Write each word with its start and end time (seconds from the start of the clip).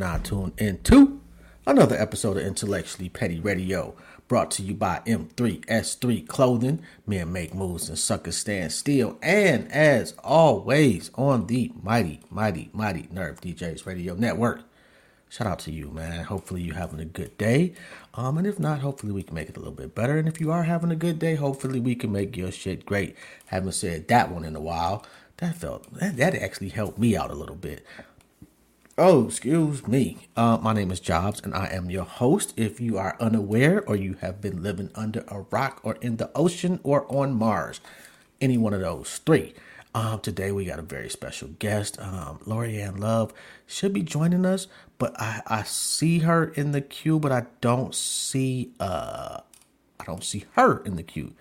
now 0.00 0.16
tuned 0.16 0.54
into 0.56 1.20
another 1.66 1.94
episode 1.94 2.38
of 2.38 2.42
Intellectually 2.42 3.10
Petty 3.10 3.38
Radio, 3.38 3.94
brought 4.28 4.50
to 4.52 4.62
you 4.62 4.72
by 4.72 5.02
M3S3 5.06 6.26
Clothing. 6.26 6.80
Men 7.06 7.30
make 7.30 7.54
moves 7.54 7.90
and 7.90 7.98
suckers 7.98 8.38
stand 8.38 8.72
still. 8.72 9.18
And 9.20 9.70
as 9.70 10.14
always, 10.24 11.10
on 11.16 11.48
the 11.48 11.70
mighty, 11.82 12.20
mighty, 12.30 12.70
mighty 12.72 13.08
Nerve 13.12 13.42
DJs 13.42 13.84
Radio 13.84 14.14
Network. 14.14 14.62
Shout 15.28 15.46
out 15.46 15.58
to 15.60 15.70
you, 15.70 15.90
man. 15.90 16.24
Hopefully 16.24 16.62
you're 16.62 16.76
having 16.76 16.98
a 17.00 17.04
good 17.04 17.36
day. 17.36 17.74
Um, 18.14 18.38
and 18.38 18.46
if 18.46 18.58
not, 18.58 18.80
hopefully 18.80 19.12
we 19.12 19.22
can 19.22 19.34
make 19.34 19.50
it 19.50 19.56
a 19.56 19.60
little 19.60 19.74
bit 19.74 19.94
better. 19.94 20.16
And 20.16 20.26
if 20.26 20.40
you 20.40 20.50
are 20.50 20.62
having 20.62 20.90
a 20.90 20.96
good 20.96 21.18
day, 21.18 21.34
hopefully 21.34 21.78
we 21.78 21.94
can 21.94 22.10
make 22.10 22.38
your 22.38 22.50
shit 22.50 22.86
great. 22.86 23.14
Haven't 23.46 23.72
said 23.72 24.08
that 24.08 24.30
one 24.30 24.44
in 24.46 24.56
a 24.56 24.60
while. 24.60 25.04
That 25.40 25.56
felt 25.56 25.92
that, 25.94 26.16
that 26.18 26.34
actually 26.34 26.68
helped 26.70 26.98
me 26.98 27.16
out 27.16 27.30
a 27.30 27.34
little 27.34 27.56
bit. 27.56 27.84
Oh, 28.98 29.26
excuse 29.26 29.86
me. 29.88 30.28
Uh, 30.36 30.58
my 30.62 30.72
name 30.72 30.90
is 30.90 31.00
Jobs, 31.00 31.40
and 31.42 31.54
I 31.54 31.66
am 31.68 31.90
your 31.90 32.04
host. 32.04 32.54
If 32.56 32.80
you 32.80 32.98
are 32.98 33.16
unaware 33.18 33.82
or 33.86 33.96
you 33.96 34.14
have 34.20 34.40
been 34.40 34.62
living 34.62 34.90
under 34.94 35.24
a 35.28 35.40
rock 35.50 35.80
or 35.82 35.96
in 36.00 36.18
the 36.18 36.30
ocean 36.34 36.80
or 36.82 37.06
on 37.12 37.34
Mars, 37.34 37.80
any 38.40 38.58
one 38.58 38.74
of 38.74 38.80
those 38.82 39.18
three. 39.24 39.54
Um, 39.94 40.20
today 40.20 40.52
we 40.52 40.64
got 40.66 40.78
a 40.78 40.82
very 40.82 41.08
special 41.10 41.48
guest. 41.58 41.98
Um, 42.00 42.38
Lorianne 42.46 42.98
Love 43.00 43.32
should 43.66 43.92
be 43.92 44.02
joining 44.02 44.46
us, 44.46 44.68
but 44.98 45.18
I, 45.20 45.42
I 45.46 45.62
see 45.64 46.20
her 46.20 46.44
in 46.44 46.72
the 46.72 46.80
queue, 46.80 47.18
but 47.18 47.32
I 47.32 47.46
don't 47.60 47.94
see 47.94 48.72
uh 48.78 49.40
I 49.98 50.04
don't 50.04 50.24
see 50.24 50.44
her 50.52 50.78
in 50.84 50.96
the 50.96 51.02
queue. 51.02 51.34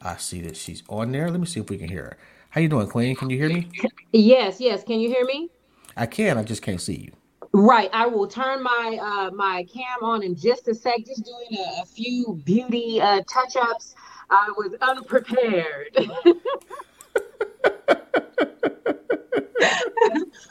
I 0.00 0.16
see 0.16 0.40
that 0.42 0.56
she's 0.56 0.82
on 0.88 1.12
there. 1.12 1.30
Let 1.30 1.40
me 1.40 1.46
see 1.46 1.60
if 1.60 1.70
we 1.70 1.78
can 1.78 1.88
hear 1.88 2.04
her. 2.04 2.18
How 2.50 2.60
you 2.60 2.68
doing, 2.68 2.88
Queen? 2.88 3.16
Can 3.16 3.30
you 3.30 3.38
hear 3.38 3.50
me? 3.50 3.68
Yes, 4.12 4.60
yes. 4.60 4.84
Can 4.84 5.00
you 5.00 5.08
hear 5.10 5.24
me? 5.24 5.50
I 5.96 6.06
can. 6.06 6.38
I 6.38 6.42
just 6.42 6.62
can't 6.62 6.80
see 6.80 6.94
you. 6.94 7.12
Right. 7.52 7.90
I 7.92 8.06
will 8.06 8.26
turn 8.26 8.62
my 8.62 8.98
uh, 9.00 9.30
my 9.34 9.66
cam 9.72 10.02
on 10.02 10.22
in 10.22 10.34
just 10.34 10.68
a 10.68 10.74
sec. 10.74 11.04
Just 11.04 11.24
doing 11.24 11.58
a, 11.58 11.82
a 11.82 11.84
few 11.84 12.40
beauty 12.44 13.00
uh, 13.00 13.22
touch 13.30 13.56
ups. 13.56 13.94
I 14.30 14.50
was 14.56 14.74
unprepared. 14.80 15.90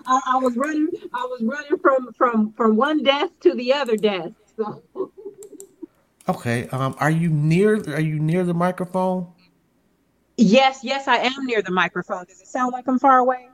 I, 0.06 0.22
I 0.28 0.38
was 0.38 0.56
running. 0.56 0.90
I 1.14 1.24
was 1.24 1.42
running 1.42 1.80
from 1.80 2.14
from 2.14 2.54
from 2.54 2.76
one 2.76 3.02
desk 3.04 3.34
to 3.42 3.56
the 3.56 3.74
other 3.74 3.98
desk. 3.98 4.34
So. 4.56 5.12
Okay. 6.30 6.68
Um, 6.68 6.96
are 7.00 7.10
you 7.10 7.30
near? 7.30 7.78
Are 7.94 8.00
you 8.00 8.20
near 8.20 8.44
the 8.44 8.54
microphone? 8.54 9.28
Yes, 10.38 10.80
yes, 10.84 11.08
I 11.08 11.18
am 11.18 11.46
near 11.46 11.62
the 11.62 11.72
microphone. 11.72 12.26
Does 12.26 12.42
it 12.42 12.48
sound 12.48 12.72
like 12.74 12.88
I'm 12.88 13.00
far 13.00 13.20
away? 13.20 13.48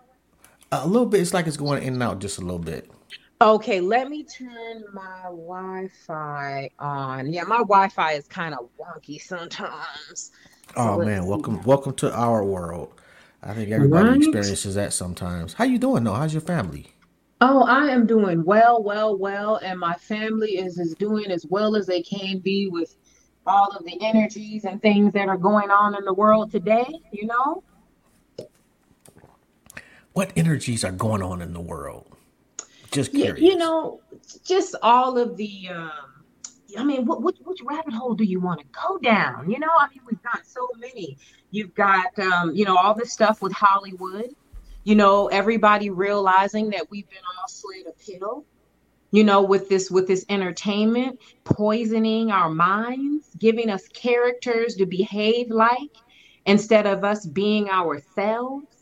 A 0.71 0.85
little 0.85 1.05
bit. 1.05 1.21
It's 1.21 1.33
like 1.33 1.47
it's 1.47 1.57
going 1.57 1.81
in 1.83 1.93
and 1.93 2.03
out 2.03 2.19
just 2.19 2.39
a 2.39 2.41
little 2.41 2.59
bit. 2.59 2.91
Okay, 3.39 3.79
let 3.79 4.09
me 4.09 4.23
turn 4.23 4.83
my 4.93 5.21
Wi-Fi 5.25 6.69
on. 6.79 7.31
Yeah, 7.31 7.43
my 7.43 7.59
Wi-Fi 7.59 8.13
is 8.13 8.27
kind 8.27 8.53
of 8.53 8.67
wonky 8.79 9.21
sometimes. 9.21 10.31
Oh 10.75 10.97
man, 11.03 11.25
welcome, 11.25 11.61
welcome 11.63 11.93
to 11.95 12.13
our 12.13 12.43
world. 12.43 12.93
I 13.43 13.53
think 13.53 13.71
everybody 13.71 14.09
Right? 14.09 14.17
experiences 14.17 14.75
that 14.75 14.91
sometimes. 14.91 15.53
How 15.53 15.63
you 15.63 15.77
doing 15.77 16.03
though? 16.03 16.15
How's 16.15 16.33
your 16.33 16.41
family? 16.41 16.87
Oh, 17.39 17.63
I 17.63 17.87
am 17.89 18.07
doing 18.07 18.43
well, 18.43 18.83
well, 18.83 19.15
well, 19.17 19.57
and 19.57 19.79
my 19.79 19.93
family 19.93 20.57
is 20.57 20.79
is 20.79 20.95
doing 20.95 21.31
as 21.31 21.45
well 21.45 21.75
as 21.75 21.85
they 21.85 22.01
can 22.01 22.39
be 22.39 22.67
with 22.67 22.95
all 23.45 23.69
of 23.77 23.85
the 23.85 23.97
energies 24.01 24.65
and 24.65 24.81
things 24.81 25.13
that 25.13 25.29
are 25.29 25.37
going 25.37 25.69
on 25.69 25.95
in 25.95 26.03
the 26.03 26.13
world 26.13 26.51
today, 26.51 26.87
you 27.11 27.27
know? 27.27 27.63
What 30.17 30.33
energies 30.35 30.83
are 30.83 30.91
going 30.91 31.21
on 31.21 31.43
in 31.43 31.53
the 31.53 31.61
world? 31.61 32.07
Just 32.89 33.13
Yeah, 33.13 33.25
curious. 33.25 33.39
you 33.39 33.55
know, 33.55 34.01
just 34.43 34.73
all 34.81 35.15
of 35.15 35.37
the 35.37 35.69
um 35.69 35.91
I 36.75 36.83
mean, 36.83 37.05
what, 37.05 37.21
which 37.21 37.37
which 37.43 37.59
rabbit 37.63 37.93
hole 37.93 38.15
do 38.15 38.23
you 38.23 38.39
want 38.39 38.61
to 38.61 38.65
go 38.65 38.97
down? 38.97 39.47
You 39.47 39.59
know, 39.59 39.69
I 39.79 39.87
mean, 39.89 39.99
we've 40.09 40.23
got 40.23 40.43
so 40.43 40.67
many. 40.79 41.19
You've 41.51 41.75
got 41.75 42.17
um, 42.17 42.55
you 42.55 42.65
know, 42.65 42.75
all 42.75 42.95
this 42.95 43.13
stuff 43.13 43.43
with 43.43 43.53
Hollywood, 43.53 44.33
you 44.85 44.95
know, 44.95 45.27
everybody 45.27 45.91
realizing 45.91 46.71
that 46.71 46.89
we've 46.89 47.07
been 47.11 47.19
all 47.39 47.47
slid 47.47 47.85
a 47.85 47.91
pill, 47.91 48.43
you 49.11 49.23
know, 49.23 49.43
with 49.43 49.69
this 49.69 49.91
with 49.91 50.07
this 50.07 50.25
entertainment, 50.29 51.19
poisoning 51.43 52.31
our 52.31 52.49
minds, 52.49 53.27
giving 53.37 53.69
us 53.69 53.87
characters 53.89 54.77
to 54.77 54.87
behave 54.87 55.51
like 55.51 55.95
instead 56.47 56.87
of 56.87 57.03
us 57.03 57.23
being 57.23 57.69
ourselves. 57.69 58.76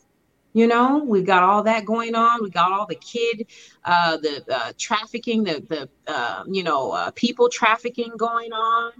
You 0.56 0.66
know, 0.66 1.04
we've 1.04 1.26
got 1.26 1.42
all 1.42 1.64
that 1.64 1.84
going 1.84 2.14
on. 2.14 2.42
We 2.42 2.50
got 2.50 2.72
all 2.72 2.86
the 2.86 2.96
kid, 2.96 3.46
uh, 3.84 4.16
the 4.16 4.44
uh, 4.50 4.72
trafficking, 4.78 5.44
the 5.44 5.62
the 5.68 5.90
uh, 6.12 6.44
you 6.48 6.64
know 6.64 6.92
uh, 6.92 7.10
people 7.14 7.50
trafficking 7.50 8.12
going 8.16 8.52
on. 8.52 8.92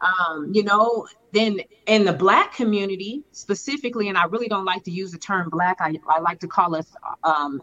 Um, 0.00 0.50
you 0.54 0.62
know, 0.62 1.06
then 1.32 1.60
in 1.86 2.04
the 2.04 2.12
black 2.12 2.54
community 2.54 3.24
specifically, 3.32 4.08
and 4.08 4.16
I 4.16 4.24
really 4.26 4.48
don't 4.48 4.64
like 4.64 4.84
to 4.84 4.92
use 4.92 5.10
the 5.12 5.18
term 5.18 5.50
black. 5.50 5.78
I, 5.80 5.94
I 6.08 6.20
like 6.20 6.40
to 6.40 6.48
call 6.48 6.76
us 6.76 6.86
um, 7.24 7.60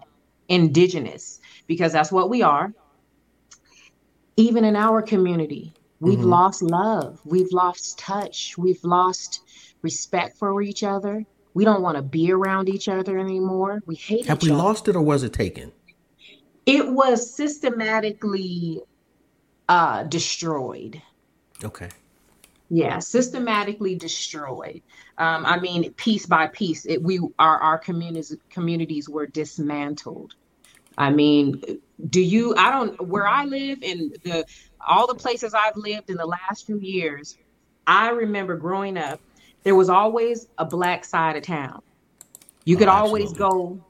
indigenous 0.49 1.39
because 1.67 1.93
that's 1.93 2.11
what 2.11 2.29
we 2.29 2.43
are. 2.43 2.73
Even 4.37 4.65
in 4.65 4.75
our 4.75 5.01
community, 5.01 5.73
we've 6.01 6.19
Mhm. 6.19 6.29
lost 6.37 6.61
love, 6.61 7.19
we've 7.25 7.51
lost 7.53 7.97
touch, 7.99 8.55
we've 8.57 8.83
lost 8.83 9.41
respect 9.83 10.37
for 10.37 10.61
each 10.61 10.83
other. 10.83 11.25
We 11.57 11.65
don't 11.65 11.81
want 11.81 11.97
to 11.97 12.03
be 12.03 12.31
around 12.31 12.69
each 12.69 12.87
other 12.87 13.17
anymore. 13.17 13.81
We 13.87 13.95
hate 13.95 14.19
each 14.19 14.25
other. 14.25 14.29
Have 14.29 14.43
we 14.43 14.51
other. 14.51 14.61
lost 14.61 14.87
it 14.87 14.95
or 14.95 15.01
was 15.01 15.23
it 15.23 15.33
taken? 15.33 15.71
It 16.67 16.87
was 16.87 17.33
systematically 17.33 18.81
uh, 19.67 20.03
destroyed. 20.03 21.01
Okay. 21.63 21.89
Yeah, 22.69 22.99
systematically 22.99 23.95
destroyed. 23.95 24.83
Um, 25.17 25.47
I 25.47 25.59
mean, 25.59 25.91
piece 25.93 26.27
by 26.27 26.45
piece, 26.45 26.85
it, 26.85 27.01
we 27.01 27.21
our 27.39 27.57
our 27.57 27.79
communities 27.79 28.35
communities 28.51 29.09
were 29.09 29.25
dismantled. 29.25 30.35
I 30.95 31.09
mean, 31.09 31.63
do 32.07 32.21
you? 32.21 32.53
I 32.55 32.69
don't. 32.69 33.01
Where 33.01 33.27
I 33.27 33.45
live 33.45 33.81
in 33.81 34.13
the 34.23 34.45
all 34.87 35.07
the 35.07 35.15
places 35.15 35.55
I've 35.55 35.75
lived 35.75 36.11
in 36.11 36.17
the 36.17 36.27
last 36.27 36.67
few 36.67 36.79
years, 36.79 37.35
I 37.87 38.09
remember 38.09 38.57
growing 38.57 38.95
up. 38.95 39.19
There 39.67 39.75
was 39.75 39.89
always 39.89 40.47
a 40.57 40.63
black 40.63 41.03
side 41.03 41.35
of 41.35 41.43
town. 41.43 41.81
You 42.63 42.77
Oh, 42.77 42.79
could 42.79 42.87
always 42.87 43.33
go 43.33 43.85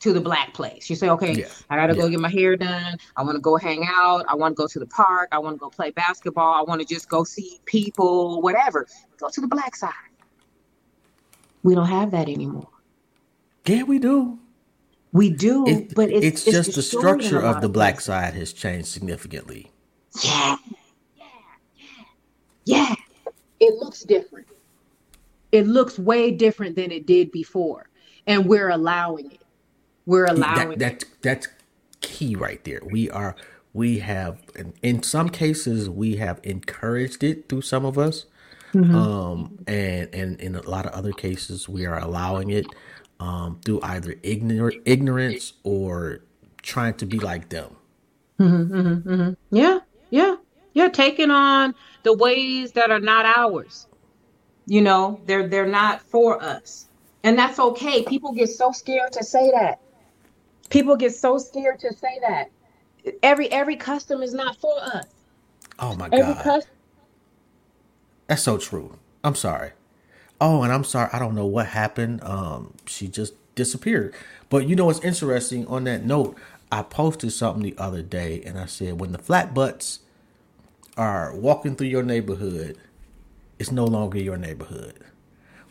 to 0.00 0.12
the 0.12 0.20
black 0.20 0.52
place. 0.52 0.90
You 0.90 0.96
say, 0.96 1.08
okay, 1.08 1.32
Yeah. 1.32 1.46
I 1.70 1.76
gotta 1.76 1.94
go 1.94 2.06
get 2.10 2.20
my 2.20 2.28
hair 2.28 2.54
done. 2.54 2.98
I 3.16 3.22
want 3.22 3.36
to 3.36 3.40
go 3.40 3.56
hang 3.56 3.86
out. 3.88 4.26
I 4.28 4.34
want 4.34 4.54
to 4.54 4.60
go 4.62 4.66
to 4.66 4.78
the 4.78 4.84
park. 4.84 5.30
I 5.32 5.38
want 5.38 5.54
to 5.54 5.58
go 5.58 5.70
play 5.70 5.90
basketball. 5.90 6.52
I 6.52 6.60
want 6.60 6.82
to 6.82 6.86
just 6.86 7.08
go 7.08 7.24
see 7.24 7.60
people, 7.64 8.42
whatever. 8.42 8.86
Go 9.16 9.30
to 9.30 9.40
the 9.40 9.46
black 9.48 9.74
side. 9.74 9.94
We 11.62 11.74
don't 11.74 11.88
have 11.88 12.10
that 12.10 12.28
anymore. 12.28 12.68
Yeah, 13.66 13.84
we 13.84 13.98
do. 13.98 14.38
We 15.12 15.30
do, 15.30 15.66
It, 15.66 15.94
but 15.94 16.10
it's, 16.10 16.26
it's 16.26 16.44
just 16.44 16.74
the 16.74 16.82
destroyed 16.82 17.20
in 17.20 17.20
a 17.20 17.22
structure 17.24 17.40
of 17.42 17.62
the 17.62 17.70
black 17.70 17.94
places. 17.94 18.04
side 18.04 18.34
has 18.34 18.52
changed 18.52 18.88
significantly. 18.88 19.72
Yeah, 20.22 20.56
yeah, 21.16 21.24
yeah, 22.66 22.88
yeah. 22.88 22.94
It 23.60 23.74
looks 23.76 24.02
different. 24.02 24.46
It 25.52 25.66
looks 25.66 25.98
way 25.98 26.30
different 26.30 26.76
than 26.76 26.90
it 26.90 27.06
did 27.06 27.30
before, 27.30 27.88
and 28.26 28.46
we're 28.46 28.70
allowing 28.70 29.30
it. 29.32 29.40
We're 30.06 30.24
allowing 30.26 30.78
That 30.78 30.94
it. 30.94 31.00
that 31.00 31.04
that's 31.22 31.48
key 32.00 32.34
right 32.34 32.62
there. 32.64 32.80
We 32.84 33.10
are 33.10 33.36
we 33.72 34.00
have 34.00 34.40
in, 34.56 34.74
in 34.82 35.02
some 35.02 35.28
cases 35.28 35.88
we 35.88 36.16
have 36.16 36.40
encouraged 36.42 37.22
it 37.22 37.48
through 37.48 37.62
some 37.62 37.84
of 37.84 37.98
us. 37.98 38.26
Mm-hmm. 38.74 38.94
Um 38.96 39.58
and 39.66 40.08
and 40.14 40.40
in 40.40 40.54
a 40.56 40.62
lot 40.62 40.86
of 40.86 40.92
other 40.92 41.12
cases 41.12 41.68
we 41.68 41.86
are 41.86 41.98
allowing 41.98 42.50
it 42.50 42.66
um 43.20 43.60
through 43.64 43.80
either 43.82 44.14
ignor- 44.24 44.80
ignorance 44.86 45.52
or 45.62 46.20
trying 46.62 46.94
to 46.94 47.06
be 47.06 47.18
like 47.20 47.50
them. 47.50 47.76
Yeah, 49.50 49.80
yeah, 50.10 50.36
yeah. 50.74 50.88
Taking 50.88 51.30
on 51.30 51.74
the 52.02 52.12
ways 52.14 52.72
that 52.72 52.90
are 52.90 53.00
not 53.00 53.26
ours. 53.26 53.86
You 54.66 54.82
know, 54.82 55.20
they're 55.26 55.48
they're 55.48 55.66
not 55.66 56.02
for 56.02 56.42
us, 56.42 56.88
and 57.24 57.38
that's 57.38 57.58
okay. 57.58 58.04
People 58.04 58.32
get 58.32 58.48
so 58.48 58.72
scared 58.72 59.12
to 59.12 59.24
say 59.24 59.50
that. 59.52 59.78
People 60.70 60.96
get 60.96 61.14
so 61.14 61.38
scared 61.38 61.80
to 61.80 61.92
say 61.94 62.20
that. 62.26 62.48
Every 63.22 63.50
every 63.52 63.76
custom 63.76 64.22
is 64.22 64.34
not 64.34 64.58
for 64.60 64.74
us. 64.82 65.06
Oh 65.78 65.94
my 65.96 66.10
Every 66.12 66.34
god. 66.34 66.36
custom. 66.36 66.72
That's 68.28 68.42
so 68.42 68.58
true. 68.58 68.98
I'm 69.24 69.34
sorry. 69.36 69.72
Oh, 70.40 70.62
and 70.62 70.72
I'm 70.72 70.84
sorry. 70.84 71.10
I 71.12 71.18
don't 71.18 71.34
know 71.34 71.46
what 71.46 71.68
happened. 71.68 72.22
Um, 72.24 72.74
she 72.86 73.08
just 73.08 73.34
disappeared. 73.54 74.14
But 74.50 74.68
you 74.68 74.76
know 74.76 74.86
what's 74.86 75.00
interesting? 75.00 75.66
On 75.68 75.84
that 75.84 76.04
note, 76.04 76.38
I 76.72 76.82
posted 76.82 77.32
something 77.32 77.62
the 77.62 77.76
other 77.78 78.02
day, 78.02 78.42
and 78.44 78.58
I 78.58 78.66
said, 78.66 79.00
when 79.00 79.12
the 79.12 79.18
flat 79.18 79.54
butts 79.54 80.00
are 80.96 81.34
walking 81.36 81.76
through 81.76 81.88
your 81.88 82.02
neighborhood, 82.02 82.78
it's 83.62 83.70
no 83.70 83.84
longer 83.84 84.18
your 84.18 84.36
neighborhood. 84.36 84.98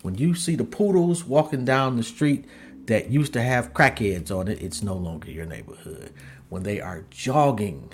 When 0.01 0.15
you 0.15 0.33
see 0.33 0.55
the 0.55 0.63
poodles 0.63 1.25
walking 1.25 1.65
down 1.65 1.97
the 1.97 2.03
street 2.03 2.45
that 2.85 3.09
used 3.09 3.33
to 3.33 3.41
have 3.41 3.73
crackheads 3.73 4.31
on 4.31 4.47
it, 4.47 4.61
it's 4.61 4.81
no 4.81 4.95
longer 4.95 5.29
your 5.29 5.45
neighborhood. 5.45 6.13
When 6.47 6.63
they 6.63 6.79
are 6.79 7.03
jogging, 7.09 7.91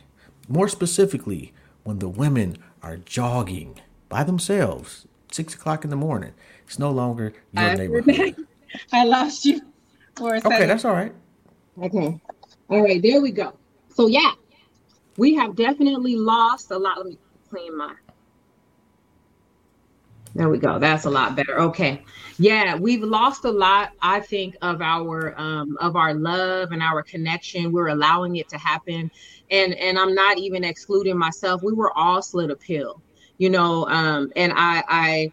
more 0.48 0.68
specifically, 0.68 1.52
when 1.84 1.98
the 1.98 2.08
women 2.08 2.60
are 2.84 2.98
jogging 2.98 3.80
by 4.08 4.24
themselves, 4.24 5.08
six 5.32 5.56
o'clock 5.56 5.84
in 5.84 5.90
the 5.90 5.96
morning, 5.96 6.34
it's 6.68 6.78
no 6.78 6.92
longer 6.92 7.34
your 7.52 7.72
I, 7.72 7.74
neighborhood. 7.74 8.36
I 8.94 9.04
lost 9.04 9.46
you 9.46 9.62
for 10.16 10.36
a 10.36 10.42
second. 10.42 10.58
Okay, 10.58 10.66
that's 10.68 10.86
all 10.86 10.94
right. 10.94 11.14
Okay. 11.82 12.22
All 12.70 12.84
right, 12.84 13.02
there 13.02 13.20
we 13.20 13.32
go. 13.32 13.58
So 13.96 14.06
yeah, 14.06 14.34
we 15.18 15.34
have 15.34 15.56
definitely 15.56 16.16
lost 16.16 16.70
a 16.70 16.78
lot. 16.78 17.00
Let 17.00 17.08
me 17.08 17.18
clean 17.50 17.76
my. 17.76 17.96
There 20.38 20.50
we 20.50 20.60
go. 20.60 20.80
That's 20.80 21.06
a 21.06 21.10
lot 21.12 21.36
better. 21.36 21.60
Okay. 21.62 22.06
Yeah, 22.38 22.76
we've 22.78 23.02
lost 23.04 23.46
a 23.46 23.52
lot, 23.52 23.90
I 24.02 24.22
think, 24.22 24.56
of 24.62 24.82
our 24.82 25.34
um 25.40 25.78
of 25.82 25.96
our 25.96 26.14
love 26.14 26.72
and 26.72 26.84
our 26.84 27.04
connection. 27.04 27.72
We're 27.74 27.88
allowing 27.90 28.36
it 28.38 28.50
to 28.50 28.58
happen. 28.60 29.10
And 29.50 29.74
and 29.76 29.98
I'm 29.98 30.14
not 30.14 30.38
even 30.40 30.64
excluding 30.64 31.18
myself. 31.18 31.62
We 31.64 31.74
were 31.74 31.92
all 31.98 32.22
slid 32.22 32.52
a 32.52 32.56
pill, 32.58 33.04
you 33.40 33.50
know, 33.50 33.88
um, 33.88 34.30
and 34.36 34.54
I 34.56 34.84
I 34.88 35.32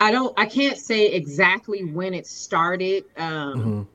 I 0.00 0.12
don't 0.12 0.34
I 0.38 0.46
can't 0.46 0.78
say 0.78 1.08
exactly 1.08 1.84
when 1.84 2.14
it 2.14 2.26
started. 2.26 3.04
Um 3.16 3.76
Mhm. 3.78 3.88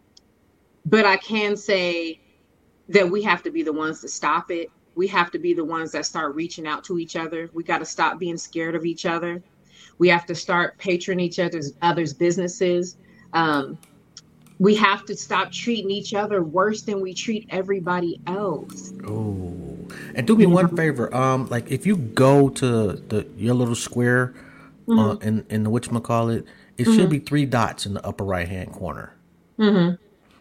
but 0.85 1.05
I 1.05 1.17
can 1.17 1.57
say 1.57 2.19
that 2.89 3.09
we 3.09 3.23
have 3.23 3.43
to 3.43 3.51
be 3.51 3.63
the 3.63 3.73
ones 3.73 4.01
to 4.01 4.09
stop 4.09 4.51
it. 4.51 4.71
We 4.95 5.07
have 5.07 5.31
to 5.31 5.39
be 5.39 5.53
the 5.53 5.65
ones 5.65 5.91
that 5.93 6.05
start 6.05 6.35
reaching 6.35 6.67
out 6.67 6.85
to 6.85 6.99
each 6.99 7.15
other. 7.15 7.49
We 7.53 7.63
got 7.63 7.79
to 7.79 7.85
stop 7.85 8.19
being 8.19 8.37
scared 8.37 8.75
of 8.75 8.85
each 8.85 9.05
other. 9.05 9.43
We 9.97 10.09
have 10.09 10.25
to 10.27 10.35
start 10.35 10.77
patroning 10.77 11.21
each 11.21 11.39
other's 11.39 11.73
others' 11.81 12.13
businesses. 12.13 12.97
Um, 13.33 13.77
we 14.59 14.75
have 14.75 15.05
to 15.05 15.15
stop 15.15 15.51
treating 15.51 15.91
each 15.91 16.13
other 16.13 16.43
worse 16.43 16.81
than 16.81 17.01
we 17.01 17.13
treat 17.13 17.47
everybody 17.49 18.19
else. 18.25 18.93
Oh, 19.05 19.55
and 20.15 20.25
do 20.25 20.35
me 20.35 20.45
one 20.45 20.75
favor. 20.75 21.13
Um, 21.15 21.47
like 21.49 21.71
if 21.71 21.85
you 21.85 21.97
go 21.97 22.49
to 22.49 22.93
the 22.93 23.27
your 23.37 23.53
little 23.53 23.75
square, 23.75 24.33
uh, 24.89 25.17
in 25.21 25.45
in 25.49 25.63
the 25.63 26.01
call 26.01 26.29
it 26.29 26.45
it 26.77 26.85
should 26.85 27.09
be 27.09 27.19
three 27.19 27.45
dots 27.45 27.85
in 27.85 27.93
the 27.93 28.05
upper 28.05 28.23
right 28.23 28.47
hand 28.47 28.71
corner. 28.73 29.13
Mm-hmm. 29.59 29.95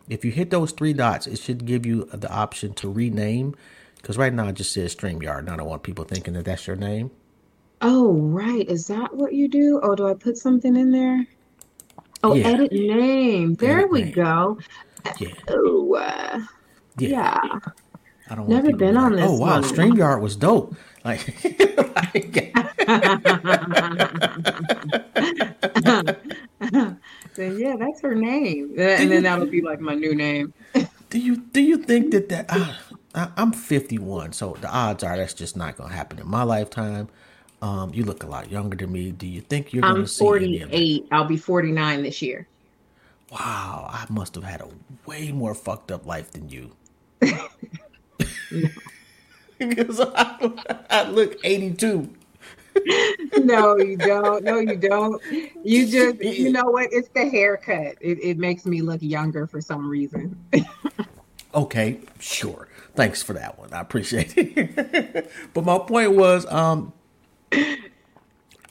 If 0.09 0.25
you 0.25 0.31
hit 0.31 0.51
those 0.51 0.73
three 0.73 0.93
dots, 0.93 1.27
it 1.27 1.39
should 1.39 1.67
give 1.67 1.85
you 1.85 2.05
the 2.13 2.31
option 2.31 2.75
to 2.75 2.91
rename. 2.91 3.55
Because 3.97 4.19
right 4.19 4.33
now 4.33 4.49
it 4.49 4.55
just 4.55 4.73
says 4.73 4.95
StreamYard. 4.95 5.41
and 5.41 5.51
I 5.51 5.57
don't 5.57 5.67
want 5.67 5.83
people 5.83 6.05
thinking 6.05 6.35
that 6.35 6.45
that's 6.45 6.67
your 6.67 6.77
name. 6.77 7.11
Oh, 7.81 8.13
right. 8.15 8.69
Is 8.69 8.87
that 8.87 9.15
what 9.15 9.33
you 9.35 9.49
do? 9.49 9.81
Oh, 9.83 9.95
do 9.95 10.07
I 10.07 10.15
put 10.15 10.37
something 10.37 10.77
in 10.77 10.91
there? 10.91 11.27
Oh, 12.23 12.33
Yeah. 12.33 12.45
edit 12.45 12.73
name. 12.73 13.55
There 13.55 13.87
Edit 13.87 13.91
we 13.91 14.05
name. 14.05 14.13
go. 14.13 14.59
Yeah, 15.19 15.35
Oh, 15.49 15.95
uh, 15.95 16.41
yeah. 16.99 17.13
yeah. 17.13 17.39
I 18.29 18.35
don't 18.35 18.49
Never 18.49 18.73
been 18.73 18.97
on 18.97 19.13
this 19.17 19.23
Oh 19.23 19.39
wow, 19.39 19.61
one." 19.61 19.63
StreamYard 19.63 20.21
was 20.21 20.37
dope. 20.37 20.75
Like, 21.05 21.27
like, 22.15 22.57
then 27.37 27.59
yeah, 27.59 27.77
that's 27.79 28.03
her 28.03 28.15
name, 28.15 28.75
and 28.79 29.11
then 29.11 29.23
that'll 29.23 29.47
be 29.47 29.63
like 29.63 29.81
my 29.81 29.95
new 29.95 30.15
name. 30.15 30.53
do 31.11 31.19
you 31.19 31.37
do 31.37 31.61
you 31.61 31.79
think 31.79 32.11
that 32.13 32.29
that 32.29 32.47
uh, 32.49 32.75
I, 33.15 33.31
I'm 33.37 33.53
51, 33.53 34.33
so 34.33 34.57
the 34.61 34.69
odds 34.69 35.05
are 35.05 35.17
that's 35.17 35.35
just 35.35 35.57
not 35.57 35.77
gonna 35.77 35.93
happen 35.95 36.19
in 36.19 36.27
my 36.29 36.43
lifetime. 36.43 37.09
Um, 37.63 37.93
you 37.95 38.05
look 38.05 38.23
a 38.23 38.27
lot 38.27 38.51
younger 38.51 38.77
than 38.77 38.93
me. 38.93 39.13
Do 39.13 39.27
you 39.27 39.41
think 39.41 39.73
you're 39.73 39.83
gonna 39.83 40.01
I'm 40.01 40.07
see 40.07 40.25
that? 40.25 40.69
48. 40.69 41.09
I'll 41.11 41.25
be 41.25 41.37
49 41.37 42.03
this 42.03 42.21
year. 42.21 42.47
Wow, 43.33 43.89
I 43.91 44.07
must 44.11 44.35
have 44.35 44.45
had 44.45 44.61
a 44.61 44.69
way 45.07 45.33
more 45.33 45.55
fucked 45.55 45.91
up 45.91 46.07
life 46.07 46.31
than 46.33 46.49
you. 46.49 46.73
Because 49.59 50.01
I, 50.01 50.85
I 50.91 51.09
look 51.09 51.37
82. 51.45 52.11
No, 53.39 53.77
you 53.79 53.97
don't. 53.97 54.45
No, 54.45 54.59
you 54.59 54.77
don't. 54.77 55.23
You 55.65 55.87
just, 55.87 56.23
you 56.23 56.53
know 56.53 56.67
what? 56.67 56.93
It's 56.93 57.09
the 57.09 57.27
haircut. 57.27 57.97
It, 58.03 58.19
it 58.23 58.37
makes 58.37 58.67
me 58.67 58.83
look 58.83 59.01
younger 59.01 59.47
for 59.47 59.63
some 59.63 59.89
reason. 59.89 60.39
Okay, 61.55 62.01
sure. 62.19 62.69
Thanks 62.95 63.23
for 63.23 63.33
that 63.33 63.59
one. 63.59 63.73
I 63.73 63.81
appreciate 63.81 64.35
it. 64.37 65.31
but 65.55 65.65
my 65.65 65.79
point 65.79 66.13
was, 66.13 66.45
um, 66.53 66.93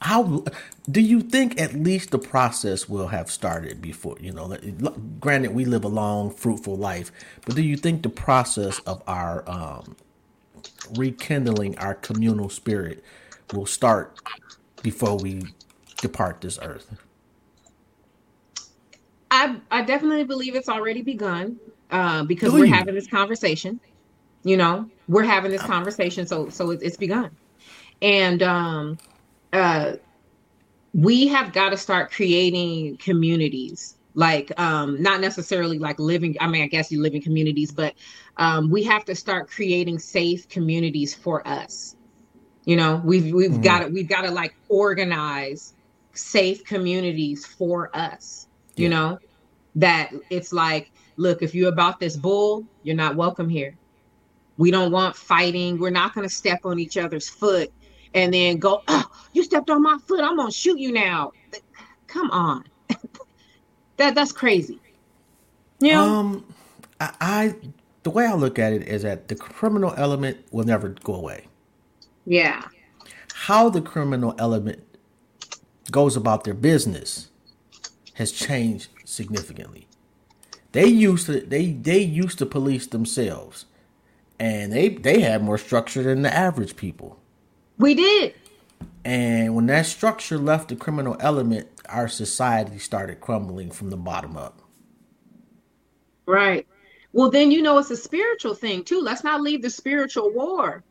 how 0.01 0.45
do 0.89 1.01
you 1.01 1.21
think 1.21 1.59
at 1.59 1.73
least 1.75 2.11
the 2.11 2.19
process 2.19 2.89
will 2.89 3.07
have 3.09 3.31
started 3.31 3.81
before? 3.81 4.17
You 4.19 4.33
know, 4.33 4.57
granted, 5.19 5.53
we 5.53 5.65
live 5.65 5.85
a 5.85 5.89
long, 5.89 6.31
fruitful 6.31 6.77
life, 6.77 7.11
but 7.45 7.55
do 7.55 7.63
you 7.63 7.77
think 7.77 8.03
the 8.03 8.09
process 8.09 8.79
of 8.81 9.03
our 9.07 9.49
um, 9.49 9.95
rekindling 10.97 11.77
our 11.79 11.95
communal 11.95 12.49
spirit 12.49 13.03
will 13.53 13.65
start 13.67 14.19
before 14.83 15.17
we 15.17 15.55
depart 16.01 16.41
this 16.41 16.59
earth? 16.61 16.95
I, 19.31 19.57
I 19.71 19.83
definitely 19.83 20.25
believe 20.25 20.55
it's 20.55 20.69
already 20.69 21.03
begun 21.03 21.59
uh, 21.91 22.23
because 22.25 22.53
Do 22.53 22.57
we're 22.57 22.65
you? 22.65 22.73
having 22.73 22.95
this 22.95 23.07
conversation. 23.07 23.81
You 24.43 24.57
know, 24.57 24.89
we're 25.07 25.23
having 25.23 25.51
this 25.51 25.63
conversation, 25.63 26.27
so 26.27 26.49
so 26.49 26.71
it's 26.71 26.97
begun, 26.97 27.37
and 28.01 28.41
um, 28.43 28.99
uh, 29.53 29.93
we 30.93 31.27
have 31.27 31.53
got 31.53 31.69
to 31.69 31.77
start 31.77 32.11
creating 32.11 32.97
communities. 32.97 33.95
Like, 34.13 34.51
um, 34.59 35.01
not 35.01 35.21
necessarily 35.21 35.77
like 35.77 35.99
living. 35.99 36.35
I 36.39 36.47
mean, 36.47 36.63
I 36.63 36.67
guess 36.67 36.91
you 36.91 37.01
live 37.01 37.13
in 37.13 37.21
communities, 37.21 37.71
but 37.71 37.93
um, 38.37 38.69
we 38.69 38.83
have 38.83 39.05
to 39.05 39.15
start 39.15 39.49
creating 39.49 39.99
safe 39.99 40.47
communities 40.49 41.13
for 41.13 41.45
us. 41.47 41.95
You 42.65 42.77
know, 42.77 43.01
we've 43.03 43.33
we've 43.33 43.61
got 43.61 43.79
to 43.79 43.87
we've 43.87 44.07
got 44.09 44.21
to 44.21 44.31
like 44.31 44.53
organize 44.69 45.73
safe 46.13 46.63
communities 46.65 47.45
for 47.57 47.89
us. 47.95 48.47
You 48.75 48.89
Yeah. 48.89 48.89
know, 48.89 49.19
that 49.75 50.11
it's 50.29 50.51
like, 50.53 50.91
look, 51.17 51.41
if 51.41 51.53
you're 51.55 51.69
about 51.71 51.99
this 51.99 52.17
bull, 52.17 52.65
you're 52.83 52.95
not 52.95 53.15
welcome 53.15 53.49
here. 53.49 53.77
We 54.57 54.71
don't 54.71 54.91
want 54.91 55.15
fighting. 55.15 55.79
We're 55.79 55.89
not 55.91 56.13
going 56.13 56.27
to 56.27 56.33
step 56.33 56.59
on 56.65 56.79
each 56.79 56.97
other's 56.97 57.29
foot 57.29 57.69
and 58.15 58.33
then 58.33 58.57
go, 58.57 58.81
oh, 58.87 59.05
you 59.33 59.43
stepped 59.43 59.69
on 59.69 59.83
my 59.83 59.99
foot. 60.07 60.23
I'm 60.23 60.37
going 60.37 60.49
to 60.49 60.53
shoot 60.53 60.79
you 60.79 60.91
now. 60.93 61.33
Come 62.07 62.31
on. 62.31 62.63
that 63.97 64.15
That's 64.15 64.31
crazy. 64.31 64.79
Yeah. 65.79 66.01
Um, 66.01 66.45
I, 66.99 67.13
I 67.21 67.55
the 68.03 68.09
way 68.11 68.25
I 68.25 68.33
look 68.35 68.59
at 68.59 68.73
it 68.73 68.87
is 68.87 69.03
that 69.03 69.27
the 69.27 69.35
criminal 69.35 69.93
element 69.97 70.37
will 70.51 70.65
never 70.65 70.89
go 70.89 71.15
away. 71.15 71.47
yeah. 72.25 72.63
How 73.33 73.69
the 73.69 73.81
criminal 73.81 74.33
element 74.39 74.81
goes 75.91 76.15
about 76.15 76.45
their 76.45 76.53
business 76.53 77.29
has 78.15 78.31
changed 78.31 78.89
significantly. 79.03 79.87
They 80.71 80.87
used 80.87 81.27
to 81.27 81.41
they 81.41 81.71
they 81.73 81.99
used 81.99 82.39
to 82.39 82.45
police 82.45 82.87
themselves, 82.87 83.65
and 84.39 84.71
they 84.73 84.89
they 84.89 85.21
had 85.21 85.43
more 85.43 85.57
structure 85.57 86.03
than 86.03 86.21
the 86.23 86.33
average 86.33 86.75
people. 86.77 87.19
We 87.77 87.95
did. 87.95 88.33
And 89.03 89.55
when 89.55 89.67
that 89.67 89.85
structure 89.85 90.37
left 90.37 90.69
the 90.69 90.75
criminal 90.75 91.15
element, 91.19 91.67
our 91.89 92.07
society 92.07 92.79
started 92.79 93.21
crumbling 93.21 93.71
from 93.71 93.89
the 93.89 93.97
bottom 93.97 94.35
up. 94.35 94.61
Right. 96.25 96.65
Well, 97.13 97.29
then 97.29 97.51
you 97.51 97.61
know 97.61 97.77
it's 97.77 97.91
a 97.91 97.97
spiritual 97.97 98.55
thing 98.55 98.83
too. 98.83 98.99
Let's 98.99 99.23
not 99.23 99.41
leave 99.41 99.61
the 99.61 99.69
spiritual 99.69 100.31
war, 100.31 100.83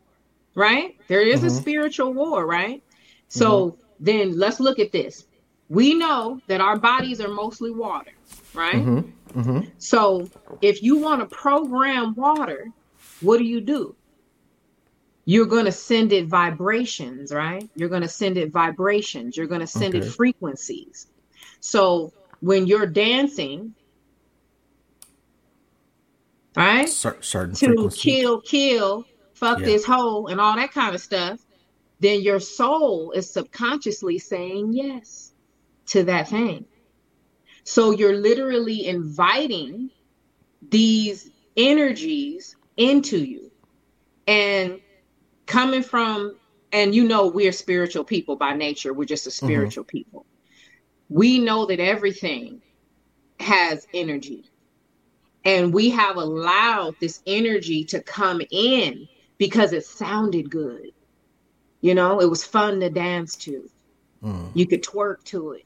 right? 0.55 0.97
There 1.07 1.21
is 1.21 1.43
a 1.43 1.47
mm-hmm. 1.47 1.57
spiritual 1.57 2.13
war, 2.13 2.45
right? 2.45 2.77
Mm-hmm. 2.77 3.39
So 3.39 3.77
then 3.99 4.37
let's 4.37 4.59
look 4.59 4.79
at 4.79 4.91
this. 4.91 5.25
We 5.69 5.93
know 5.93 6.41
that 6.47 6.61
our 6.61 6.77
bodies 6.77 7.19
are 7.19 7.27
mostly 7.27 7.71
water, 7.71 8.11
right? 8.53 8.75
Mm-hmm. 8.75 9.39
mm-hmm. 9.39 9.69
So 9.77 10.29
if 10.61 10.81
you 10.81 10.97
want 10.97 11.21
to 11.21 11.35
program 11.35 12.15
water, 12.15 12.69
what 13.21 13.37
do 13.37 13.43
you 13.43 13.61
do? 13.61 13.95
You're 15.25 15.47
going 15.47 15.65
to 15.65 15.71
send 15.71 16.13
it 16.13 16.27
vibrations, 16.27 17.33
right? 17.33 17.67
You're 17.75 17.89
going 17.89 18.03
to 18.03 18.07
send 18.07 18.37
it 18.37 18.51
vibrations. 18.51 19.35
You're 19.35 19.47
going 19.47 19.61
to 19.61 19.67
send 19.67 19.95
it 19.95 20.05
frequencies. 20.05 21.07
So 21.59 22.13
when 22.41 22.67
you're 22.67 22.85
dancing, 22.85 23.73
right? 26.55 26.87
Cer- 26.87 27.21
certain 27.21 27.55
To 27.55 27.65
frequencies. 27.67 28.03
kill, 28.03 28.41
kill, 28.41 29.05
fuck 29.33 29.59
Yeah. 29.59 29.65
this 29.65 29.85
hole, 29.85 30.27
and 30.27 30.39
all 30.39 30.55
that 30.55 30.71
kind 30.71 30.93
of 30.93 31.01
stuff, 31.01 31.39
then 31.99 32.21
your 32.21 32.39
soul 32.39 33.11
is 33.11 33.31
subconsciously 33.31 34.19
saying 34.19 34.73
yes 34.73 35.33
to 35.87 36.03
that 36.03 36.29
thing. 36.29 36.65
So 37.63 37.91
you're 37.91 38.17
literally 38.17 38.85
inviting 38.85 39.89
these 40.69 41.31
energies 41.57 42.55
into 42.77 43.17
you. 43.17 43.51
And 44.27 44.81
coming 45.45 45.83
from 45.83 46.37
and 46.71 46.93
you 46.93 47.05
know 47.05 47.27
we're 47.27 47.51
spiritual 47.51 48.03
people 48.03 48.35
by 48.35 48.53
nature. 48.53 48.93
We're 48.93 49.05
just 49.05 49.27
a 49.27 49.29
Mm-hmm. 49.29 49.45
spiritual 49.45 49.83
people. 49.85 50.25
We 51.09 51.39
know 51.39 51.65
that 51.67 51.79
everything 51.79 52.61
has 53.39 53.87
energy. 53.93 54.45
And 55.45 55.73
we 55.73 55.91
have 55.91 56.17
allowed 56.17 56.95
this 56.99 57.21
energy 57.27 57.83
to 57.85 58.01
come 58.01 58.41
in 58.51 59.07
because 59.37 59.73
it 59.73 59.85
sounded 59.85 60.49
good. 60.49 60.89
You 61.81 61.93
know, 61.93 62.19
it 62.19 62.29
was 62.29 62.43
fun 62.43 62.79
to 62.79 62.89
dance 62.89 63.35
to. 63.37 63.69
Mm. 64.23 64.49
You 64.55 64.65
could 64.65 64.83
twerk 64.83 65.23
to 65.25 65.51
it, 65.51 65.65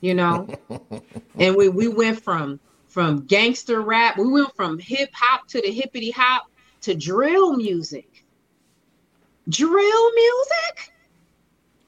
you 0.00 0.14
know? 0.14 0.46
and 1.38 1.56
we, 1.56 1.68
we 1.68 1.88
went 1.88 2.22
from 2.22 2.60
from 2.88 3.24
gangster 3.26 3.80
rap, 3.80 4.18
we 4.18 4.28
went 4.28 4.54
from 4.56 4.78
hip 4.78 5.10
hop 5.12 5.46
to 5.48 5.60
the 5.60 5.70
hippity 5.70 6.10
hop 6.10 6.44
to 6.82 6.94
drill 6.94 7.56
music. 7.56 8.09
Drill 9.50 10.12
music? 10.12 10.92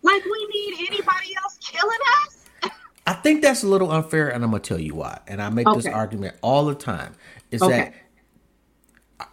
Like 0.03 0.25
we 0.25 0.49
need 0.53 0.89
anybody 0.89 1.35
else 1.43 1.59
killing 1.61 1.99
us? 2.25 2.73
I 3.07 3.15
think 3.15 3.43
that's 3.43 3.63
a 3.63 3.69
little 3.69 3.91
unfair, 3.91 4.29
and 4.29 4.45
I'm 4.45 4.51
gonna 4.51 4.63
tell 4.63 4.81
you 4.81 4.95
why. 4.95 5.21
And 5.27 5.41
I 5.41 5.49
make 5.51 5.67
this 5.75 5.87
argument 5.87 6.37
all 6.43 6.67
the 6.67 6.75
time: 6.75 7.15
is 7.51 7.63
Okay. 7.63 7.77
that 7.79 7.95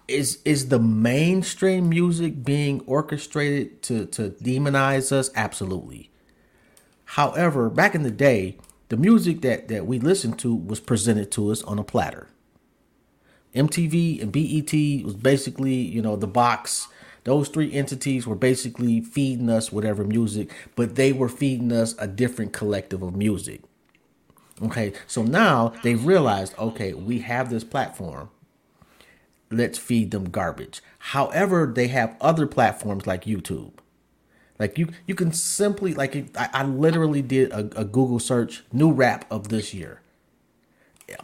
is 0.08 0.40
is 0.46 0.70
the 0.70 0.80
mainstream 0.80 1.90
music 1.90 2.44
being 2.44 2.82
orchestrated 2.86 3.82
to 3.84 4.06
to 4.08 4.32
demonize 4.42 5.12
us? 5.12 5.30
Absolutely. 5.36 6.12
However, 7.06 7.70
back 7.70 7.96
in 7.96 8.04
the 8.04 8.12
day, 8.12 8.58
the 8.90 8.98
music 8.98 9.42
that 9.42 9.68
that 9.68 9.86
we 9.86 10.00
listened 10.00 10.40
to 10.40 10.54
was 10.54 10.80
presented 10.80 11.32
to 11.32 11.52
us 11.52 11.64
on 11.64 11.80
a 11.80 11.84
platter. 11.84 12.28
MTV 13.56 14.22
and 14.22 14.32
BET 14.32 15.06
was 15.06 15.16
basically, 15.16 15.74
you 15.74 16.02
know, 16.02 16.16
the 16.16 16.28
box. 16.28 16.88
Those 17.24 17.50
three 17.50 17.72
entities 17.74 18.26
were 18.26 18.36
basically 18.36 19.02
feeding 19.02 19.50
us 19.50 19.72
whatever 19.72 20.04
music, 20.04 20.52
but 20.76 20.96
they 20.96 21.12
were 21.12 21.30
feeding 21.30 21.72
us 21.72 21.96
a 22.00 22.08
different 22.08 22.54
collective 22.54 23.02
of 23.02 23.16
music. 23.16 23.62
Okay, 24.62 24.94
so 25.08 25.24
now 25.24 25.74
they've 25.84 26.06
realized, 26.06 26.58
okay, 26.58 26.94
we 26.94 27.20
have 27.20 27.50
this 27.50 27.64
platform. 27.64 28.30
Let's 29.52 29.78
feed 29.78 30.12
them 30.12 30.30
garbage. 30.30 30.82
However, 31.00 31.72
they 31.74 31.88
have 31.88 32.18
other 32.22 32.46
platforms 32.46 33.08
like 33.08 33.24
YouTube. 33.24 33.72
Like 34.60 34.78
you, 34.78 34.90
you 35.08 35.16
can 35.16 35.32
simply 35.32 35.94
like 35.94 36.16
I, 36.38 36.50
I 36.54 36.64
literally 36.64 37.22
did 37.22 37.52
a, 37.52 37.70
a 37.80 37.86
Google 37.86 38.20
search, 38.20 38.64
new 38.74 38.92
rap 38.92 39.26
of 39.32 39.48
this 39.48 39.74
year. 39.74 40.02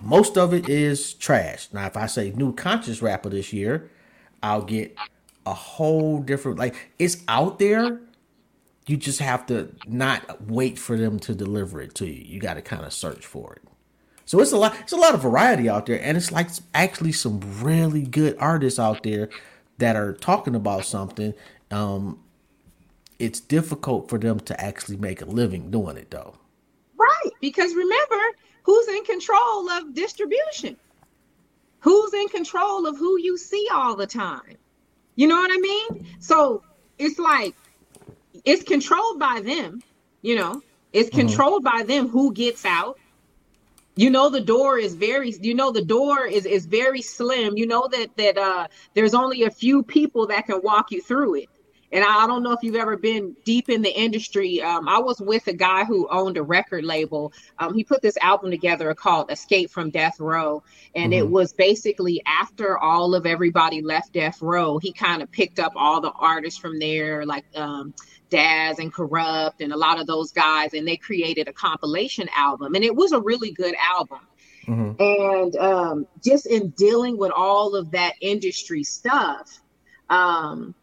Most 0.01 0.37
of 0.37 0.53
it 0.53 0.67
is 0.67 1.13
trash. 1.13 1.67
Now, 1.71 1.85
if 1.85 1.97
I 1.97 2.07
say 2.07 2.31
new 2.31 2.53
conscious 2.53 3.01
rapper 3.01 3.29
this 3.29 3.53
year, 3.53 3.91
I'll 4.41 4.63
get 4.63 4.97
a 5.45 5.53
whole 5.53 6.19
different 6.19 6.59
like 6.59 6.91
it's 6.99 7.17
out 7.27 7.59
there. 7.59 8.01
You 8.87 8.97
just 8.97 9.19
have 9.19 9.47
to 9.47 9.73
not 9.87 10.41
wait 10.43 10.77
for 10.77 10.95
them 10.95 11.19
to 11.21 11.33
deliver 11.33 11.81
it 11.81 11.95
to 11.95 12.05
you. 12.05 12.23
You 12.23 12.39
got 12.39 12.53
to 12.53 12.61
kind 12.61 12.85
of 12.85 12.93
search 12.93 13.25
for 13.25 13.53
it. 13.53 13.63
So 14.25 14.39
it's 14.39 14.51
a 14.51 14.57
lot. 14.57 14.75
It's 14.81 14.91
a 14.91 14.97
lot 14.97 15.13
of 15.13 15.21
variety 15.21 15.69
out 15.69 15.85
there, 15.85 16.01
and 16.01 16.17
it's 16.17 16.31
like 16.31 16.49
actually 16.73 17.11
some 17.11 17.39
really 17.63 18.03
good 18.03 18.35
artists 18.39 18.79
out 18.79 19.03
there 19.03 19.29
that 19.77 19.95
are 19.95 20.13
talking 20.13 20.55
about 20.55 20.85
something. 20.85 21.33
Um, 21.71 22.19
it's 23.19 23.39
difficult 23.39 24.09
for 24.09 24.17
them 24.17 24.39
to 24.41 24.59
actually 24.59 24.97
make 24.97 25.21
a 25.21 25.25
living 25.25 25.71
doing 25.71 25.97
it, 25.97 26.11
though. 26.11 26.35
Right. 26.97 27.31
Because 27.39 27.73
remember, 27.73 28.21
who's 28.63 28.87
in 28.87 29.03
control 29.03 29.69
of 29.69 29.93
distribution? 29.93 30.77
Who's 31.79 32.13
in 32.13 32.27
control 32.29 32.87
of 32.87 32.97
who 32.97 33.19
you 33.19 33.37
see 33.37 33.67
all 33.71 33.95
the 33.95 34.07
time? 34.07 34.57
You 35.15 35.27
know 35.27 35.35
what 35.35 35.51
I 35.51 35.57
mean? 35.57 36.07
So 36.19 36.63
it's 36.97 37.19
like 37.19 37.55
it's 38.43 38.63
controlled 38.63 39.19
by 39.19 39.41
them, 39.41 39.81
you 40.21 40.35
know, 40.35 40.61
it's 40.93 41.09
controlled 41.09 41.63
by 41.63 41.83
them 41.83 42.07
who 42.09 42.33
gets 42.33 42.65
out. 42.65 42.99
You 43.97 44.09
know 44.09 44.29
the 44.29 44.41
door 44.41 44.77
is 44.77 44.93
very 44.93 45.33
you 45.39 45.55
know 45.55 45.71
the 45.71 45.83
door 45.83 46.25
is 46.25 46.45
is 46.45 46.65
very 46.65 47.01
slim. 47.01 47.57
You 47.57 47.65
know 47.65 47.87
that 47.87 48.15
that 48.17 48.37
uh 48.37 48.67
there's 48.93 49.13
only 49.13 49.43
a 49.43 49.51
few 49.51 49.83
people 49.83 50.27
that 50.27 50.47
can 50.47 50.61
walk 50.61 50.91
you 50.91 51.01
through 51.01 51.35
it. 51.35 51.49
And 51.91 52.03
I 52.03 52.27
don't 52.27 52.43
know 52.43 52.51
if 52.51 52.63
you've 52.63 52.75
ever 52.75 52.97
been 52.97 53.35
deep 53.45 53.69
in 53.69 53.81
the 53.81 53.89
industry. 53.89 54.61
Um, 54.61 54.87
I 54.87 54.99
was 54.99 55.19
with 55.19 55.47
a 55.47 55.53
guy 55.53 55.85
who 55.85 56.07
owned 56.09 56.37
a 56.37 56.43
record 56.43 56.83
label. 56.83 57.31
Um, 57.59 57.73
he 57.73 57.83
put 57.83 58.01
this 58.01 58.17
album 58.17 58.51
together 58.51 58.93
called 58.93 59.31
Escape 59.31 59.69
from 59.69 59.91
Death 59.91 60.19
Row. 60.19 60.63
And 60.95 61.13
it 61.13 61.27
was 61.27 61.53
basically 61.53 62.21
after 62.25 62.77
all 62.77 63.15
of 63.15 63.25
everybody 63.25 63.81
left 63.81 64.13
Death 64.13 64.41
Row, 64.41 64.77
he 64.77 64.91
kind 64.91 65.21
of 65.21 65.31
picked 65.31 65.59
up 65.59 65.73
all 65.75 66.01
the 66.01 66.11
artists 66.11 66.59
from 66.59 66.79
there, 66.79 67.25
like 67.25 67.45
um, 67.55 67.93
Daz 68.29 68.79
and 68.79 68.93
Kurupt 68.93 69.61
and 69.61 69.71
a 69.71 69.77
lot 69.77 69.99
of 69.99 70.07
those 70.07 70.31
guys. 70.31 70.73
And 70.73 70.87
they 70.87 70.97
created 70.97 71.47
a 71.47 71.53
compilation 71.53 72.27
album. 72.35 72.75
And 72.75 72.83
it 72.83 72.95
was 72.95 73.11
a 73.11 73.21
really 73.21 73.51
good 73.51 73.75
album. 73.75 74.19
And 74.99 75.55
um, 75.57 76.07
just 76.23 76.47
in 76.47 76.69
dealing 76.69 77.17
with 77.17 77.31
all 77.31 77.75
of 77.75 77.91
that 77.91 78.13
industry 78.21 78.83
stuff, 78.83 79.61
um, 80.09 80.73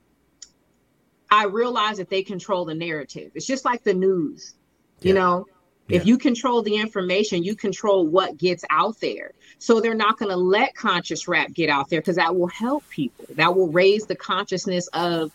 I 1.33 1.47
realize 1.47 1.97
that 1.97 2.11
they 2.11 2.23
control 2.23 2.67
the 2.67 2.75
narrative. 2.75 3.33
It's 3.35 3.47
just 3.47 3.65
like 3.65 3.83
the 3.85 3.95
news, 3.95 4.55
you 5.01 5.15
Yeah. 5.15 5.21
know. 5.21 5.47
If 5.89 6.07
you 6.07 6.19
control 6.19 6.63
the 6.63 6.77
information, 6.77 7.43
you 7.43 7.57
control 7.57 8.07
what 8.07 8.37
gets 8.37 8.65
out 8.71 9.01
there. 9.01 9.33
So 9.59 9.81
they're 9.81 9.95
not 9.95 10.19
going 10.19 10.31
to 10.31 10.37
let 10.37 10.75
conscious 10.75 11.29
rap 11.29 11.53
get 11.55 11.71
out 11.71 11.89
there 11.89 12.01
because 12.01 12.17
that 12.17 12.37
will 12.37 12.49
help 12.49 12.87
people. 12.89 13.27
That 13.37 13.57
will 13.57 13.69
raise 13.69 14.07
the 14.07 14.15
consciousness 14.15 14.89
of 14.89 15.33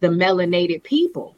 the 0.00 0.08
melanated 0.08 0.84
people. 0.84 1.36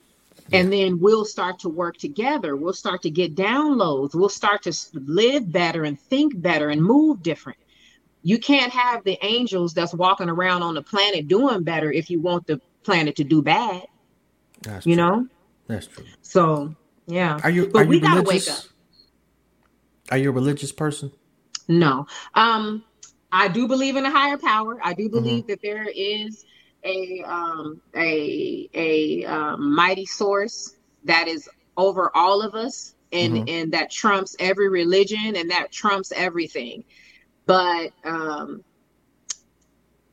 And 0.53 0.71
then 0.73 1.01
we'll 1.01 1.25
start 1.25 1.59
to 1.61 1.71
work 1.71 1.97
together. 1.97 2.55
We'll 2.57 2.75
start 2.75 3.03
to 3.03 3.11
get 3.11 3.35
downloads. 3.35 4.15
We'll 4.15 4.29
start 4.29 4.63
to 4.65 4.73
live 4.93 5.51
better 5.51 5.85
and 5.85 5.99
think 5.99 6.41
better 6.41 6.69
and 6.69 6.83
move 6.83 7.23
different. 7.23 7.59
You 8.23 8.39
can't 8.39 8.73
have 8.73 9.05
the 9.05 9.19
angels 9.25 9.73
that's 9.75 9.95
walking 9.95 10.29
around 10.29 10.63
on 10.63 10.75
the 10.75 10.83
planet 10.83 11.29
doing 11.29 11.63
better 11.63 11.91
if 11.91 12.11
you 12.11 12.21
want 12.21 12.47
the 12.47 12.61
planet 12.85 13.17
to 13.17 13.25
do 13.25 13.43
bad, 13.43 13.83
That's 14.63 14.87
you 14.87 14.95
true. 14.95 15.05
know? 15.05 15.27
That's 15.67 15.87
true. 15.87 16.05
So, 16.23 16.75
yeah. 17.07 17.39
Are 17.43 17.51
you? 17.51 17.69
But 17.69 17.83
are 17.83 17.85
we 17.87 17.97
you 17.97 18.03
gotta 18.03 18.21
religious? 18.21 18.49
wake 18.49 18.57
up. 18.57 18.65
Are 20.11 20.19
you 20.19 20.31
a 20.31 20.33
religious 20.33 20.73
person? 20.73 21.13
No. 21.69 22.07
Um, 22.35 22.85
I 23.31 23.49
do 23.49 23.67
believe 23.67 23.97
in 23.97 24.05
a 24.05 24.11
higher 24.11 24.39
power. 24.39 24.79
I 24.83 24.93
do 24.93 25.09
believe 25.09 25.47
that 25.47 25.61
there 25.63 25.89
is 25.89 26.45
a 26.85 27.23
um 27.27 27.81
a 27.97 28.69
a 28.75 29.25
um, 29.25 29.75
mighty 29.75 30.05
source 30.05 30.75
that 31.05 31.29
is 31.29 31.49
over 31.77 32.11
all 32.15 32.43
of 32.43 32.55
us 32.55 32.95
and 33.13 33.49
and 33.49 33.73
that 33.73 33.91
trumps 33.91 34.37
every 34.39 34.69
religion 34.69 35.37
and 35.37 35.51
that 35.51 35.73
trumps 35.73 36.13
everything. 36.15 36.85
But 37.47 37.93
um 38.05 38.65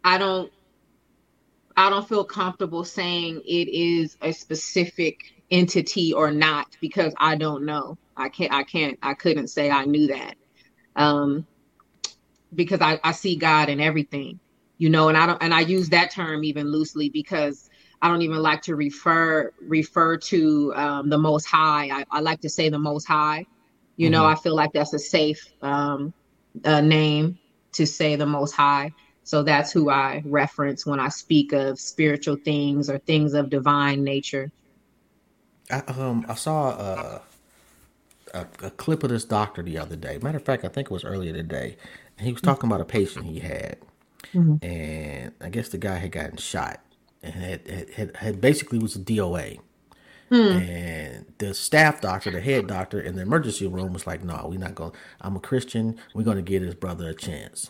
I 0.04 0.18
don't 0.18 0.52
I 1.80 1.90
don't 1.90 2.08
feel 2.08 2.26
comfortable 2.26 2.84
saying 2.84 3.42
it 3.46 3.70
is 3.70 4.18
a 4.22 4.34
specific 4.34 5.22
entity 5.50 6.12
or 6.12 6.30
not 6.30 6.68
because 6.82 7.14
I 7.18 7.38
don't 7.38 7.66
know. 7.66 7.98
I 8.18 8.28
can't 8.28 8.52
I 8.54 8.64
can't 8.66 9.00
I 9.02 9.14
couldn't 9.14 9.48
say 9.48 9.72
I 9.72 9.86
knew 9.86 10.08
that. 10.08 10.36
Um 10.98 11.48
because 12.54 12.82
I, 12.82 13.00
I 13.02 13.14
see 13.14 13.38
God 13.38 13.70
in 13.70 13.80
everything, 13.80 14.42
you 14.78 14.90
know, 14.90 15.08
and 15.08 15.18
I 15.18 15.26
don't 15.26 15.42
and 15.42 15.54
I 15.54 15.62
use 15.62 15.90
that 15.92 16.12
term 16.12 16.44
even 16.44 16.70
loosely 16.70 17.12
because 17.12 17.70
I 18.02 18.10
don't 18.10 18.24
even 18.24 18.40
like 18.40 18.64
to 18.64 18.76
refer 18.76 19.54
refer 19.62 20.18
to 20.18 20.74
um, 20.76 21.10
the 21.10 21.18
most 21.18 21.46
high. 21.46 21.90
I, 21.94 22.06
I 22.12 22.20
like 22.20 22.42
to 22.42 22.50
say 22.50 22.68
the 22.68 22.80
most 22.80 23.08
high. 23.08 23.46
You 23.96 24.10
know, 24.10 24.26
I 24.26 24.36
feel 24.36 24.56
like 24.56 24.72
that's 24.74 24.94
a 24.94 25.00
safe 25.00 25.42
um, 25.62 26.14
uh, 26.66 26.82
name 26.82 27.40
to 27.74 27.88
say 27.88 28.18
the 28.18 28.26
most 28.26 28.52
high. 28.52 28.92
So 29.30 29.44
that's 29.44 29.72
who 29.72 29.92
I 29.92 30.24
reference 30.26 30.88
when 30.88 31.00
I 31.00 31.10
speak 31.10 31.54
of 31.54 31.80
spiritual 31.80 32.36
things 32.36 32.90
or 32.90 32.98
things 32.98 33.36
of 33.36 33.52
divine 33.52 34.04
nature. 34.04 34.52
I, 35.70 35.82
um, 35.82 36.26
I 36.28 36.34
saw 36.34 36.72
a, 36.72 37.22
a 38.34 38.48
a 38.64 38.72
clip 38.72 39.04
of 39.04 39.12
this 39.12 39.26
doctor 39.26 39.62
the 39.62 39.78
other 39.78 39.96
day. 39.96 40.18
Matter 40.24 40.38
of 40.38 40.44
fact, 40.44 40.66
I 40.66 40.68
think 40.68 40.88
it 40.88 40.92
was 40.92 41.04
earlier 41.04 41.32
today, 41.32 41.78
and 42.18 42.26
he 42.26 42.34
was 42.34 42.42
talking 42.42 42.68
about 42.68 42.82
a 42.82 42.86
patient 42.86 43.28
he 43.28 43.38
had, 43.38 43.78
mm-hmm. 44.34 44.66
and 44.66 45.32
I 45.40 45.50
guess 45.50 45.70
the 45.70 45.78
guy 45.78 45.98
had 45.98 46.12
gotten 46.12 46.38
shot 46.38 46.80
and 47.22 47.36
had 47.36 47.68
had, 47.68 47.90
had, 47.92 48.16
had 48.16 48.42
basically 48.42 48.80
was 48.80 48.96
a 48.96 49.00
DOA. 49.00 49.60
Hmm. 50.30 50.36
And 50.36 51.26
the 51.38 51.54
staff 51.54 52.02
doctor, 52.02 52.32
the 52.32 52.42
head 52.42 52.66
doctor 52.66 53.00
in 53.00 53.16
the 53.16 53.22
emergency 53.22 53.68
room 53.68 53.94
was 53.94 54.08
like, 54.08 54.24
"No, 54.24 54.48
we're 54.50 54.58
not 54.58 54.74
going. 54.74 54.94
I'm 55.22 55.36
a 55.36 55.40
Christian. 55.40 56.00
We're 56.16 56.24
going 56.24 56.38
to 56.38 56.42
give 56.42 56.64
his 56.64 56.74
brother 56.74 57.10
a 57.10 57.14
chance." 57.14 57.70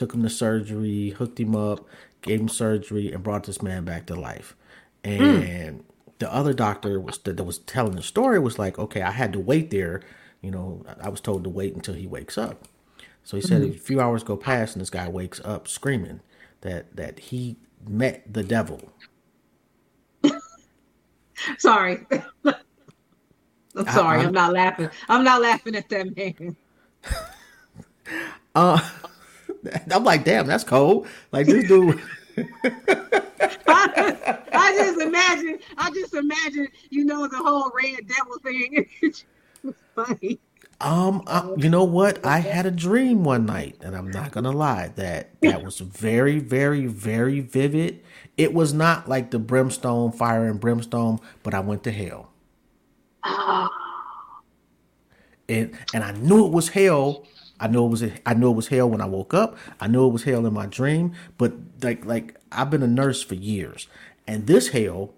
Took 0.00 0.14
him 0.14 0.22
to 0.22 0.30
surgery, 0.30 1.10
hooked 1.10 1.38
him 1.38 1.54
up, 1.54 1.86
gave 2.22 2.40
him 2.40 2.48
surgery, 2.48 3.12
and 3.12 3.22
brought 3.22 3.44
this 3.44 3.60
man 3.60 3.84
back 3.84 4.06
to 4.06 4.14
life. 4.14 4.56
And 5.04 5.84
the 6.20 6.32
other 6.32 6.54
doctor 6.54 6.98
was 6.98 7.18
that, 7.18 7.44
was 7.44 7.58
telling 7.58 7.96
the 7.96 8.02
story 8.02 8.38
was 8.38 8.58
like, 8.58 8.78
"Okay, 8.78 9.02
I 9.02 9.10
had 9.10 9.30
to 9.34 9.38
wait 9.38 9.70
there. 9.70 10.00
You 10.40 10.52
know, 10.52 10.86
I 11.02 11.10
was 11.10 11.20
told 11.20 11.44
to 11.44 11.50
wait 11.50 11.74
until 11.74 11.92
he 11.92 12.06
wakes 12.06 12.38
up." 12.38 12.64
So 13.24 13.36
he 13.36 13.42
said 13.42 13.60
a 13.60 13.72
few 13.72 14.00
hours 14.00 14.22
go 14.22 14.38
past, 14.38 14.74
and 14.74 14.80
this 14.80 14.88
guy 14.88 15.06
wakes 15.06 15.38
up 15.44 15.68
screaming 15.68 16.20
that 16.62 16.96
that 16.96 17.18
he 17.18 17.56
met 17.86 18.22
the 18.32 18.42
devil. 18.42 18.80
sorry. 21.58 22.06
I'm 23.76 23.86
sorry. 23.88 24.20
I, 24.20 24.24
am 24.24 24.32
not 24.32 24.54
laughing. 24.54 24.88
I'm 25.10 25.24
not 25.24 25.42
laughing 25.42 25.76
at 25.76 25.90
that 25.90 26.16
man. 26.16 26.56
Uh, 28.56 28.80
I'm 29.92 30.04
like, 30.04 30.24
damn, 30.24 30.46
that's 30.46 30.64
cold. 30.64 31.06
Like 31.32 31.46
this 31.46 31.66
dude. 31.66 32.00
I, 32.36 32.44
I, 34.52 34.76
just 34.76 35.00
imagine. 35.00 35.58
I 35.78 35.90
just 35.90 36.14
imagine. 36.14 36.68
You 36.90 37.04
know 37.04 37.26
the 37.28 37.36
whole 37.36 37.70
red 37.74 38.06
devil 38.06 38.38
thing. 38.42 38.86
it's 39.02 39.24
funny. 39.94 40.38
Um, 40.80 41.22
uh, 41.26 41.54
you 41.58 41.68
know 41.68 41.84
what? 41.84 42.24
I 42.24 42.38
had 42.38 42.64
a 42.64 42.70
dream 42.70 43.22
one 43.22 43.44
night, 43.44 43.76
and 43.82 43.94
I'm 43.94 44.10
not 44.10 44.30
gonna 44.30 44.52
lie 44.52 44.88
that 44.96 45.28
that 45.42 45.62
was 45.62 45.78
very, 45.78 46.38
very, 46.38 46.86
very 46.86 47.40
vivid. 47.40 48.02
It 48.38 48.54
was 48.54 48.72
not 48.72 49.06
like 49.06 49.30
the 49.30 49.38
brimstone, 49.38 50.12
fire 50.12 50.46
and 50.46 50.58
brimstone, 50.58 51.18
but 51.42 51.52
I 51.52 51.60
went 51.60 51.84
to 51.84 51.92
hell. 51.92 52.30
Oh. 53.24 53.68
And 55.50 55.76
and 55.92 56.02
I 56.02 56.12
knew 56.12 56.46
it 56.46 56.52
was 56.52 56.70
hell. 56.70 57.26
I 57.60 57.66
know 57.66 57.86
it 57.86 57.90
was 57.90 58.04
I 58.24 58.34
knew 58.34 58.50
it 58.50 58.56
was 58.56 58.68
hell 58.68 58.88
when 58.88 59.00
I 59.00 59.06
woke 59.06 59.34
up. 59.34 59.56
I 59.78 59.86
knew 59.86 60.06
it 60.06 60.12
was 60.12 60.24
hell 60.24 60.46
in 60.46 60.54
my 60.54 60.66
dream. 60.66 61.12
But 61.38 61.52
like 61.82 62.04
like 62.04 62.36
I've 62.50 62.70
been 62.70 62.82
a 62.82 62.88
nurse 62.88 63.22
for 63.22 63.34
years, 63.34 63.86
and 64.26 64.46
this 64.46 64.68
hell 64.68 65.12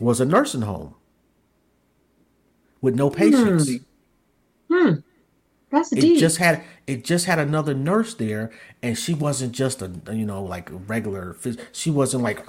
was 0.00 0.20
a 0.20 0.26
nursing 0.26 0.62
home 0.62 0.94
with 2.80 2.94
no 2.94 3.08
patients. 3.08 3.70
Hmm. 4.68 4.88
hmm. 4.88 4.94
That's 5.70 5.92
it 5.92 6.00
deep. 6.00 6.20
just 6.20 6.38
had 6.38 6.62
it 6.86 7.04
just 7.04 7.26
had 7.26 7.38
another 7.38 7.74
nurse 7.74 8.14
there, 8.14 8.50
and 8.82 8.96
she 8.96 9.14
wasn't 9.14 9.52
just 9.52 9.82
a 9.82 9.90
you 10.12 10.24
know 10.24 10.42
like 10.42 10.70
a 10.70 10.76
regular. 10.76 11.36
She 11.72 11.90
wasn't 11.90 12.22
like 12.22 12.44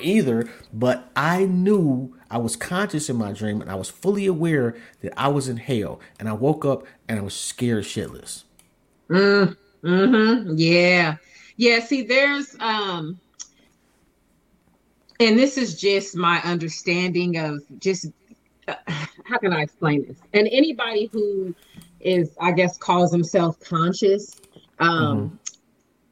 either. 0.00 0.48
But 0.72 1.10
I 1.14 1.44
knew 1.44 2.16
I 2.30 2.38
was 2.38 2.56
conscious 2.56 3.10
in 3.10 3.16
my 3.16 3.32
dream, 3.32 3.60
and 3.60 3.70
I 3.70 3.74
was 3.74 3.90
fully 3.90 4.26
aware 4.26 4.76
that 5.02 5.12
I 5.16 5.28
was 5.28 5.48
in 5.48 5.56
hell. 5.56 6.00
And 6.18 6.28
I 6.28 6.32
woke 6.32 6.64
up 6.64 6.84
and 7.08 7.18
I 7.18 7.22
was 7.22 7.34
scared 7.34 7.84
shitless. 7.84 8.44
Mm, 9.12 9.56
hmm 9.82 10.54
Yeah, 10.56 11.16
yeah. 11.56 11.80
See, 11.80 12.02
there's 12.02 12.56
um, 12.60 13.20
and 15.20 15.38
this 15.38 15.58
is 15.58 15.78
just 15.80 16.16
my 16.16 16.40
understanding 16.42 17.36
of 17.36 17.62
just 17.78 18.06
uh, 18.68 18.74
how 19.24 19.38
can 19.38 19.52
I 19.52 19.62
explain 19.62 20.06
this? 20.06 20.16
And 20.32 20.48
anybody 20.50 21.10
who 21.12 21.54
is, 22.00 22.30
I 22.40 22.52
guess, 22.52 22.76
calls 22.76 23.12
himself 23.12 23.60
conscious, 23.60 24.40
um, 24.78 24.90
mm-hmm. 25.18 25.34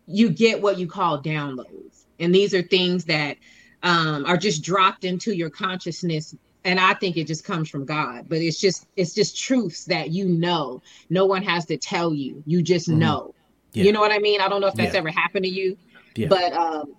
you 0.06 0.30
get 0.30 0.60
what 0.60 0.78
you 0.78 0.86
call 0.86 1.22
downloads. 1.22 2.04
And 2.18 2.34
these 2.34 2.54
are 2.54 2.62
things 2.62 3.04
that 3.06 3.38
um, 3.82 4.26
are 4.26 4.36
just 4.36 4.62
dropped 4.62 5.04
into 5.04 5.32
your 5.32 5.50
consciousness. 5.50 6.34
And 6.64 6.78
I 6.78 6.94
think 6.94 7.16
it 7.16 7.26
just 7.26 7.44
comes 7.44 7.70
from 7.70 7.86
God, 7.86 8.26
but 8.28 8.38
it's 8.38 8.60
just 8.60 8.86
it's 8.96 9.14
just 9.14 9.38
truths 9.38 9.84
that 9.86 10.10
you 10.10 10.26
know. 10.26 10.82
No 11.08 11.24
one 11.24 11.42
has 11.42 11.64
to 11.66 11.76
tell 11.76 12.12
you. 12.14 12.42
You 12.46 12.62
just 12.62 12.88
mm-hmm. 12.88 12.98
know. 12.98 13.34
Yeah. 13.72 13.84
You 13.84 13.92
know 13.92 14.00
what 14.00 14.12
I 14.12 14.18
mean? 14.18 14.40
I 14.40 14.48
don't 14.48 14.60
know 14.60 14.66
if 14.66 14.74
that's 14.74 14.92
yeah. 14.92 14.98
ever 14.98 15.10
happened 15.10 15.44
to 15.44 15.50
you, 15.50 15.76
yeah. 16.16 16.26
but 16.28 16.52
um, 16.52 16.94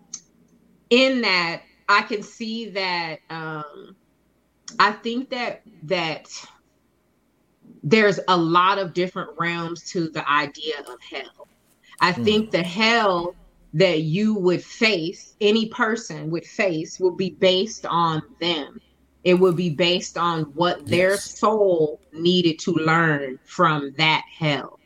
in 0.89 1.21
that, 1.21 1.62
I 1.89 2.02
can 2.04 2.24
see 2.24 2.69
that. 2.69 3.19
Um, 3.30 3.95
I 4.80 4.93
think 4.93 5.30
that 5.30 5.62
that 5.84 6.30
there's 7.84 8.19
a 8.28 8.38
lot 8.38 8.80
of 8.80 8.93
different 8.93 9.32
realms 9.38 9.84
to 9.91 10.10
the 10.10 10.28
idea 10.30 10.80
of 10.80 11.00
hell. 11.02 11.47
I 12.00 12.13
mm. 12.13 12.24
think 12.24 12.52
the 12.52 12.63
hell 12.63 13.36
that 13.74 14.02
you 14.02 14.36
would 14.36 14.63
face, 14.63 15.36
any 15.39 15.67
person 15.69 16.30
would 16.30 16.45
face, 16.45 17.00
would 17.00 17.17
be 17.17 17.32
based 17.32 17.86
on 17.86 18.21
them. 18.39 18.82
It 19.23 19.36
would 19.36 19.55
be 19.55 19.69
based 19.69 20.17
on 20.17 20.43
what 20.55 20.79
yes. 20.79 20.89
their 20.89 21.17
soul 21.17 22.01
needed 22.12 22.60
to 22.60 22.71
learn 22.71 23.39
from 23.45 23.93
that 23.97 24.23
hell. 24.31 24.79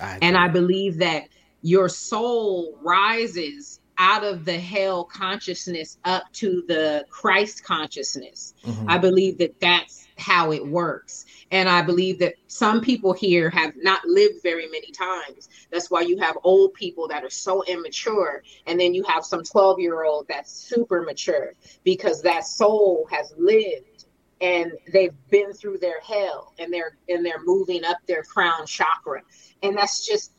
I 0.00 0.18
and 0.20 0.36
I 0.36 0.48
believe 0.48 0.98
that 0.98 1.28
your 1.62 1.88
soul 1.88 2.78
rises 2.82 3.80
out 3.98 4.24
of 4.24 4.44
the 4.44 4.58
hell 4.58 5.04
consciousness 5.04 5.98
up 6.04 6.24
to 6.34 6.62
the 6.68 7.04
Christ 7.08 7.64
consciousness. 7.64 8.54
Mm-hmm. 8.64 8.90
I 8.90 8.98
believe 8.98 9.38
that 9.38 9.58
that's 9.60 10.06
how 10.18 10.52
it 10.52 10.66
works. 10.66 11.24
And 11.52 11.68
I 11.68 11.82
believe 11.82 12.18
that 12.18 12.34
some 12.48 12.80
people 12.80 13.12
here 13.12 13.48
have 13.50 13.72
not 13.76 14.04
lived 14.04 14.42
very 14.42 14.66
many 14.66 14.90
times. 14.90 15.48
That's 15.70 15.90
why 15.90 16.00
you 16.00 16.18
have 16.18 16.36
old 16.42 16.74
people 16.74 17.06
that 17.08 17.22
are 17.22 17.30
so 17.30 17.62
immature. 17.64 18.42
And 18.66 18.80
then 18.80 18.94
you 18.94 19.04
have 19.04 19.24
some 19.24 19.44
12 19.44 19.78
year 19.78 20.04
old 20.04 20.26
that's 20.28 20.50
super 20.50 21.02
mature 21.02 21.52
because 21.84 22.20
that 22.22 22.46
soul 22.46 23.06
has 23.10 23.32
lived 23.38 24.06
and 24.40 24.72
they've 24.92 25.14
been 25.30 25.52
through 25.52 25.78
their 25.78 26.00
hell 26.00 26.52
and 26.58 26.72
they're 26.72 26.98
and 27.08 27.24
they're 27.24 27.42
moving 27.44 27.84
up 27.84 27.98
their 28.06 28.22
crown 28.22 28.66
chakra. 28.66 29.22
And 29.62 29.76
that's 29.76 30.06
just 30.06 30.32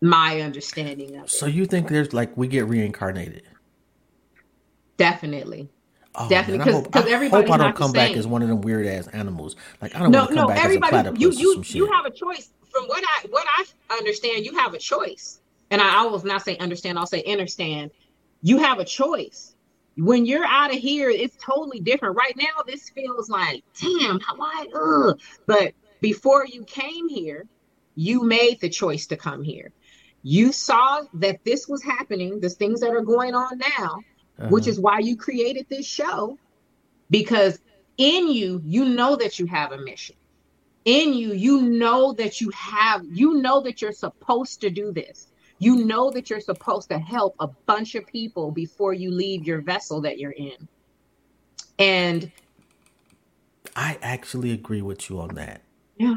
my 0.00 0.42
understanding 0.42 1.16
of 1.16 1.24
it. 1.24 1.30
So 1.30 1.46
you 1.46 1.66
think 1.66 1.88
there's 1.88 2.12
like 2.12 2.36
we 2.36 2.46
get 2.46 2.66
reincarnated? 2.66 3.42
Definitely. 4.96 5.68
Oh, 6.16 6.28
Definitely, 6.28 6.82
because 6.82 7.06
everybody. 7.08 7.46
hope 7.46 7.54
I 7.54 7.56
don't 7.64 7.74
come 7.74 7.92
back 7.92 8.12
as 8.12 8.26
one 8.26 8.40
of 8.42 8.48
them 8.48 8.60
weird 8.60 8.86
ass 8.86 9.08
animals. 9.08 9.56
Like 9.82 9.96
I 9.96 9.98
don't 9.98 10.12
no, 10.12 10.20
want 10.20 10.30
to 10.30 10.36
come 10.36 10.44
no, 10.44 10.48
back 10.48 10.64
everybody, 10.64 10.96
as 10.96 11.06
a 11.06 11.18
You 11.18 11.32
you 11.32 11.62
you 11.66 11.92
have 11.92 12.06
a 12.06 12.10
choice. 12.10 12.50
From 12.70 12.84
what 12.84 13.02
I 13.04 13.26
what 13.30 13.46
I 13.48 13.96
understand, 13.96 14.44
you 14.44 14.56
have 14.56 14.74
a 14.74 14.78
choice. 14.78 15.40
And 15.70 15.80
I, 15.80 16.02
I 16.02 16.06
will 16.06 16.22
not 16.24 16.42
say 16.42 16.56
understand. 16.58 16.98
I'll 16.98 17.06
say 17.06 17.24
understand. 17.24 17.90
You 18.42 18.58
have 18.58 18.78
a 18.78 18.84
choice. 18.84 19.56
When 19.96 20.24
you're 20.26 20.44
out 20.44 20.72
of 20.72 20.78
here, 20.78 21.10
it's 21.10 21.36
totally 21.36 21.80
different. 21.80 22.16
Right 22.16 22.36
now, 22.36 22.62
this 22.66 22.90
feels 22.90 23.28
like, 23.28 23.64
damn, 23.80 24.20
why? 24.36 24.66
Ugh. 24.74 25.20
But 25.46 25.72
before 26.00 26.46
you 26.46 26.64
came 26.64 27.08
here, 27.08 27.46
you 27.96 28.22
made 28.22 28.60
the 28.60 28.68
choice 28.68 29.06
to 29.08 29.16
come 29.16 29.42
here. 29.42 29.72
You 30.22 30.52
saw 30.52 31.02
that 31.14 31.44
this 31.44 31.66
was 31.68 31.82
happening, 31.82 32.40
the 32.40 32.50
things 32.50 32.80
that 32.80 32.90
are 32.90 33.02
going 33.02 33.34
on 33.34 33.58
now 33.58 33.98
uh-huh. 34.38 34.48
which 34.48 34.66
is 34.66 34.80
why 34.80 34.98
you 34.98 35.16
created 35.16 35.66
this 35.68 35.86
show 35.86 36.38
because 37.10 37.58
in 37.96 38.28
you 38.30 38.60
you 38.64 38.84
know 38.84 39.16
that 39.16 39.38
you 39.38 39.46
have 39.46 39.72
a 39.72 39.78
mission. 39.78 40.16
In 40.84 41.14
you 41.14 41.32
you 41.32 41.62
know 41.62 42.12
that 42.14 42.40
you 42.40 42.50
have 42.50 43.04
you 43.10 43.34
know 43.40 43.60
that 43.62 43.80
you're 43.80 43.92
supposed 43.92 44.60
to 44.62 44.70
do 44.70 44.92
this. 44.92 45.28
You 45.58 45.84
know 45.84 46.10
that 46.10 46.28
you're 46.28 46.40
supposed 46.40 46.88
to 46.90 46.98
help 46.98 47.36
a 47.38 47.46
bunch 47.46 47.94
of 47.94 48.06
people 48.06 48.50
before 48.50 48.92
you 48.92 49.10
leave 49.10 49.46
your 49.46 49.60
vessel 49.60 50.00
that 50.02 50.18
you're 50.18 50.32
in. 50.32 50.68
And 51.78 52.30
i 53.76 53.98
actually 54.02 54.52
agree 54.52 54.82
with 54.82 55.08
you 55.08 55.20
on 55.20 55.34
that. 55.36 55.62
Yeah. 55.96 56.16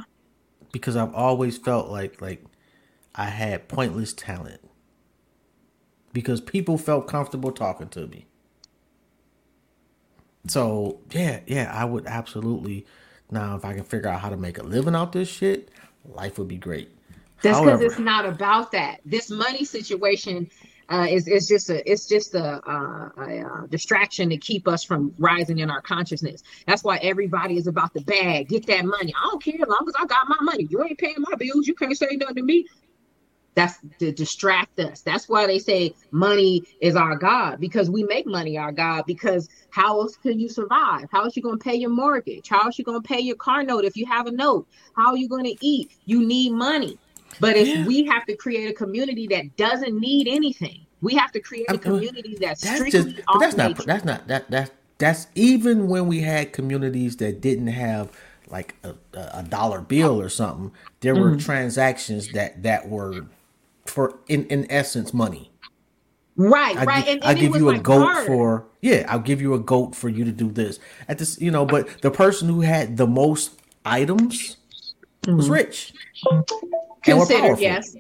Because 0.72 0.96
i've 0.96 1.14
always 1.14 1.58
felt 1.58 1.90
like 1.90 2.22
like 2.22 2.44
i 3.16 3.26
had 3.26 3.68
pointless 3.68 4.14
talent 4.14 4.67
because 6.18 6.42
people 6.42 6.80
felt 6.80 7.08
comfortable 7.08 7.52
talking 7.52 7.88
to 7.90 8.08
me. 8.08 8.26
So 10.48 11.00
yeah, 11.12 11.42
yeah, 11.46 11.72
I 11.72 11.86
would 11.86 12.08
absolutely. 12.08 12.88
Now, 13.30 13.56
if 13.56 13.64
I 13.64 13.76
can 13.76 13.84
figure 13.84 14.10
out 14.10 14.20
how 14.20 14.30
to 14.30 14.36
make 14.36 14.58
a 14.58 14.64
living 14.64 14.96
out 14.96 15.12
this 15.12 15.30
shit, 15.30 15.70
life 16.06 16.40
would 16.40 16.48
be 16.48 16.58
great. 16.58 16.90
That's 17.44 17.60
because 17.60 17.82
it's 17.82 18.00
not 18.00 18.26
about 18.26 18.72
that. 18.72 19.02
This 19.06 19.30
money 19.30 19.64
situation 19.64 20.50
uh, 20.90 21.06
is 21.08 21.28
is 21.28 21.48
just 21.48 21.70
a 21.70 21.88
it's 21.88 22.08
just 22.08 22.34
a, 22.34 22.68
uh, 22.68 23.10
a, 23.16 23.22
a, 23.22 23.46
uh, 23.46 23.68
distraction 23.68 24.28
to 24.32 24.38
keep 24.38 24.68
us 24.68 24.84
from 24.84 25.14
rising 25.20 25.60
in 25.60 25.70
our 25.70 25.82
consciousness. 25.82 26.42
That's 26.66 26.84
why 26.84 26.98
everybody 26.98 27.58
is 27.58 27.68
about 27.68 27.94
the 27.94 28.02
bag. 28.02 28.50
Get 28.50 28.66
that 28.66 28.86
money. 28.86 29.14
I 29.16 29.30
don't 29.30 29.44
care 29.44 29.62
as 29.62 29.68
long 29.68 29.86
as 29.88 29.94
I 30.00 30.08
got 30.08 30.28
my 30.28 30.38
money. 30.42 30.66
You 30.68 30.84
ain't 30.84 30.98
paying 30.98 31.18
my 31.20 31.36
bills. 31.36 31.68
You 31.68 31.76
can't 31.76 31.96
say 31.96 32.16
nothing 32.16 32.38
to 32.38 32.42
me. 32.42 32.66
That's 33.58 33.80
to 33.98 34.12
distract 34.12 34.80
us. 34.80 35.02
That's 35.02 35.28
why 35.28 35.48
they 35.48 35.58
say 35.58 35.96
money 36.12 36.62
is 36.80 36.96
our 36.96 37.16
God 37.16 37.60
because 37.60 37.90
we 37.90 38.04
make 38.04 38.28
money 38.28 38.56
our 38.56 38.72
God. 38.72 39.06
Because 39.08 39.50
how 39.72 40.00
else 40.00 40.16
can 40.16 40.40
you 40.40 40.48
survive? 40.48 41.08
How 41.12 41.24
else 41.24 41.36
you 41.36 41.42
going 41.42 41.58
to 41.58 41.64
pay 41.64 41.74
your 41.74 41.90
mortgage? 41.90 42.50
How 42.50 42.66
else 42.66 42.78
you 42.78 42.86
going 42.86 43.02
to 43.02 43.08
pay 43.08 43.20
your 43.20 43.36
car 43.36 43.64
note 43.64 43.84
if 43.84 43.98
you 43.98 44.06
have 44.06 44.28
a 44.28 44.32
note? 44.32 44.68
How 44.96 45.08
are 45.08 45.18
you 45.18 45.28
going 45.28 45.46
to 45.46 45.56
eat? 45.60 45.90
You 46.06 46.24
need 46.24 46.52
money. 46.52 47.00
But 47.40 47.58
if 47.58 47.68
yeah. 47.68 47.88
we 47.88 48.06
have 48.06 48.28
to 48.28 48.36
create 48.36 48.70
a 48.70 48.74
community 48.74 49.26
that 49.32 49.58
doesn't 49.58 50.00
need 50.00 50.28
anything, 50.28 50.86
we 51.02 51.16
have 51.16 51.32
to 51.32 51.40
create 51.40 51.66
a 51.70 51.80
community 51.80 52.38
that's, 52.40 52.62
that's 52.62 52.76
strictly 52.76 53.14
just, 53.14 53.26
but 53.26 53.40
that's 53.40 53.58
not 53.58 53.86
that's 53.88 54.06
not 54.06 54.28
that 54.28 54.52
that 54.52 54.72
that's 55.00 55.26
even 55.34 55.88
when 55.88 56.06
we 56.06 56.22
had 56.22 56.54
communities 56.54 57.18
that 57.18 57.42
didn't 57.42 57.68
have 57.68 58.12
like 58.50 58.76
a, 58.84 58.94
a 59.14 59.44
dollar 59.44 59.82
bill 59.82 60.22
or 60.22 60.30
something 60.30 60.72
there 61.02 61.16
were 61.16 61.32
mm-hmm. 61.32 61.40
transactions 61.40 62.32
that 62.32 62.64
that 62.64 62.88
were 62.88 63.26
for 63.98 64.20
in 64.28 64.46
in 64.46 64.70
essence 64.70 65.12
money. 65.12 65.50
Right, 66.36 66.78
I 66.78 66.84
right. 66.84 67.04
Give, 67.04 67.14
and, 67.16 67.24
and 67.24 67.38
I 67.38 67.42
give 67.42 67.56
you 67.56 67.70
a 67.70 67.80
goat 67.80 68.28
for 68.28 68.68
yeah. 68.80 69.08
I'll 69.10 69.18
give 69.18 69.42
you 69.42 69.56
a 69.56 69.60
goat 69.60 69.96
for 69.96 70.08
you 70.08 70.24
to 70.24 70.32
do 70.32 70.52
this 70.52 70.78
at 71.08 71.18
this, 71.18 71.42
you 71.42 71.50
know. 71.50 71.66
But 71.66 72.04
the 72.04 72.12
person 72.12 72.48
who 72.48 72.62
had 72.62 72.96
the 72.98 73.08
most 73.08 73.60
items 73.84 74.58
mm-hmm. 75.24 75.36
was 75.36 75.50
rich. 75.50 75.94
Considered, 77.02 77.58
yes. 77.58 77.96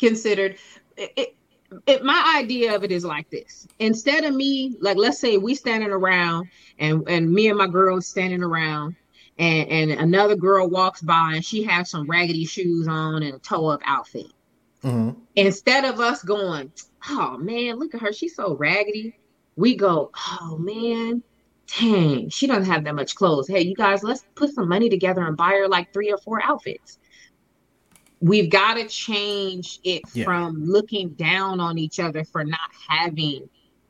Considered. 0.00 0.56
It, 0.96 1.36
it, 1.86 2.02
my 2.02 2.34
idea 2.36 2.74
of 2.74 2.82
it 2.82 2.90
is 2.90 3.04
like 3.04 3.30
this. 3.30 3.68
Instead 3.78 4.24
of 4.24 4.34
me, 4.34 4.74
like 4.80 4.96
let's 4.96 5.20
say 5.20 5.36
we 5.36 5.54
standing 5.54 5.90
around 5.90 6.48
and 6.80 7.08
and 7.08 7.32
me 7.32 7.46
and 7.50 7.56
my 7.56 7.68
girl 7.68 8.00
standing 8.00 8.42
around 8.42 8.96
and 9.38 9.68
and 9.68 9.90
another 9.92 10.34
girl 10.34 10.68
walks 10.68 11.02
by 11.02 11.34
and 11.36 11.44
she 11.44 11.62
has 11.62 11.88
some 11.88 12.10
raggedy 12.10 12.44
shoes 12.46 12.88
on 12.88 13.22
and 13.22 13.36
a 13.36 13.38
toe 13.38 13.68
up 13.68 13.80
outfit. 13.84 14.26
Mm-hmm. 14.84 15.18
Instead 15.36 15.84
of 15.84 15.98
us 15.98 16.22
going, 16.22 16.70
oh 17.10 17.38
man, 17.38 17.78
look 17.78 17.94
at 17.94 18.00
her, 18.02 18.12
she's 18.12 18.36
so 18.36 18.56
raggedy. 18.56 19.18
We 19.56 19.76
go, 19.76 20.10
oh 20.14 20.58
man, 20.58 21.22
dang, 21.78 22.28
she 22.28 22.46
doesn't 22.46 22.70
have 22.70 22.84
that 22.84 22.94
much 22.94 23.14
clothes. 23.14 23.48
Hey, 23.48 23.62
you 23.62 23.74
guys, 23.74 24.02
let's 24.02 24.24
put 24.34 24.54
some 24.54 24.68
money 24.68 24.88
together 24.88 25.26
and 25.26 25.36
buy 25.36 25.50
her 25.50 25.68
like 25.68 25.92
three 25.92 26.12
or 26.12 26.18
four 26.18 26.42
outfits 26.42 26.98
we've 28.24 28.48
got 28.48 28.74
to 28.74 28.88
change 28.88 29.80
it 29.84 30.02
yeah. 30.14 30.24
from 30.24 30.64
looking 30.64 31.10
down 31.10 31.60
on 31.60 31.76
each 31.76 32.00
other 32.00 32.24
for 32.24 32.42
not 32.42 32.70
having 32.88 33.46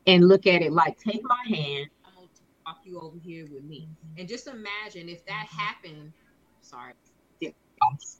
and 0.07 0.27
look 0.27 0.45
at 0.45 0.61
it 0.61 0.73
like 0.73 0.99
take 0.99 1.21
my 1.23 1.55
hand 1.55 1.87
i'm 2.05 2.13
gonna 2.15 2.27
walk 2.65 2.79
you 2.83 2.99
over 2.99 3.17
here 3.17 3.47
with 3.49 3.63
me 3.63 3.87
and 4.17 4.27
just 4.27 4.47
imagine 4.47 5.07
if 5.07 5.25
that 5.25 5.47
happened 5.49 6.11
sorry 6.59 6.91
yeah. 7.39 7.49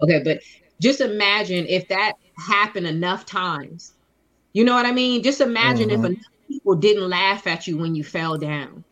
okay 0.01 0.23
but 0.23 0.39
just 0.79 1.01
imagine 1.01 1.65
if 1.67 1.87
that 1.87 2.13
happened 2.37 2.87
enough 2.87 3.25
times. 3.25 3.93
You 4.53 4.63
know 4.63 4.73
what 4.73 4.85
i 4.85 4.91
mean? 4.91 5.23
Just 5.23 5.41
imagine 5.41 5.89
mm-hmm. 5.89 6.05
if 6.05 6.11
enough 6.11 6.25
people 6.47 6.75
didn't 6.75 7.09
laugh 7.09 7.47
at 7.47 7.67
you 7.67 7.77
when 7.77 7.95
you 7.95 8.03
fell 8.03 8.37
down. 8.37 8.83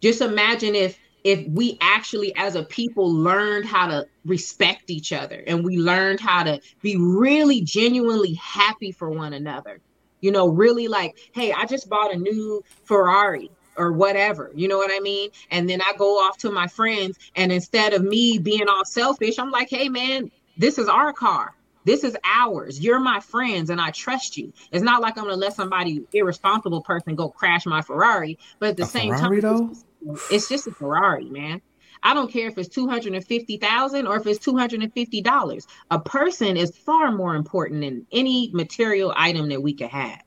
Just 0.00 0.20
imagine 0.20 0.74
if 0.74 0.98
if 1.24 1.46
we 1.48 1.76
actually 1.80 2.34
as 2.36 2.54
a 2.54 2.62
people 2.62 3.12
learned 3.12 3.66
how 3.66 3.86
to 3.88 4.06
respect 4.24 4.90
each 4.90 5.12
other 5.12 5.42
and 5.46 5.64
we 5.64 5.76
learned 5.76 6.20
how 6.20 6.44
to 6.44 6.60
be 6.82 6.96
really 6.96 7.60
genuinely 7.60 8.34
happy 8.34 8.92
for 8.92 9.10
one 9.10 9.32
another. 9.32 9.80
You 10.20 10.32
know 10.32 10.48
really 10.48 10.88
like 10.88 11.16
hey 11.32 11.52
i 11.52 11.64
just 11.66 11.88
bought 11.88 12.12
a 12.12 12.18
new 12.18 12.62
ferrari 12.84 13.50
or 13.76 13.92
whatever. 13.92 14.50
You 14.54 14.68
know 14.68 14.78
what 14.78 14.90
i 14.92 15.00
mean? 15.00 15.30
And 15.50 15.68
then 15.68 15.80
i 15.82 15.92
go 15.98 16.18
off 16.18 16.38
to 16.38 16.50
my 16.50 16.66
friends 16.66 17.18
and 17.36 17.52
instead 17.52 17.92
of 17.92 18.02
me 18.02 18.38
being 18.38 18.68
all 18.68 18.84
selfish 18.84 19.38
i'm 19.38 19.50
like 19.50 19.70
hey 19.70 19.88
man 19.88 20.30
this 20.56 20.78
is 20.78 20.88
our 20.88 21.12
car 21.12 21.54
this 21.86 22.02
is 22.02 22.16
ours. 22.24 22.80
You're 22.80 22.98
my 22.98 23.20
friends 23.20 23.70
and 23.70 23.80
I 23.80 23.92
trust 23.92 24.36
you. 24.36 24.52
It's 24.72 24.82
not 24.82 25.00
like 25.02 25.16
I'm 25.16 25.22
gonna 25.22 25.36
let 25.36 25.54
somebody 25.54 26.02
irresponsible 26.12 26.80
person 26.82 27.14
go 27.14 27.28
crash 27.28 27.64
my 27.64 27.80
Ferrari, 27.80 28.40
but 28.58 28.70
at 28.70 28.76
the 28.76 28.82
a 28.82 28.86
same 28.86 29.14
Ferrari, 29.14 29.40
time, 29.40 29.72
though? 30.02 30.16
It's 30.28 30.48
just 30.48 30.66
a 30.66 30.72
Ferrari, 30.72 31.26
man. 31.26 31.62
I 32.02 32.12
don't 32.12 32.30
care 32.30 32.48
if 32.48 32.58
it's 32.58 32.68
250,000 32.68 34.06
or 34.06 34.16
if 34.16 34.26
it's 34.26 34.44
$250. 34.44 35.66
A 35.92 36.00
person 36.00 36.56
is 36.56 36.76
far 36.76 37.12
more 37.12 37.36
important 37.36 37.82
than 37.82 38.04
any 38.10 38.50
material 38.52 39.14
item 39.16 39.48
that 39.50 39.62
we 39.62 39.72
could 39.72 39.88
have. 39.88 40.22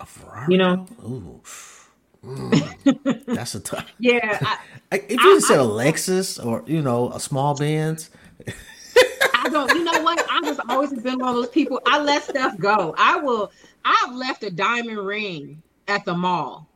A 0.00 0.06
Ferrari? 0.06 0.52
You 0.52 0.58
know? 0.58 0.86
Ooh. 1.04 1.40
Mm, 2.24 3.24
that's 3.34 3.56
a 3.56 3.60
tough. 3.60 3.90
yeah. 3.98 4.56
I, 4.92 4.96
if 5.08 5.10
you 5.10 5.36
I, 5.36 5.40
said 5.40 5.58
a 5.58 5.64
Lexus 5.64 6.44
or, 6.44 6.62
you 6.66 6.80
know, 6.80 7.10
a 7.10 7.18
small 7.18 7.56
Benz. 7.56 8.08
I 9.44 9.48
don't, 9.48 9.70
you 9.74 9.84
know 9.84 10.02
what? 10.02 10.24
I've 10.30 10.44
just 10.44 10.60
always 10.68 10.92
been 10.92 11.18
one 11.18 11.30
of 11.30 11.34
those 11.36 11.48
people. 11.48 11.80
I 11.86 12.00
let 12.00 12.22
stuff 12.24 12.56
go. 12.58 12.94
I 12.96 13.16
will, 13.16 13.50
I've 13.84 14.14
left 14.14 14.44
a 14.44 14.50
diamond 14.50 14.98
ring 14.98 15.62
at 15.88 16.04
the 16.04 16.14
mall 16.14 16.68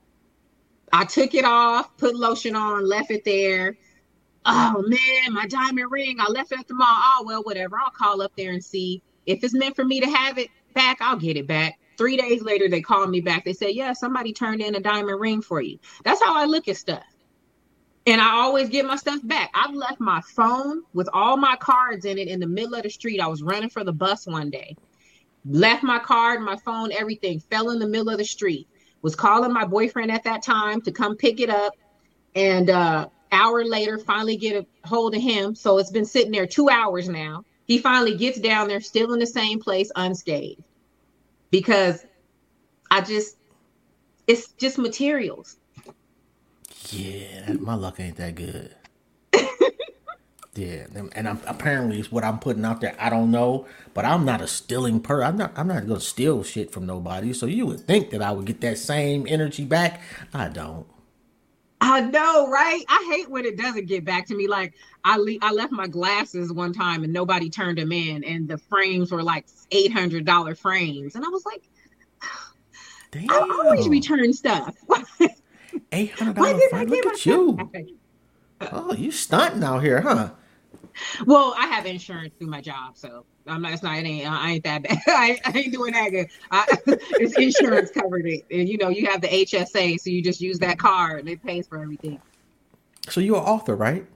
I 0.92 1.05
took 1.05 1.35
it 1.35 1.44
off, 1.44 1.96
put 1.96 2.14
lotion 2.14 2.55
on, 2.57 2.88
left 2.88 3.11
it 3.11 3.24
there. 3.24 3.76
Oh 4.44 4.85
man, 4.87 5.35
my 5.35 5.46
diamond 5.46 5.90
ring, 5.90 6.18
I 6.20 6.31
left 6.31 6.52
it 6.52 6.61
at 6.61 6.68
the 6.68 6.74
mall. 6.74 6.87
Oh 6.88 7.24
well, 7.26 7.42
whatever. 7.42 7.79
I'll 7.79 7.90
call 7.90 8.22
up 8.22 8.33
there 8.37 8.52
and 8.52 8.64
see 8.64 9.02
if 9.26 9.42
it's 9.42 9.55
meant 9.55 9.74
for 9.74 9.85
me 9.85 10.00
to 10.00 10.07
have 10.07 10.38
it 10.38 10.48
back. 10.74 10.98
I'll 11.00 11.16
get 11.16 11.37
it 11.37 11.46
back. 11.46 11.79
Three 11.98 12.16
days 12.16 12.42
later, 12.42 12.68
they 12.68 12.81
called 12.81 13.11
me 13.11 13.20
back. 13.20 13.44
They 13.44 13.52
said, 13.55 13.70
"Yeah, 13.70 13.92
somebody 13.92 14.33
turned 14.33 14.61
in 14.61 14.74
a 14.74 14.81
diamond 14.81 15.20
ring 15.20 15.42
for 15.42 15.61
you." 15.61 15.79
That's 16.05 16.22
how 16.22 16.37
I 16.37 16.44
look 16.44 16.68
at 16.68 16.76
stuff, 16.76 17.05
and 18.06 18.20
I 18.20 18.30
always 18.34 18.68
get 18.68 18.86
my 18.86 18.96
stuff 18.96 19.20
back. 19.24 19.50
I've 19.54 19.74
left 19.74 20.00
my 20.00 20.20
phone 20.20 20.82
with 20.94 21.08
all 21.12 21.36
my 21.36 21.56
cards 21.56 22.04
in 22.04 22.18
it 22.18 22.28
in 22.28 22.40
the 22.40 22.46
middle 22.46 22.74
of 22.74 22.84
the 22.84 22.90
street. 22.90 23.20
I 23.20 23.26
was 23.26 23.42
running 23.42 23.70
for 23.70 23.82
the 23.84 23.92
bus 23.92 24.26
one 24.26 24.50
day, 24.50 24.76
left 25.44 25.82
my 25.82 25.98
card, 25.98 26.40
my 26.40 26.56
phone, 26.56 26.92
everything 26.92 27.40
fell 27.40 27.70
in 27.70 27.78
the 27.78 27.88
middle 27.88 28.10
of 28.10 28.18
the 28.18 28.24
street. 28.24 28.68
Was 29.02 29.14
calling 29.14 29.52
my 29.52 29.64
boyfriend 29.64 30.10
at 30.10 30.24
that 30.24 30.42
time 30.42 30.80
to 30.82 30.92
come 30.92 31.16
pick 31.16 31.40
it 31.40 31.50
up. 31.50 31.74
And 32.34 32.70
uh 32.70 33.08
hour 33.32 33.64
later 33.64 33.98
finally 33.98 34.36
get 34.36 34.56
a 34.56 34.88
hold 34.88 35.14
of 35.14 35.22
him. 35.22 35.54
So 35.54 35.78
it's 35.78 35.90
been 35.90 36.04
sitting 36.04 36.32
there 36.32 36.46
two 36.46 36.68
hours 36.68 37.08
now. 37.08 37.44
He 37.66 37.78
finally 37.78 38.16
gets 38.16 38.40
down 38.40 38.68
there 38.68 38.80
still 38.80 39.12
in 39.12 39.18
the 39.18 39.26
same 39.26 39.60
place 39.60 39.90
unscathed. 39.94 40.62
Because 41.50 42.04
i 42.90 43.00
just 43.00 43.36
it's 44.26 44.52
just 44.52 44.78
materials 44.78 45.56
yeah 46.92 47.53
my 47.61 47.75
luck 47.75 47.99
ain't 48.01 48.16
that 48.16 48.35
good 48.35 48.75
Yeah, 50.57 50.87
and 51.14 51.29
I'm, 51.29 51.40
apparently 51.46 52.01
it's 52.01 52.11
what 52.11 52.25
I'm 52.25 52.38
putting 52.38 52.64
out 52.64 52.81
there. 52.81 52.96
I 52.99 53.11
don't 53.11 53.31
know, 53.31 53.66
but 53.92 54.07
I'm 54.07 54.25
not 54.25 54.40
a 54.40 54.46
stealing 54.46 55.01
per. 55.01 55.22
I'm 55.22 55.37
not. 55.37 55.53
I'm 55.55 55.68
not 55.68 55.87
gonna 55.87 56.01
steal 56.01 56.42
shit 56.42 56.72
from 56.72 56.87
nobody. 56.87 57.35
So 57.35 57.44
you 57.44 57.66
would 57.66 57.81
think 57.81 58.11
that 58.11 58.22
I 58.22 58.33
would 58.33 58.46
get 58.46 58.62
that 58.62 58.79
same 58.79 59.27
energy 59.29 59.64
back. 59.64 60.01
I 60.33 60.49
don't. 60.49 60.87
I 61.83 62.01
know, 62.01 62.49
right? 62.49 62.83
I 62.88 63.12
hate 63.12 63.29
when 63.29 63.44
it 63.44 63.59
doesn't 63.59 63.87
get 63.87 64.05
back 64.05 64.27
to 64.29 64.35
me. 64.35 64.49
Like 64.49 64.72
I 65.05 65.18
le- 65.18 65.38
I 65.42 65.53
left 65.53 65.72
my 65.72 65.87
glasses 65.87 66.51
one 66.53 66.72
time 66.72 67.05
and 67.05 67.12
nobody 67.12 67.51
turned 67.51 67.77
them 67.77 67.92
in, 67.92 68.25
and 68.25 68.49
the 68.49 68.57
frames 68.57 69.12
were 69.12 69.22
like 69.22 69.46
eight 69.72 69.92
hundred 69.92 70.25
dollar 70.25 70.55
frames, 70.55 71.16
and 71.16 71.25
I 71.25 71.29
was 71.29 71.44
like, 71.44 71.68
Damn. 73.11 73.27
I 73.31 73.62
always 73.62 73.88
return 73.88 74.33
stuff. 74.33 74.75
Eight 75.92 76.12
hundred 76.12 76.36
dollars. 76.36 76.62
Look 76.72 77.06
at 77.06 77.26
you. 77.26 77.70
Oh, 78.60 78.94
you 78.94 79.10
stunting 79.10 79.62
out 79.62 79.82
here, 79.82 80.00
huh? 80.00 80.30
Well, 81.26 81.54
I 81.58 81.66
have 81.66 81.86
insurance 81.86 82.34
through 82.38 82.48
my 82.48 82.60
job, 82.60 82.96
so 82.96 83.24
I'm 83.46 83.62
not. 83.62 83.72
It's 83.72 83.82
not. 83.82 83.98
It 83.98 84.06
ain't. 84.06 84.30
I 84.30 84.52
ain't 84.52 84.64
that 84.64 84.82
bad. 84.82 84.98
I, 85.06 85.38
I 85.44 85.58
ain't 85.58 85.72
doing 85.72 85.92
that 85.92 86.10
good. 86.10 86.28
I, 86.50 86.66
it's 86.86 87.36
insurance 87.36 87.90
covered 87.90 88.26
it, 88.26 88.44
and 88.50 88.68
you 88.68 88.78
know 88.78 88.88
you 88.88 89.06
have 89.06 89.20
the 89.20 89.28
HSA, 89.28 90.00
so 90.00 90.10
you 90.10 90.22
just 90.22 90.40
use 90.40 90.58
that 90.60 90.78
card, 90.78 91.20
and 91.20 91.28
it 91.28 91.42
pays 91.42 91.66
for 91.66 91.78
everything. 91.78 92.20
So 93.08 93.20
you're 93.20 93.36
an 93.36 93.44
author, 93.44 93.76
right? 93.76 94.06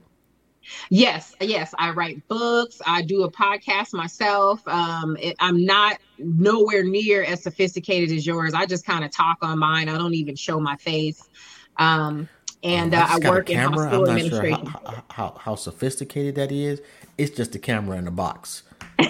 Yes, 0.89 1.35
yes. 1.39 1.73
I 1.77 1.91
write 1.91 2.27
books. 2.27 2.81
I 2.85 3.01
do 3.01 3.23
a 3.23 3.31
podcast 3.31 3.93
myself. 3.93 4.65
Um, 4.67 5.17
it, 5.19 5.35
I'm 5.39 5.65
not 5.65 5.97
nowhere 6.19 6.83
near 6.83 7.23
as 7.23 7.43
sophisticated 7.43 8.15
as 8.15 8.25
yours. 8.25 8.53
I 8.53 8.65
just 8.65 8.85
kind 8.85 9.03
of 9.03 9.11
talk 9.11 9.37
on 9.41 9.59
mine. 9.59 9.89
I 9.89 9.97
don't 9.97 10.13
even 10.13 10.35
show 10.35 10.59
my 10.59 10.75
face. 10.77 11.29
Um, 11.77 12.29
and 12.63 12.93
uh, 12.93 13.07
I 13.09 13.29
work 13.29 13.49
in 13.49 13.57
hospital 13.57 13.83
I'm 13.83 13.91
not 13.91 14.09
administration. 14.19 14.65
Sure 14.65 14.81
how, 14.81 15.03
how, 15.09 15.37
how 15.39 15.55
sophisticated 15.55 16.35
that 16.35 16.51
is. 16.51 16.81
It's 17.17 17.35
just 17.35 17.55
a 17.55 17.59
camera 17.59 17.97
in 17.97 18.07
a 18.07 18.11
box. 18.11 18.63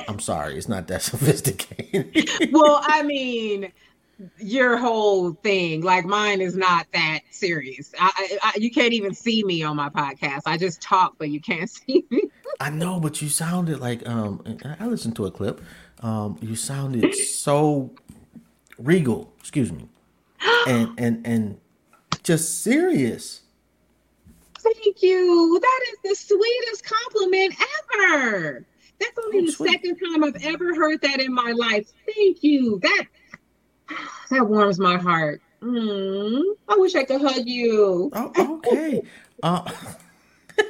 I'm 0.07 0.19
sorry, 0.19 0.57
it's 0.57 0.69
not 0.69 0.87
that 0.87 1.01
sophisticated. 1.01 2.49
well, 2.51 2.81
I 2.83 3.03
mean, 3.03 3.71
your 4.37 4.77
whole 4.77 5.33
thing, 5.33 5.81
like 5.81 6.05
mine, 6.05 6.41
is 6.41 6.55
not 6.55 6.87
that 6.93 7.21
serious. 7.31 7.93
I, 7.99 8.37
I, 8.43 8.53
you 8.57 8.71
can't 8.71 8.93
even 8.93 9.13
see 9.13 9.43
me 9.43 9.63
on 9.63 9.75
my 9.75 9.89
podcast. 9.89 10.43
I 10.45 10.57
just 10.57 10.81
talk, 10.81 11.15
but 11.17 11.29
you 11.29 11.41
can't 11.41 11.69
see 11.69 12.05
me. 12.09 12.23
I 12.59 12.69
know, 12.69 12.99
but 12.99 13.21
you 13.21 13.29
sounded 13.29 13.79
like 13.79 14.07
um. 14.07 14.43
I 14.79 14.85
listened 14.85 15.15
to 15.17 15.25
a 15.25 15.31
clip. 15.31 15.61
Um, 16.01 16.37
you 16.41 16.55
sounded 16.55 17.13
so 17.15 17.91
regal. 18.77 19.33
Excuse 19.39 19.71
me, 19.71 19.87
and 20.67 20.93
and 20.97 21.25
and 21.25 21.57
just 22.23 22.63
serious. 22.63 23.41
Thank 24.59 25.01
you. 25.01 25.59
That 25.59 25.79
is 25.91 25.97
the 26.03 26.15
sweetest 26.15 26.85
compliment 26.85 27.55
ever. 27.95 28.65
That's 28.99 29.17
only 29.25 29.39
oh, 29.39 29.45
the 29.47 29.51
sweet. 29.51 29.71
second 29.71 29.97
time 29.97 30.23
I've 30.23 30.43
ever 30.43 30.75
heard 30.75 31.01
that 31.01 31.19
in 31.19 31.33
my 31.33 31.51
life. 31.51 31.91
Thank 32.05 32.43
you. 32.43 32.79
That 32.79 33.05
that 34.29 34.47
warms 34.47 34.79
my 34.79 34.97
heart. 34.97 35.41
Mm, 35.61 36.43
I 36.67 36.75
wish 36.77 36.95
I 36.95 37.03
could 37.03 37.21
hug 37.21 37.45
you. 37.45 38.11
Oh, 38.13 38.59
okay. 38.65 39.01
uh, 39.43 39.71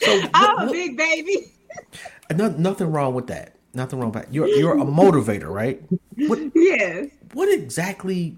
so 0.00 0.22
I'm 0.34 0.68
a 0.68 0.72
big 0.72 0.96
baby. 0.96 1.52
no, 2.34 2.48
nothing 2.48 2.90
wrong 2.92 3.14
with 3.14 3.26
that. 3.28 3.56
Nothing 3.72 4.00
wrong 4.00 4.12
with 4.12 4.24
that. 4.24 4.34
You're 4.34 4.48
you're 4.48 4.78
a 4.78 4.84
motivator, 4.84 5.48
right? 5.48 5.80
What, 6.16 6.38
yes. 6.54 7.08
What 7.32 7.52
exactly? 7.52 8.36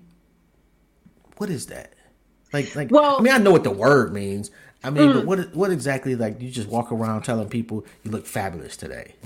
What 1.42 1.50
is 1.50 1.66
that? 1.66 1.94
Like, 2.52 2.76
like, 2.76 2.92
well, 2.92 3.18
I 3.18 3.20
mean, 3.20 3.32
I 3.32 3.38
know 3.38 3.50
what 3.50 3.64
the 3.64 3.70
word 3.72 4.12
means. 4.12 4.52
I 4.84 4.90
mean, 4.90 5.08
mm, 5.08 5.14
but 5.14 5.26
what, 5.26 5.56
what 5.56 5.72
exactly? 5.72 6.14
Like, 6.14 6.40
you 6.40 6.52
just 6.52 6.68
walk 6.68 6.92
around 6.92 7.22
telling 7.22 7.48
people 7.48 7.84
you 8.04 8.12
look 8.12 8.26
fabulous 8.26 8.76
today. 8.76 9.16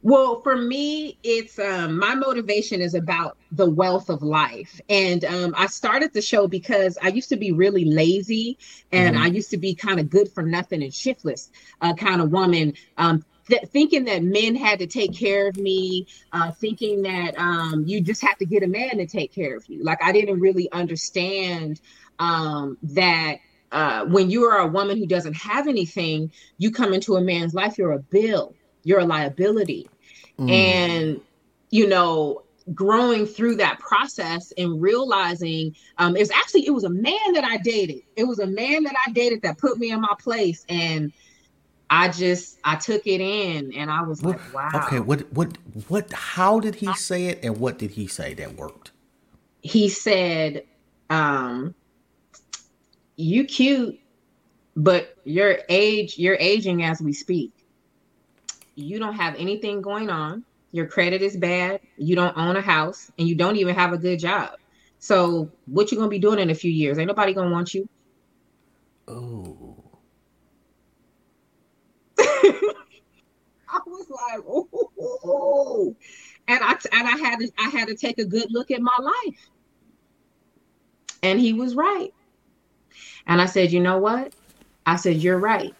Well, 0.00 0.40
for 0.40 0.56
me, 0.56 1.18
it's 1.22 1.58
um, 1.58 1.98
my 1.98 2.14
motivation 2.14 2.80
is 2.80 2.94
about 2.94 3.36
the 3.50 3.68
wealth 3.68 4.08
of 4.08 4.22
life. 4.22 4.80
And 4.88 5.26
um, 5.26 5.54
I 5.54 5.66
started 5.66 6.14
the 6.14 6.22
show 6.22 6.48
because 6.48 6.96
I 7.02 7.08
used 7.08 7.28
to 7.28 7.36
be 7.36 7.52
really 7.52 7.84
lazy 7.84 8.56
and 8.90 9.14
mm-hmm. 9.14 9.24
I 9.24 9.26
used 9.26 9.50
to 9.50 9.58
be 9.58 9.74
kind 9.74 10.00
of 10.00 10.08
good 10.08 10.32
for 10.32 10.42
nothing 10.42 10.82
and 10.82 10.94
shiftless 10.94 11.50
uh, 11.82 11.92
kind 11.92 12.22
of 12.22 12.32
woman. 12.32 12.72
Um, 12.96 13.22
th- 13.48 13.62
thinking 13.68 14.04
that 14.04 14.22
men 14.22 14.54
had 14.54 14.78
to 14.78 14.86
take 14.86 15.14
care 15.14 15.48
of 15.48 15.56
me, 15.56 16.06
uh, 16.32 16.50
thinking 16.52 17.02
that 17.02 17.38
um, 17.38 17.84
you 17.86 18.00
just 18.00 18.22
have 18.22 18.38
to 18.38 18.46
get 18.46 18.62
a 18.62 18.66
man 18.66 18.98
to 18.98 19.06
take 19.06 19.32
care 19.32 19.56
of 19.56 19.68
you. 19.68 19.82
Like 19.82 20.02
I 20.02 20.12
didn't 20.12 20.40
really 20.40 20.70
understand 20.72 21.80
um, 22.18 22.78
that 22.82 23.38
uh, 23.72 24.04
when 24.04 24.30
you 24.30 24.44
are 24.44 24.58
a 24.58 24.66
woman 24.66 24.98
who 24.98 25.06
doesn't 25.06 25.34
have 25.34 25.66
anything, 25.66 26.30
you 26.58 26.70
come 26.70 26.92
into 26.92 27.16
a 27.16 27.20
man's 27.20 27.54
life, 27.54 27.78
you're 27.78 27.92
a 27.92 27.98
bill, 27.98 28.54
you're 28.84 29.00
a 29.00 29.04
liability. 29.04 29.88
Mm. 30.38 30.50
And, 30.50 31.20
you 31.70 31.88
know, 31.88 32.42
growing 32.74 33.26
through 33.26 33.56
that 33.56 33.78
process 33.80 34.52
and 34.56 34.80
realizing 34.80 35.74
um, 35.98 36.14
it 36.16 36.20
was 36.20 36.30
actually, 36.30 36.66
it 36.66 36.70
was 36.70 36.84
a 36.84 36.90
man 36.90 37.32
that 37.32 37.44
I 37.44 37.56
dated. 37.56 38.02
It 38.14 38.24
was 38.24 38.38
a 38.38 38.46
man 38.46 38.84
that 38.84 38.94
I 39.06 39.10
dated 39.10 39.42
that 39.42 39.58
put 39.58 39.78
me 39.78 39.90
in 39.90 40.00
my 40.00 40.14
place. 40.20 40.64
And 40.68 41.12
I 41.94 42.08
just, 42.08 42.58
I 42.64 42.76
took 42.76 43.06
it 43.06 43.20
in 43.20 43.70
and 43.74 43.90
I 43.90 44.00
was 44.00 44.22
what, 44.22 44.38
like, 44.38 44.54
wow. 44.54 44.86
Okay. 44.86 44.98
What, 44.98 45.30
what, 45.34 45.58
what, 45.88 46.10
how 46.10 46.58
did 46.58 46.74
he 46.74 46.90
say 46.94 47.26
it? 47.26 47.40
And 47.42 47.58
what 47.58 47.78
did 47.78 47.90
he 47.90 48.06
say 48.06 48.32
that 48.32 48.56
worked? 48.56 48.92
He 49.60 49.90
said, 49.90 50.64
um, 51.10 51.74
you 53.16 53.44
cute, 53.44 54.00
but 54.74 55.18
your 55.24 55.58
age, 55.68 56.16
you're 56.16 56.38
aging 56.40 56.82
as 56.82 57.02
we 57.02 57.12
speak. 57.12 57.52
You 58.74 58.98
don't 58.98 59.14
have 59.14 59.34
anything 59.34 59.82
going 59.82 60.08
on. 60.08 60.46
Your 60.70 60.86
credit 60.86 61.20
is 61.20 61.36
bad. 61.36 61.80
You 61.98 62.16
don't 62.16 62.34
own 62.38 62.56
a 62.56 62.62
house, 62.62 63.10
and 63.18 63.28
you 63.28 63.34
don't 63.34 63.56
even 63.56 63.74
have 63.74 63.92
a 63.92 63.98
good 63.98 64.18
job. 64.18 64.52
So, 64.98 65.50
what 65.66 65.92
you 65.92 65.98
gonna 65.98 66.08
be 66.08 66.18
doing 66.18 66.38
in 66.38 66.48
a 66.48 66.54
few 66.54 66.70
years? 66.70 66.96
Ain't 66.96 67.08
nobody 67.08 67.34
gonna 67.34 67.50
want 67.50 67.74
you. 67.74 67.86
Oh. 69.06 69.81
I 73.68 73.80
was 73.86 74.06
like, 74.10 74.40
oh, 74.46 75.96
and 76.48 76.60
I 76.62 76.72
and 76.92 77.08
I 77.08 77.16
had 77.18 77.38
to 77.40 77.50
I 77.58 77.68
had 77.68 77.88
to 77.88 77.94
take 77.94 78.18
a 78.18 78.24
good 78.24 78.48
look 78.50 78.70
at 78.70 78.80
my 78.82 78.96
life, 79.00 79.50
and 81.22 81.40
he 81.40 81.52
was 81.52 81.74
right. 81.74 82.12
And 83.26 83.40
I 83.40 83.46
said, 83.46 83.72
you 83.72 83.80
know 83.80 83.98
what? 83.98 84.34
I 84.86 84.96
said, 84.96 85.16
you're 85.16 85.38
right. 85.38 85.74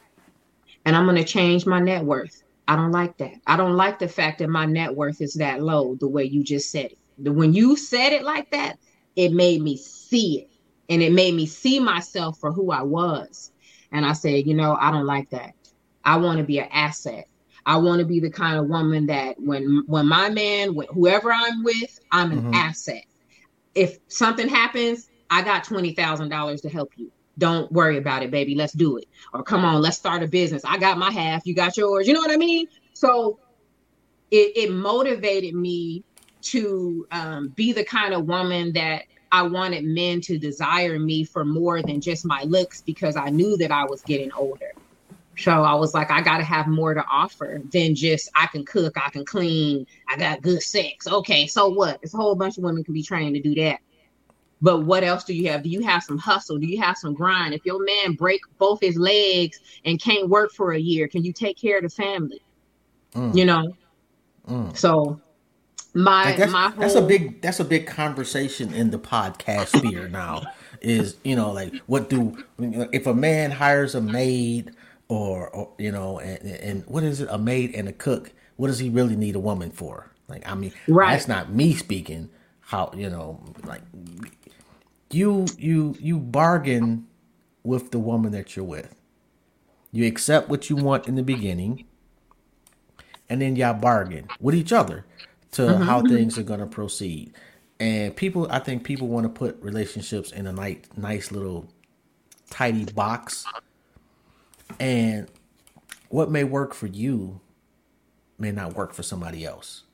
And 0.85 0.96
I'm 0.96 1.05
going 1.05 1.16
to 1.16 1.25
change 1.25 1.66
my 1.66 1.81
net 1.81 2.05
worth. 2.05 2.42
I 2.68 2.77
don't 2.77 2.92
like 2.92 3.18
that. 3.18 3.35
I 3.46 3.57
don't 3.57 3.77
like 3.77 3.98
the 3.98 4.09
fact 4.09 4.38
that 4.38 4.48
my 4.48 4.66
net 4.66 4.94
worth 4.94 5.20
is 5.20 5.35
that 5.35 5.62
low 5.62 5.96
the 5.96 6.09
way 6.09 6.25
you 6.25 6.44
just 6.44 6.70
said 6.70 6.92
it. 6.92 6.98
When 7.31 7.53
you 7.53 7.77
said 7.77 8.12
it 8.12 8.22
like 8.22 8.51
that, 8.53 8.79
it 9.16 9.33
made 9.33 9.61
me 9.62 9.77
see 9.77 10.40
it 10.40 10.51
and 10.88 11.03
it 11.03 11.12
made 11.12 11.35
me 11.35 11.46
see 11.46 11.81
myself 11.81 12.38
for 12.38 12.53
who 12.53 12.70
I 12.70 12.83
was. 12.83 13.51
And 13.90 14.07
I 14.07 14.12
said, 14.12 14.46
you 14.46 14.55
know, 14.55 14.77
I 14.81 14.90
don't 14.90 15.07
like 15.07 15.31
that. 15.31 15.55
I 16.04 16.16
want 16.16 16.38
to 16.38 16.44
be 16.44 16.58
an 16.58 16.68
asset. 16.72 17.28
I 17.64 17.76
want 17.76 18.00
to 18.00 18.04
be 18.04 18.18
the 18.18 18.30
kind 18.30 18.58
of 18.58 18.66
woman 18.66 19.06
that 19.06 19.38
when 19.38 19.84
when 19.86 20.06
my 20.06 20.28
man, 20.30 20.76
whoever 20.90 21.32
I'm 21.32 21.62
with, 21.62 22.00
I'm 22.10 22.32
an 22.32 22.42
mm-hmm. 22.42 22.54
asset. 22.54 23.04
If 23.74 23.98
something 24.08 24.48
happens, 24.48 25.08
I 25.30 25.42
got 25.42 25.64
twenty 25.64 25.94
thousand 25.94 26.28
dollars 26.28 26.60
to 26.62 26.68
help 26.68 26.92
you 26.96 27.10
don't 27.38 27.70
worry 27.72 27.96
about 27.96 28.22
it, 28.22 28.30
baby. 28.30 28.54
Let's 28.54 28.72
do 28.72 28.96
it. 28.98 29.06
Or 29.32 29.42
come 29.42 29.64
on, 29.64 29.80
let's 29.80 29.96
start 29.96 30.22
a 30.22 30.26
business. 30.26 30.62
I 30.64 30.78
got 30.78 30.98
my 30.98 31.10
half, 31.10 31.46
you 31.46 31.54
got 31.54 31.76
yours. 31.76 32.06
You 32.06 32.14
know 32.14 32.20
what 32.20 32.30
I 32.30 32.36
mean? 32.36 32.66
So 32.92 33.38
it, 34.30 34.52
it 34.56 34.72
motivated 34.72 35.54
me 35.54 36.04
to 36.42 37.06
um, 37.10 37.48
be 37.48 37.72
the 37.72 37.84
kind 37.84 38.12
of 38.14 38.26
woman 38.26 38.72
that 38.74 39.04
I 39.30 39.42
wanted 39.42 39.84
men 39.84 40.20
to 40.22 40.38
desire 40.38 40.98
me 40.98 41.24
for 41.24 41.44
more 41.44 41.80
than 41.80 42.00
just 42.00 42.26
my 42.26 42.42
looks 42.42 42.82
because 42.82 43.16
I 43.16 43.30
knew 43.30 43.56
that 43.58 43.70
I 43.70 43.84
was 43.84 44.02
getting 44.02 44.30
older. 44.32 44.72
So 45.38 45.62
I 45.62 45.75
was 45.75 45.95
like, 45.95 46.11
I 46.11 46.21
got 46.21 46.38
to 46.38 46.45
have 46.45 46.66
more 46.66 46.95
to 46.95 47.05
offer 47.11 47.61
than 47.73 47.95
just 47.95 48.31
I 48.35 48.47
can 48.47 48.64
cook, 48.64 48.97
I 48.97 49.11
can 49.11 49.25
clean, 49.25 49.87
I 50.09 50.16
got 50.16 50.42
good 50.42 50.62
sex. 50.62 51.09
Okay, 51.09 51.47
so 51.47 51.68
what? 51.68 51.99
It's 52.03 52.14
a 52.14 52.18
whole 52.18 52.35
bunch 52.35 52.59
of 52.59 52.64
women 52.64 52.85
can 52.85 52.95
be 52.95 53.03
trained 53.03 53.35
to 53.35 53.40
do 53.40 53.55
that. 53.62 53.81
But 54.61 54.85
what 54.85 55.03
else 55.03 55.25
do 55.25 55.35
you 55.35 55.51
have? 55.51 55.64
Do 55.64 55.71
you 55.71 55.83
have 55.83 56.05
some 56.05 56.18
hustle? 56.18 56.57
Do 56.59 56.66
you 56.66 56.81
have 56.81 56.97
some 56.97 57.14
grind? 57.14 57.53
If 57.53 57.66
your 57.66 57.83
man 57.85 58.12
break 58.12 58.40
both 58.59 58.81
his 58.81 58.97
legs 58.97 59.59
and 59.85 60.01
can't 60.01 60.29
work 60.29 60.53
for 60.53 60.73
a 60.73 60.79
year, 60.79 61.09
can 61.09 61.25
you 61.25 61.33
take 61.33 61.59
care 61.59 61.79
of 61.79 61.83
the 61.83 61.90
family? 61.90 62.40
Mm. 63.14 63.35
You 63.35 63.45
know. 63.45 63.77
Mm. 64.49 64.77
So 64.77 65.21
my 65.95 66.33
that's, 66.37 66.53
my 66.53 66.68
whole... 66.68 66.81
that's 66.81 66.95
a 66.95 67.03
big 67.03 67.42
that's 67.42 67.59
a 67.59 67.64
big 67.64 67.87
conversation 67.87 68.73
in 68.73 68.90
the 68.90 68.99
podcast 68.99 69.77
sphere 69.77 70.09
now. 70.09 70.42
Is 70.81 71.16
you 71.25 71.37
know 71.37 71.51
like 71.51 71.75
what 71.87 72.09
do 72.09 72.37
if 72.59 73.07
a 73.09 73.14
man 73.14 73.51
hires 73.51 73.97
a 73.97 74.01
maid 74.01 74.73
or, 75.12 75.51
or 75.51 75.72
you 75.79 75.92
know 75.92 76.18
and, 76.18 76.42
and 76.42 76.87
what 76.87 77.03
is 77.03 77.20
it 77.20 77.29
a 77.31 77.38
maid 77.38 77.75
and 77.75 77.88
a 77.88 77.92
cook? 77.92 78.33
What 78.57 78.68
does 78.68 78.79
he 78.79 78.88
really 78.88 79.16
need 79.16 79.37
a 79.37 79.40
woman 79.40 79.70
for? 79.70 80.11
Like 80.29 80.48
I 80.48 80.55
mean, 80.55 80.72
right. 80.88 81.12
that's 81.12 81.29
not 81.29 81.53
me 81.53 81.75
speaking. 81.75 82.31
How 82.61 82.92
you 82.96 83.11
know 83.11 83.42
like 83.64 83.83
you 85.11 85.46
you 85.59 85.94
you 86.01 86.18
bargain 86.18 87.07
with 87.62 87.90
the 87.90 87.98
woman 87.98 88.33
that 88.33 88.57
you're 88.57 88.64
with. 88.64 88.94
You 89.90 90.07
accept 90.07 90.48
what 90.48 90.70
you 90.70 90.77
want 90.77 91.07
in 91.07 91.16
the 91.16 91.22
beginning, 91.22 91.85
and 93.29 93.42
then 93.42 93.57
y'all 93.57 93.75
bargain 93.75 94.29
with 94.40 94.55
each 94.55 94.72
other 94.72 95.05
to 95.53 95.62
mm-hmm. 95.62 95.83
how 95.83 96.01
things 96.01 96.38
are 96.38 96.42
gonna 96.42 96.66
proceed. 96.66 97.35
And 97.79 98.16
people, 98.16 98.46
I 98.48 98.61
think 98.61 98.85
people 98.85 99.09
want 99.09 99.25
to 99.25 99.29
put 99.29 99.61
relationships 99.61 100.31
in 100.31 100.46
a 100.46 100.53
nice, 100.53 100.83
nice 100.96 101.33
little 101.33 101.68
tidy 102.48 102.85
box. 102.85 103.44
And 104.80 105.28
what 106.08 106.30
may 106.30 106.44
work 106.44 106.74
for 106.74 106.87
you 106.87 107.40
may 108.38 108.52
not 108.52 108.74
work 108.74 108.92
for 108.92 109.02
somebody 109.02 109.44
else. 109.44 109.85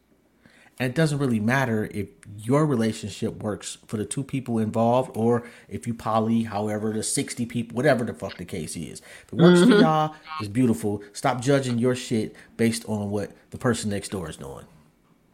And 0.81 0.91
it 0.91 0.95
doesn't 0.95 1.19
really 1.19 1.41
matter 1.41 1.89
if 1.93 2.09
your 2.37 2.65
relationship 2.65 3.43
works 3.43 3.79
for 3.87 3.97
the 3.97 4.05
two 4.05 4.23
people 4.23 4.59
involved 4.59 5.11
or 5.17 5.45
if 5.69 5.89
you 5.89 5.95
poly, 5.95 6.45
however, 6.45 6.93
the 6.93 7.03
60 7.03 7.47
people, 7.47 7.75
whatever 7.75 8.05
the 8.05 8.15
fuck 8.15 8.37
the 8.37 8.45
case 8.45 8.77
is. 8.77 9.03
If 9.27 9.33
it 9.33 9.35
works 9.35 9.61
mm-hmm. 9.61 9.73
for 9.73 9.79
y'all, 9.79 10.15
it's 10.39 10.49
beautiful. 10.49 11.03
Stop 11.13 11.41
judging 11.41 11.79
your 11.79 11.97
shit 11.97 12.37
based 12.57 12.85
on 12.89 13.11
what 13.11 13.33
the 13.51 13.59
person 13.59 13.91
next 13.91 14.11
door 14.11 14.31
is 14.31 14.37
doing. 14.37 14.67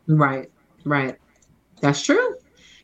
Right, 0.07 0.51
right. 0.85 1.17
That's 1.81 2.01
true. 2.01 2.37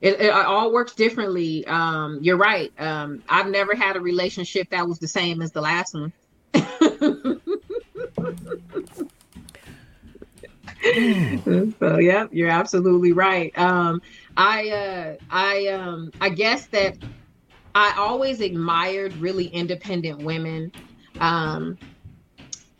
It, 0.02 0.20
it, 0.20 0.30
all 0.30 0.72
works 0.72 0.94
differently. 0.94 1.66
Um, 1.66 2.18
you're 2.20 2.36
right. 2.36 2.72
Um, 2.78 3.22
I've 3.28 3.48
never 3.48 3.74
had 3.74 3.96
a 3.96 4.00
relationship 4.00 4.68
that 4.70 4.86
was 4.86 4.98
the 4.98 5.08
same 5.08 5.40
as 5.40 5.52
the 5.52 5.60
last 5.60 5.94
one. 5.94 6.12
so 11.78 11.98
yeah, 11.98 12.26
you're 12.32 12.50
absolutely 12.50 13.12
right. 13.12 13.56
Um, 13.58 14.00
I 14.36 14.70
uh, 14.70 15.16
I 15.30 15.66
um, 15.68 16.10
I 16.20 16.30
guess 16.30 16.66
that 16.68 16.96
I 17.74 17.94
always 17.96 18.40
admired 18.40 19.14
really 19.16 19.46
independent 19.46 20.22
women, 20.22 20.72
um, 21.20 21.78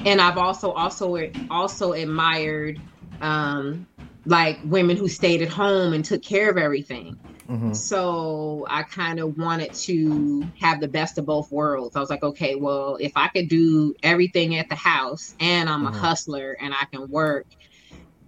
and 0.00 0.20
I've 0.20 0.38
also 0.38 0.72
also 0.72 1.30
also 1.50 1.92
admired 1.92 2.80
um, 3.20 3.86
like 4.24 4.58
women 4.64 4.96
who 4.96 5.08
stayed 5.08 5.42
at 5.42 5.48
home 5.48 5.92
and 5.92 6.04
took 6.04 6.22
care 6.22 6.50
of 6.50 6.56
everything. 6.56 7.18
Mm-hmm. 7.50 7.72
So 7.72 8.64
I 8.70 8.84
kind 8.84 9.18
of 9.18 9.36
wanted 9.36 9.74
to 9.74 10.46
have 10.60 10.80
the 10.80 10.86
best 10.86 11.18
of 11.18 11.26
both 11.26 11.50
worlds. 11.50 11.96
I 11.96 12.00
was 12.00 12.08
like, 12.08 12.22
okay, 12.22 12.54
well, 12.54 12.96
if 13.00 13.12
I 13.16 13.26
could 13.26 13.48
do 13.48 13.94
everything 14.04 14.56
at 14.56 14.68
the 14.68 14.76
house 14.76 15.34
and 15.40 15.68
I'm 15.68 15.84
mm-hmm. 15.84 15.94
a 15.94 15.98
hustler 15.98 16.56
and 16.60 16.72
I 16.72 16.84
can 16.92 17.08
work 17.10 17.46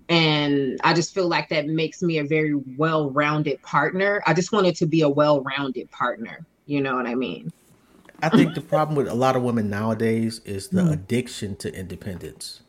and 0.09 0.81
I 0.83 0.93
just 0.93 1.15
feel 1.15 1.29
like 1.29 1.49
that 1.51 1.67
makes 1.67 2.03
me 2.03 2.19
a 2.19 2.25
very 2.25 2.55
well-rounded 2.55 3.63
partner. 3.63 4.23
I 4.27 4.35
just 4.35 4.53
wanted 4.53 4.75
to 4.77 4.87
be 4.87 5.03
a 5.03 5.09
well-rounded 5.09 5.91
partner. 5.91 6.45
You 6.67 6.81
know 6.81 6.97
what 6.97 7.07
I 7.07 7.15
mean? 7.15 7.53
I 8.23 8.29
think 8.29 8.55
the 8.55 8.61
problem 8.61 8.97
with 8.97 9.09
a 9.09 9.15
lot 9.15 9.37
of 9.37 9.43
women 9.43 9.71
nowadays 9.71 10.41
is 10.45 10.69
the 10.69 10.83
mm. 10.83 10.93
addiction 10.93 11.57
to 11.57 11.75
independence. 11.75 12.63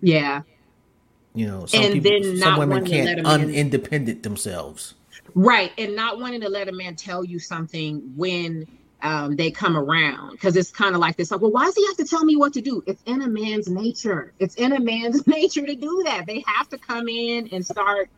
Yeah. 0.00 0.42
You 1.34 1.46
know, 1.46 1.66
some 1.66 1.82
and 1.82 1.94
people, 1.94 2.22
then 2.22 2.38
some 2.38 2.58
women 2.58 2.84
can't 2.84 3.26
unindependent 3.26 4.22
themselves. 4.22 4.94
Right, 5.34 5.72
and 5.78 5.96
not 5.96 6.20
wanting 6.20 6.40
to 6.42 6.48
let 6.48 6.68
a 6.68 6.72
man 6.72 6.96
tell 6.96 7.24
you 7.24 7.38
something 7.38 8.12
when 8.16 8.66
um, 9.02 9.34
they 9.34 9.50
come 9.50 9.76
around 9.76 10.30
because 10.32 10.56
it's 10.56 10.70
kind 10.70 10.94
of 10.94 11.00
like 11.00 11.16
this 11.16 11.32
like 11.32 11.40
well 11.40 11.50
why 11.50 11.64
does 11.64 11.74
he 11.74 11.84
have 11.86 11.96
to 11.96 12.04
tell 12.04 12.24
me 12.24 12.36
what 12.36 12.52
to 12.54 12.60
do? 12.60 12.82
It's 12.86 13.02
in 13.04 13.22
a 13.22 13.28
man's 13.28 13.68
nature. 13.68 14.32
It's 14.38 14.54
in 14.54 14.72
a 14.72 14.80
man's 14.80 15.26
nature 15.26 15.66
to 15.66 15.74
do 15.74 16.02
that. 16.06 16.26
They 16.26 16.44
have 16.46 16.68
to 16.68 16.78
come 16.78 17.08
in 17.08 17.48
and 17.52 17.66
start 17.66 18.08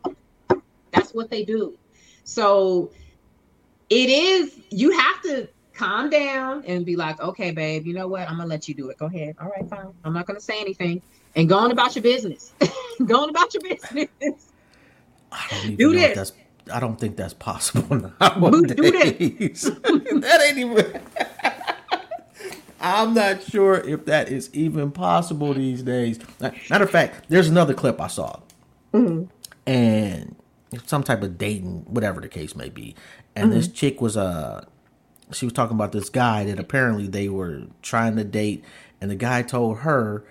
that's 0.93 1.13
what 1.13 1.31
they 1.31 1.45
do. 1.45 1.79
So 2.25 2.91
it 3.89 4.11
is 4.11 4.59
you 4.71 4.91
have 4.91 5.23
to 5.23 5.49
calm 5.73 6.11
down 6.11 6.65
and 6.67 6.85
be 6.85 6.97
like 6.97 7.21
okay 7.21 7.51
babe 7.51 7.87
you 7.87 7.95
know 7.95 8.07
what? 8.07 8.29
I'm 8.29 8.37
gonna 8.37 8.49
let 8.49 8.69
you 8.69 8.75
do 8.75 8.91
it. 8.91 8.99
Go 8.99 9.07
ahead. 9.07 9.37
All 9.41 9.49
right 9.49 9.69
fine. 9.69 9.87
I'm 10.05 10.13
not 10.13 10.27
gonna 10.27 10.41
say 10.41 10.61
anything. 10.61 11.01
And 11.35 11.49
go 11.49 11.59
on 11.59 11.71
about 11.71 11.97
your 11.97 12.03
business. 12.03 12.53
Go 13.05 13.25
on 13.25 13.31
about 13.31 13.53
your 13.55 13.63
business. 13.69 14.53
I 15.33 15.47
don't 15.51 15.65
even 15.65 15.77
do 15.77 15.93
this. 15.93 16.33
I 16.73 16.81
don't 16.81 16.99
think 16.99 17.17
that's 17.17 17.35
possible 17.35 17.97
nowadays. 18.21 19.63
That. 19.63 20.21
that 20.23 20.41
ain't 20.43 20.59
even. 20.59 21.01
I'm 22.81 23.15
not 23.15 23.43
sure 23.43 23.77
if 23.77 24.05
that 24.07 24.29
is 24.29 24.51
even 24.53 24.91
possible 24.91 25.55
these 25.55 25.83
days. 25.83 26.19
Matter 26.41 26.85
of 26.85 26.91
fact, 26.91 27.27
there's 27.29 27.49
another 27.49 27.73
clip 27.73 27.99
I 27.99 28.09
saw, 28.09 28.41
mm-hmm. 28.93 29.25
and 29.67 30.37
some 30.85 31.03
type 31.03 31.23
of 31.23 31.39
dating, 31.39 31.87
whatever 31.89 32.21
the 32.21 32.29
case 32.29 32.55
may 32.55 32.69
be, 32.69 32.95
and 33.35 33.47
mm-hmm. 33.47 33.59
this 33.59 33.69
chick 33.69 34.03
was 34.03 34.19
uh 34.19 34.67
she 35.33 35.47
was 35.47 35.53
talking 35.55 35.77
about 35.77 35.93
this 35.93 36.11
guy 36.11 36.45
that 36.45 36.59
apparently 36.59 37.07
they 37.07 37.29
were 37.31 37.63
trying 37.81 38.17
to 38.17 38.25
date, 38.25 38.63
and 39.01 39.11
the 39.11 39.17
guy 39.17 39.41
told 39.41 39.79
her, 39.79 40.25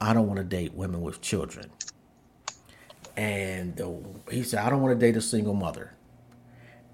"I 0.00 0.14
don't 0.14 0.26
want 0.26 0.38
to 0.38 0.44
date 0.44 0.72
women 0.72 1.02
with 1.02 1.20
children," 1.20 1.70
and 3.18 3.74
the, 3.74 4.00
he 4.30 4.44
said, 4.44 4.60
"I 4.60 4.70
don't 4.70 4.80
want 4.80 4.98
to 4.98 5.06
date 5.06 5.16
a 5.16 5.20
single 5.20 5.52
mother." 5.52 5.92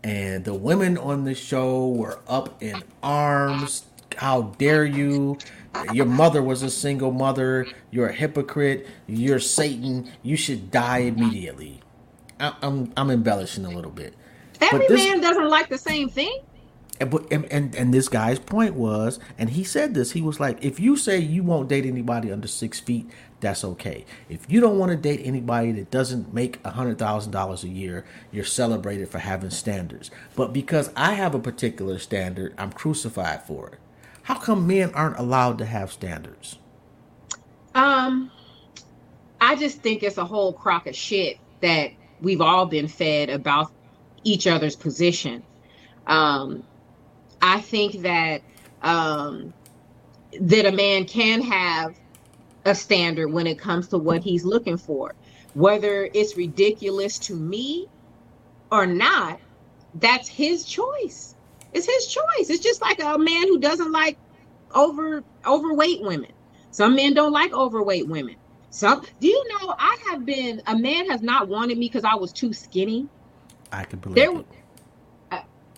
And 0.03 0.45
the 0.45 0.55
women 0.55 0.97
on 0.97 1.25
the 1.25 1.35
show 1.35 1.89
were 1.89 2.19
up 2.27 2.63
in 2.63 2.83
arms. 3.03 3.85
How 4.17 4.43
dare 4.59 4.85
you? 4.85 5.39
Your 5.93 6.07
mother 6.07 6.43
was 6.43 6.63
a 6.63 6.71
single 6.71 7.11
mother. 7.11 7.67
You're 7.91 8.09
a 8.09 8.13
hypocrite. 8.13 8.87
You're 9.07 9.39
Satan. 9.39 10.11
You 10.23 10.37
should 10.37 10.71
die 10.71 10.99
immediately. 10.99 11.81
I, 12.41 12.55
I'm 12.63 12.93
I'm 12.97 13.11
embellishing 13.11 13.67
a 13.67 13.71
little 13.71 13.91
bit. 13.91 14.15
Every 14.61 14.87
this, 14.87 15.05
man 15.05 15.21
doesn't 15.21 15.49
like 15.49 15.69
the 15.69 15.79
same 15.79 16.09
thing. 16.09 16.41
And, 17.01 17.13
and 17.51 17.75
and 17.75 17.93
this 17.93 18.09
guy's 18.09 18.39
point 18.39 18.75
was, 18.75 19.19
and 19.37 19.51
he 19.51 19.65
said 19.65 19.95
this. 19.95 20.13
He 20.13 20.23
was 20.23 20.39
like, 20.39 20.65
if 20.65 20.79
you 20.79 20.97
say 20.97 21.19
you 21.19 21.43
won't 21.43 21.69
date 21.69 21.87
anybody 21.87 22.31
under 22.31 22.47
six 22.47 22.79
feet, 22.79 23.11
that's 23.41 23.65
okay. 23.65 24.05
If 24.29 24.51
you 24.51 24.61
don't 24.61 24.79
want 24.79 24.91
to 24.91 24.97
date 24.97 25.21
anybody 25.25 25.73
that 25.73 25.91
doesn't 25.91 26.33
make 26.33 26.61
a 26.65 26.71
hundred 26.71 26.99
thousand 26.99 27.33
dollars 27.33 27.65
a 27.65 27.69
year, 27.69 28.05
you're 28.31 28.45
celebrated 28.45 29.09
for 29.09 29.19
having 29.19 29.51
standards. 29.51 30.11
But 30.37 30.53
because 30.53 30.91
I 30.97 31.15
have 31.15 31.35
a 31.35 31.41
particular 31.41 31.99
standard, 31.99 32.55
I'm 32.57 32.73
crucified 32.73 33.43
for 33.43 33.71
it. 33.71 33.79
How 34.23 34.39
come 34.39 34.67
men 34.67 34.93
aren't 34.95 35.19
allowed 35.19 35.59
to 35.59 35.67
have 35.67 35.93
standards? 35.93 36.59
Um, 37.75 38.31
I 39.41 39.57
just 39.57 39.83
think 39.83 40.03
it's 40.03 40.17
a 40.17 40.25
whole 40.25 40.53
crock 40.53 40.87
of 40.87 40.95
shit 40.95 41.39
that 41.61 41.91
we've 42.21 42.41
all 42.41 42.67
been 42.67 42.89
fed 42.89 43.31
about 43.31 43.73
each 44.23 44.47
other's 44.47 44.77
position. 44.77 45.43
Um, 46.07 46.63
I 47.45 47.61
think 47.61 48.01
that 48.03 48.41
um, 48.81 49.53
that 50.41 50.65
a 50.65 50.73
man 50.73 51.05
can 51.05 51.43
have 51.43 51.95
a 52.65 52.75
standard 52.75 53.29
when 53.29 53.47
it 53.47 53.59
comes 53.59 53.89
to 53.89 53.99
what 53.99 54.23
he's 54.23 54.47
looking 54.47 54.79
for, 54.79 55.15
whether 55.53 56.09
it's 56.15 56.39
ridiculous 56.39 57.19
to 57.19 57.37
me 57.37 57.87
or 58.73 58.87
not. 58.87 59.39
That's 59.97 60.27
his 60.27 60.65
choice. 60.65 61.37
It's 61.75 61.87
his 61.87 62.07
choice. 62.07 62.49
It's 62.49 62.63
just 62.63 62.81
like 62.81 62.99
a 63.03 63.19
man 63.19 63.43
who 63.43 63.59
doesn't 63.59 63.93
like 63.93 64.17
over 64.75 65.23
overweight 65.47 66.01
women. 66.01 66.33
Some 66.71 66.97
men 66.97 67.13
don't 67.13 67.33
like 67.33 67.53
overweight 67.53 68.09
women. 68.09 68.37
Some 68.71 69.03
do 69.21 69.29
you 69.29 69.45
know 69.51 69.75
I 69.79 69.99
have 70.09 70.25
been 70.25 70.63
a 70.67 70.79
man 70.79 71.11
has 71.11 71.21
not 71.21 71.49
wanted 71.49 71.77
me 71.77 71.89
because 71.89 72.05
I 72.05 72.15
was 72.15 72.33
too 72.33 72.55
skinny. 72.55 73.07
I 73.71 73.85
can 73.85 73.99
believe 73.99 74.17
there, 74.17 74.41
it. 74.41 74.47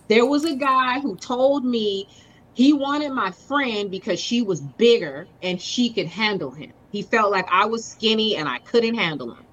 There 0.09 0.27
was 0.27 0.45
a 0.45 0.55
guy 0.55 1.01
who 1.01 1.17
told 1.17 1.65
me 1.65 2.09
he 2.55 2.73
wanted 2.73 3.13
my 3.13 3.33
friend 3.33 3.91
because 3.91 4.21
she 4.21 4.43
was 4.43 4.61
bigger 4.61 5.27
and 5.43 5.61
she 5.61 5.91
could 5.91 6.07
handle 6.07 6.51
him. 6.51 6.73
He 6.91 7.03
felt 7.03 7.31
like 7.31 7.47
I 7.51 7.67
was 7.67 7.85
skinny 7.85 8.37
and 8.37 8.49
I 8.49 8.59
couldn't 8.59 8.95
handle 8.95 9.33
him. 9.33 9.45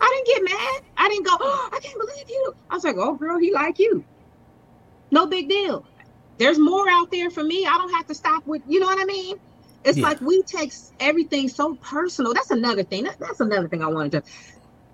I 0.00 0.22
didn't 0.24 0.46
get 0.46 0.56
mad. 0.56 0.82
I 0.96 1.08
didn't 1.08 1.26
go, 1.26 1.36
oh, 1.40 1.68
I 1.72 1.80
can't 1.80 1.98
believe 1.98 2.28
you. 2.28 2.54
I 2.70 2.74
was 2.74 2.84
like, 2.84 2.96
oh, 2.96 3.14
girl, 3.14 3.38
he 3.38 3.52
like 3.52 3.78
you. 3.78 4.04
No 5.10 5.26
big 5.26 5.48
deal. 5.48 5.84
There's 6.38 6.58
more 6.58 6.88
out 6.88 7.10
there 7.10 7.30
for 7.30 7.42
me. 7.42 7.66
I 7.66 7.72
don't 7.72 7.92
have 7.92 8.06
to 8.06 8.14
stop 8.14 8.46
with, 8.46 8.62
you 8.68 8.80
know 8.80 8.86
what 8.86 9.00
I 9.00 9.04
mean? 9.04 9.38
It's 9.84 9.98
yeah. 9.98 10.04
like 10.04 10.20
we 10.20 10.42
take 10.42 10.72
everything 11.00 11.48
so 11.48 11.74
personal. 11.76 12.34
That's 12.34 12.50
another 12.50 12.82
thing. 12.82 13.04
That, 13.04 13.18
that's 13.18 13.40
another 13.40 13.68
thing 13.68 13.82
I 13.82 13.88
wanted 13.88 14.12
to. 14.12 14.22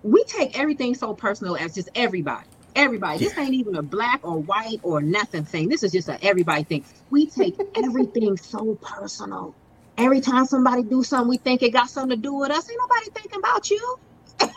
We 0.03 0.25
take 0.25 0.59
everything 0.59 0.95
so 0.95 1.15
personal 1.15 1.57
as 1.57 1.75
just 1.75 1.89
everybody. 1.95 2.47
Everybody. 2.77 3.21
This 3.21 3.39
ain't 3.39 3.55
even 3.55 3.77
a 3.77 3.83
black 3.83 4.21
or 4.23 4.39
white 4.39 4.81
or 4.85 5.03
nothing 5.03 5.45
thing. 5.47 5.69
This 5.71 5.83
is 5.83 5.93
just 5.93 6.11
a 6.11 6.23
everybody 6.25 6.65
thing. 6.65 6.85
We 7.11 7.27
take 7.27 7.57
everything 7.77 8.37
so 8.37 8.77
personal. 8.83 9.57
Every 9.99 10.21
time 10.21 10.47
somebody 10.47 10.85
do 10.85 11.03
something, 11.03 11.31
we 11.31 11.39
think 11.39 11.63
it 11.63 11.71
got 11.73 11.91
something 11.91 12.17
to 12.17 12.23
do 12.23 12.35
with 12.35 12.53
us. 12.53 12.71
Ain't 12.71 12.81
nobody 12.81 13.11
thinking 13.13 13.41
about 13.41 13.71
you. 13.71 13.99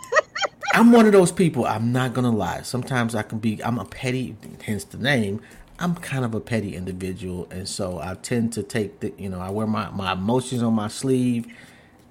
I'm 0.75 0.91
one 0.91 1.07
of 1.07 1.13
those 1.13 1.31
people. 1.31 1.65
I'm 1.65 1.93
not 1.93 2.13
gonna 2.13 2.31
lie. 2.31 2.61
Sometimes 2.63 3.15
I 3.15 3.23
can 3.23 3.39
be. 3.39 3.63
I'm 3.63 3.79
a 3.79 3.85
petty, 3.85 4.35
hence 4.63 4.83
the 4.85 4.97
name. 4.97 5.41
I'm 5.79 5.95
kind 5.95 6.25
of 6.25 6.35
a 6.35 6.41
petty 6.41 6.75
individual, 6.75 7.47
and 7.51 7.67
so 7.67 7.99
I 7.99 8.15
tend 8.15 8.53
to 8.53 8.63
take 8.63 8.99
the, 9.01 9.13
you 9.17 9.29
know, 9.29 9.39
I 9.39 9.49
wear 9.49 9.67
my, 9.67 9.89
my 9.91 10.13
emotions 10.13 10.63
on 10.63 10.73
my 10.73 10.89
sleeve, 10.89 11.47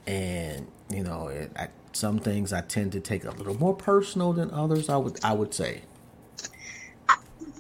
and 0.07 0.67
you 0.91 1.05
know, 1.05 1.29
it, 1.29 1.53
I, 1.57 1.69
some 1.93 2.19
things 2.19 2.53
I 2.53 2.63
tend 2.63 2.93
to 2.93 3.01
take 3.01 3.25
a 3.25 3.31
little 3.33 3.59
more 3.59 3.75
personal 3.77 4.33
than 4.33 4.51
others. 4.53 4.89
I 4.89 4.97
would 4.99 5.25
I 5.25 5.35
would 5.35 5.55
say. 5.55 5.83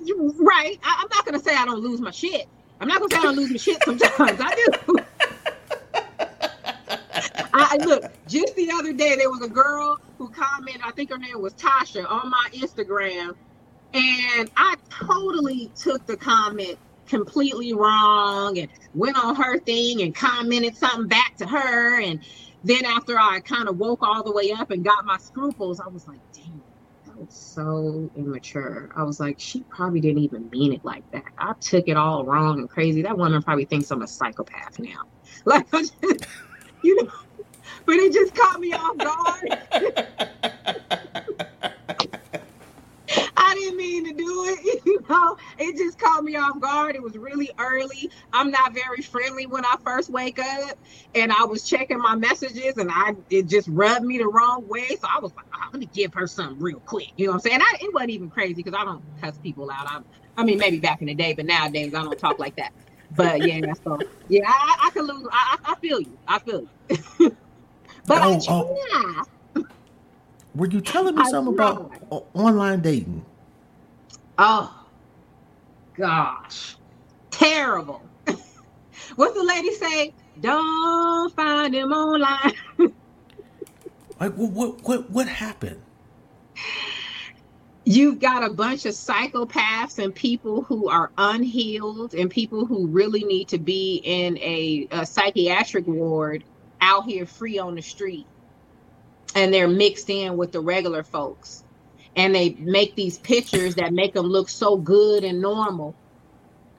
You 0.08 0.34
right. 0.38 0.78
I, 0.82 1.02
am 1.02 1.08
not 1.14 1.24
gonna 1.24 1.38
say 1.40 1.54
I 1.54 1.64
don't 1.64 1.80
lose 1.80 2.00
my 2.00 2.10
shit. 2.10 2.48
I'm 2.80 2.88
not 2.88 3.00
gonna 3.00 3.14
say 3.14 3.18
I 3.18 3.22
don't 3.22 3.36
lose 3.36 3.50
my 3.50 3.56
shit. 3.56 3.82
Sometimes 3.84 4.40
I 4.40 4.54
do. 4.54 4.98
I 7.52 7.76
look 7.84 8.04
just 8.26 8.54
the 8.56 8.70
other 8.72 8.92
day 8.92 9.16
there 9.16 9.30
was 9.30 9.42
a 9.42 9.48
girl 9.48 9.98
who 10.16 10.28
commented. 10.28 10.82
I 10.84 10.92
think 10.92 11.10
her 11.10 11.18
name 11.18 11.40
was 11.40 11.54
Tasha 11.54 12.08
on 12.10 12.30
my 12.30 12.48
Instagram 12.52 13.34
and 13.94 14.50
I 14.56 14.76
totally 14.90 15.70
took 15.74 16.06
the 16.06 16.16
comment 16.16 16.78
completely 17.06 17.72
wrong 17.72 18.58
and 18.58 18.68
went 18.94 19.16
on 19.16 19.34
her 19.36 19.58
thing 19.58 20.02
and 20.02 20.14
commented 20.14 20.76
something 20.76 21.08
back 21.08 21.36
to 21.38 21.46
her. 21.46 22.00
And 22.00 22.20
then 22.64 22.84
after 22.84 23.18
I 23.18 23.40
kind 23.40 23.68
of 23.68 23.78
woke 23.78 24.02
all 24.02 24.22
the 24.22 24.32
way 24.32 24.52
up 24.52 24.70
and 24.70 24.84
got 24.84 25.04
my 25.06 25.16
scruples, 25.16 25.80
I 25.80 25.88
was 25.88 26.06
like, 26.06 26.20
damn, 26.34 26.62
was 27.18 27.34
so 27.34 28.10
immature. 28.16 28.90
I 28.96 29.02
was 29.02 29.20
like, 29.20 29.38
she 29.38 29.64
probably 29.64 30.00
didn't 30.00 30.22
even 30.22 30.48
mean 30.50 30.72
it 30.72 30.84
like 30.84 31.04
that. 31.12 31.24
I 31.38 31.54
took 31.60 31.88
it 31.88 31.96
all 31.96 32.24
wrong 32.24 32.58
and 32.60 32.70
crazy. 32.70 33.02
That 33.02 33.18
woman 33.18 33.42
probably 33.42 33.64
thinks 33.64 33.90
I'm 33.90 34.02
a 34.02 34.08
psychopath 34.08 34.78
now. 34.78 35.02
Like, 35.44 35.66
you 36.82 37.04
know, 37.04 37.10
but 37.86 37.94
it 37.94 38.12
just 38.12 38.34
caught 38.34 38.60
me 38.60 38.72
off 38.72 38.98
guard. 38.98 39.58
I 43.58 43.60
didn't 43.60 43.76
mean 43.76 44.04
to 44.04 44.12
do 44.12 44.44
it. 44.44 44.82
You 44.88 45.04
know, 45.08 45.36
it 45.58 45.76
just 45.76 45.98
caught 45.98 46.24
me 46.24 46.36
off 46.36 46.60
guard. 46.60 46.94
It 46.94 47.02
was 47.02 47.16
really 47.16 47.50
early. 47.58 48.10
I'm 48.32 48.50
not 48.50 48.72
very 48.72 49.02
friendly 49.02 49.46
when 49.46 49.64
I 49.64 49.76
first 49.84 50.08
wake 50.08 50.38
up, 50.38 50.78
and 51.14 51.32
I 51.32 51.44
was 51.44 51.62
checking 51.68 51.98
my 51.98 52.14
messages, 52.14 52.76
and 52.78 52.90
I 52.90 53.14
it 53.28 53.46
just 53.46 53.68
rubbed 53.68 54.04
me 54.04 54.18
the 54.18 54.28
wrong 54.28 54.66
way. 54.66 54.88
So 54.88 55.06
I 55.08 55.18
was 55.20 55.32
like, 55.36 55.46
oh, 55.54 55.68
let 55.72 55.80
me 55.80 55.88
give 55.92 56.14
her 56.14 56.26
something 56.26 56.58
real 56.60 56.80
quick. 56.80 57.08
You 57.16 57.26
know 57.26 57.32
what 57.32 57.44
I'm 57.44 57.50
saying? 57.50 57.60
I, 57.60 57.76
it 57.80 57.92
wasn't 57.92 58.10
even 58.10 58.30
crazy 58.30 58.54
because 58.54 58.74
I 58.74 58.84
don't 58.84 59.02
cuss 59.20 59.36
people 59.38 59.70
out. 59.70 59.86
I, 59.86 60.00
I 60.36 60.44
mean, 60.44 60.58
maybe 60.58 60.78
back 60.78 61.00
in 61.00 61.08
the 61.08 61.14
day, 61.14 61.34
but 61.34 61.44
nowadays 61.44 61.92
I 61.94 62.02
don't 62.02 62.18
talk 62.18 62.38
like 62.38 62.56
that. 62.56 62.72
But 63.14 63.42
yeah, 63.42 63.72
so 63.84 63.98
yeah, 64.28 64.42
I, 64.46 64.86
I 64.86 64.90
can 64.90 65.06
lose. 65.06 65.26
I, 65.30 65.58
I 65.64 65.74
feel 65.76 66.00
you. 66.00 66.16
I 66.26 66.38
feel 66.38 66.62
you. 66.62 66.68
but 68.06 68.22
oh, 68.22 68.34
I 68.34 68.38
try. 68.38 69.24
Oh. 69.56 69.66
Were 70.54 70.66
you 70.66 70.80
telling 70.80 71.14
me 71.14 71.24
something 71.26 71.54
about 71.54 71.92
online 72.34 72.80
dating? 72.80 73.24
Oh, 74.38 74.72
gosh. 75.96 76.76
Terrible. 77.30 78.00
What's 79.16 79.34
the 79.34 79.42
lady 79.42 79.74
say? 79.74 80.14
Don't 80.40 81.34
find 81.34 81.74
him 81.74 81.90
online. 81.90 82.54
like, 84.20 84.32
what, 84.34 84.80
what, 84.82 85.10
what 85.10 85.26
happened? 85.26 85.82
You've 87.84 88.20
got 88.20 88.44
a 88.44 88.50
bunch 88.50 88.86
of 88.86 88.92
psychopaths 88.92 89.98
and 89.98 90.14
people 90.14 90.62
who 90.62 90.88
are 90.88 91.10
unhealed 91.18 92.14
and 92.14 92.30
people 92.30 92.64
who 92.64 92.86
really 92.86 93.24
need 93.24 93.48
to 93.48 93.58
be 93.58 94.00
in 94.04 94.38
a, 94.38 94.86
a 94.92 95.06
psychiatric 95.06 95.86
ward 95.88 96.44
out 96.80 97.06
here 97.06 97.26
free 97.26 97.58
on 97.58 97.74
the 97.74 97.82
street. 97.82 98.26
And 99.34 99.52
they're 99.52 99.68
mixed 99.68 100.10
in 100.10 100.36
with 100.36 100.52
the 100.52 100.60
regular 100.60 101.02
folks 101.02 101.64
and 102.16 102.34
they 102.34 102.50
make 102.58 102.94
these 102.94 103.18
pictures 103.18 103.74
that 103.76 103.92
make 103.92 104.14
them 104.14 104.26
look 104.26 104.48
so 104.48 104.76
good 104.76 105.24
and 105.24 105.40
normal. 105.40 105.94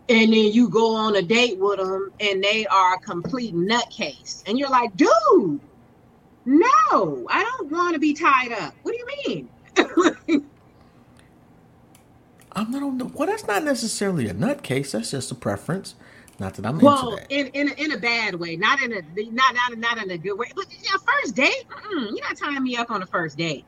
And 0.09 0.33
then 0.33 0.51
you 0.51 0.69
go 0.69 0.95
on 0.95 1.15
a 1.15 1.21
date 1.21 1.57
with 1.57 1.77
them 1.77 2.11
and 2.19 2.43
they 2.43 2.65
are 2.67 2.95
a 2.95 2.99
complete 2.99 3.53
nutcase. 3.53 4.43
And 4.47 4.57
you're 4.57 4.69
like, 4.69 4.95
dude, 4.95 5.59
no, 6.45 7.27
I 7.29 7.43
don't 7.43 7.71
want 7.71 7.93
to 7.93 7.99
be 7.99 8.13
tied 8.13 8.51
up. 8.53 8.73
What 8.81 8.93
do 8.93 8.97
you 8.97 9.07
mean? 9.27 9.49
I'm 12.53 12.71
not 12.71 12.81
on 12.81 12.97
the, 12.97 13.05
well, 13.05 13.27
that's 13.27 13.45
not 13.45 13.63
necessarily 13.63 14.27
a 14.27 14.33
nutcase. 14.33 14.91
That's 14.91 15.11
just 15.11 15.31
a 15.31 15.35
preference. 15.35 15.95
Not 16.39 16.55
that 16.55 16.65
I'm 16.65 16.79
well, 16.79 17.19
in 17.29 17.47
in 17.47 17.69
a, 17.69 17.73
in 17.73 17.91
a 17.91 17.97
bad 17.97 18.35
way, 18.35 18.55
not 18.55 18.81
in 18.81 18.93
a 18.93 19.01
not 19.31 19.53
not 19.55 19.77
not 19.77 19.97
in 20.01 20.09
a 20.09 20.17
good 20.17 20.35
way. 20.35 20.47
But 20.55 20.67
yeah, 20.71 20.91
first 21.05 21.35
date, 21.35 21.65
you're 21.91 22.21
not 22.21 22.37
tying 22.37 22.63
me 22.63 22.77
up 22.77 22.89
on 22.91 23.03
a 23.03 23.05
first 23.05 23.37
date 23.37 23.65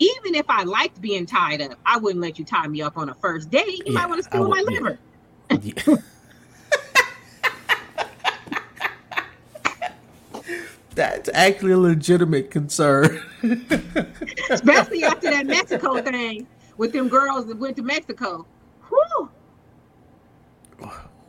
even 0.00 0.34
if 0.34 0.46
I 0.48 0.64
liked 0.64 1.00
being 1.00 1.26
tied 1.26 1.60
up, 1.60 1.78
I 1.86 1.98
wouldn't 1.98 2.20
let 2.22 2.38
you 2.38 2.44
tie 2.44 2.66
me 2.66 2.82
up 2.82 2.96
on 2.96 3.10
a 3.10 3.14
first 3.14 3.50
date. 3.50 3.66
You 3.68 3.84
yeah, 3.86 3.92
might 3.92 4.08
want 4.08 4.18
to 4.18 4.24
steal 4.24 4.48
would, 4.48 4.50
my 4.50 4.64
yeah. 4.68 4.80
liver. 4.80 4.98
Yeah. 5.62 5.96
That's 10.94 11.30
actually 11.34 11.72
a 11.72 11.78
legitimate 11.78 12.50
concern. 12.50 13.22
Especially 14.50 15.04
after 15.04 15.30
that 15.30 15.46
Mexico 15.46 16.02
thing 16.02 16.46
with 16.78 16.92
them 16.92 17.08
girls 17.08 17.46
that 17.46 17.58
went 17.58 17.76
to 17.76 17.82
Mexico. 17.82 18.46
Whew. 18.88 19.30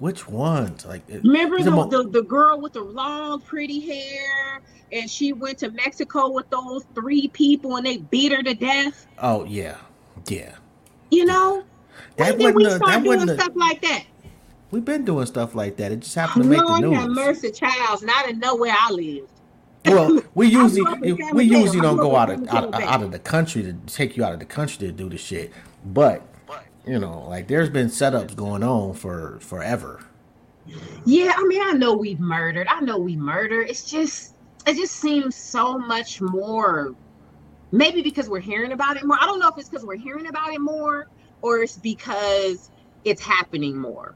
Which 0.01 0.27
ones? 0.27 0.83
Like 0.83 1.03
remember 1.07 1.61
the, 1.61 1.69
the, 1.69 2.09
the 2.09 2.23
girl 2.23 2.59
with 2.59 2.73
the 2.73 2.81
long, 2.81 3.39
pretty 3.39 3.79
hair, 3.79 4.59
and 4.91 5.07
she 5.07 5.31
went 5.31 5.59
to 5.59 5.69
Mexico 5.69 6.27
with 6.27 6.49
those 6.49 6.85
three 6.95 7.27
people, 7.27 7.75
and 7.75 7.85
they 7.85 7.97
beat 7.97 8.31
her 8.31 8.41
to 8.41 8.55
death. 8.55 9.05
Oh 9.19 9.45
yeah, 9.45 9.77
yeah. 10.27 10.55
You 11.11 11.25
know, 11.25 11.63
that 12.17 12.35
when 12.35 12.47
did 12.47 12.55
we 12.55 12.67
start 12.71 13.03
doing 13.03 13.27
stuff 13.27 13.51
like 13.53 13.83
that? 13.83 14.05
We've 14.71 14.83
been 14.83 15.05
doing 15.05 15.27
stuff 15.27 15.53
like 15.53 15.77
that. 15.77 15.91
It 15.91 15.99
just 15.99 16.15
happened 16.15 16.45
to 16.45 16.49
make 16.49 16.65
the 16.65 16.79
news. 16.79 16.97
Lord 16.97 17.11
mercy, 17.11 17.51
Childs. 17.51 18.01
Not 18.01 18.27
in 18.27 18.39
nowhere 18.39 18.73
I 18.75 18.91
lived. 18.91 19.29
Well, 19.85 20.23
we 20.33 20.47
usually 20.47 20.81
we 21.31 21.43
usually 21.43 21.79
don't 21.79 21.97
go 21.97 22.15
out 22.15 22.31
of 22.31 22.47
out, 22.47 22.73
out 22.73 23.03
of 23.03 23.11
the 23.11 23.19
country 23.19 23.61
to 23.61 23.73
take 23.85 24.17
you 24.17 24.23
out 24.23 24.33
of 24.33 24.39
the 24.39 24.45
country 24.45 24.87
to 24.87 24.91
do 24.91 25.09
the 25.09 25.19
shit. 25.19 25.53
But 25.85 26.23
you 26.85 26.99
know, 26.99 27.25
like 27.27 27.47
there's 27.47 27.69
been 27.69 27.87
setups 27.87 28.35
going 28.35 28.63
on 28.63 28.93
for 28.93 29.39
forever. 29.41 30.01
Yeah, 31.05 31.33
I 31.35 31.43
mean, 31.45 31.61
I 31.61 31.71
know 31.71 31.93
we've 31.93 32.19
murdered. 32.19 32.67
I 32.67 32.79
know 32.81 32.97
we 32.97 33.15
murder. 33.15 33.61
It's 33.61 33.89
just 33.89 34.35
it 34.65 34.75
just 34.75 34.95
seems 34.95 35.35
so 35.35 35.77
much 35.77 36.21
more. 36.21 36.95
Maybe 37.71 38.01
because 38.01 38.29
we're 38.29 38.41
hearing 38.41 38.73
about 38.73 38.97
it 38.97 39.05
more. 39.05 39.17
I 39.19 39.25
don't 39.25 39.39
know 39.39 39.47
if 39.47 39.57
it's 39.57 39.69
because 39.69 39.85
we're 39.85 39.95
hearing 39.95 40.27
about 40.27 40.53
it 40.53 40.59
more 40.59 41.07
or 41.41 41.59
it's 41.59 41.77
because 41.77 42.69
it's 43.05 43.21
happening 43.21 43.77
more. 43.77 44.15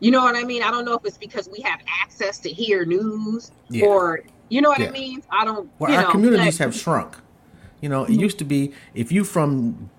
You 0.00 0.10
know 0.10 0.22
what 0.22 0.36
I 0.36 0.44
mean? 0.44 0.62
I 0.62 0.70
don't 0.70 0.84
know 0.84 0.94
if 0.94 1.04
it's 1.04 1.18
because 1.18 1.48
we 1.48 1.60
have 1.60 1.80
access 2.02 2.38
to 2.40 2.48
hear 2.48 2.84
news 2.84 3.52
yeah. 3.68 3.86
or 3.86 4.22
you 4.48 4.60
know 4.60 4.70
what 4.70 4.80
yeah. 4.80 4.88
I 4.88 4.90
mean? 4.90 5.22
I 5.30 5.44
don't. 5.44 5.70
Well, 5.78 5.92
our 5.92 6.02
know, 6.02 6.10
communities 6.10 6.58
have 6.58 6.74
shrunk. 6.74 7.16
You 7.80 7.88
know, 7.88 8.04
it 8.04 8.10
mm-hmm. 8.10 8.20
used 8.20 8.38
to 8.38 8.44
be 8.44 8.72
if 8.94 9.10
you 9.12 9.24
from 9.24 9.90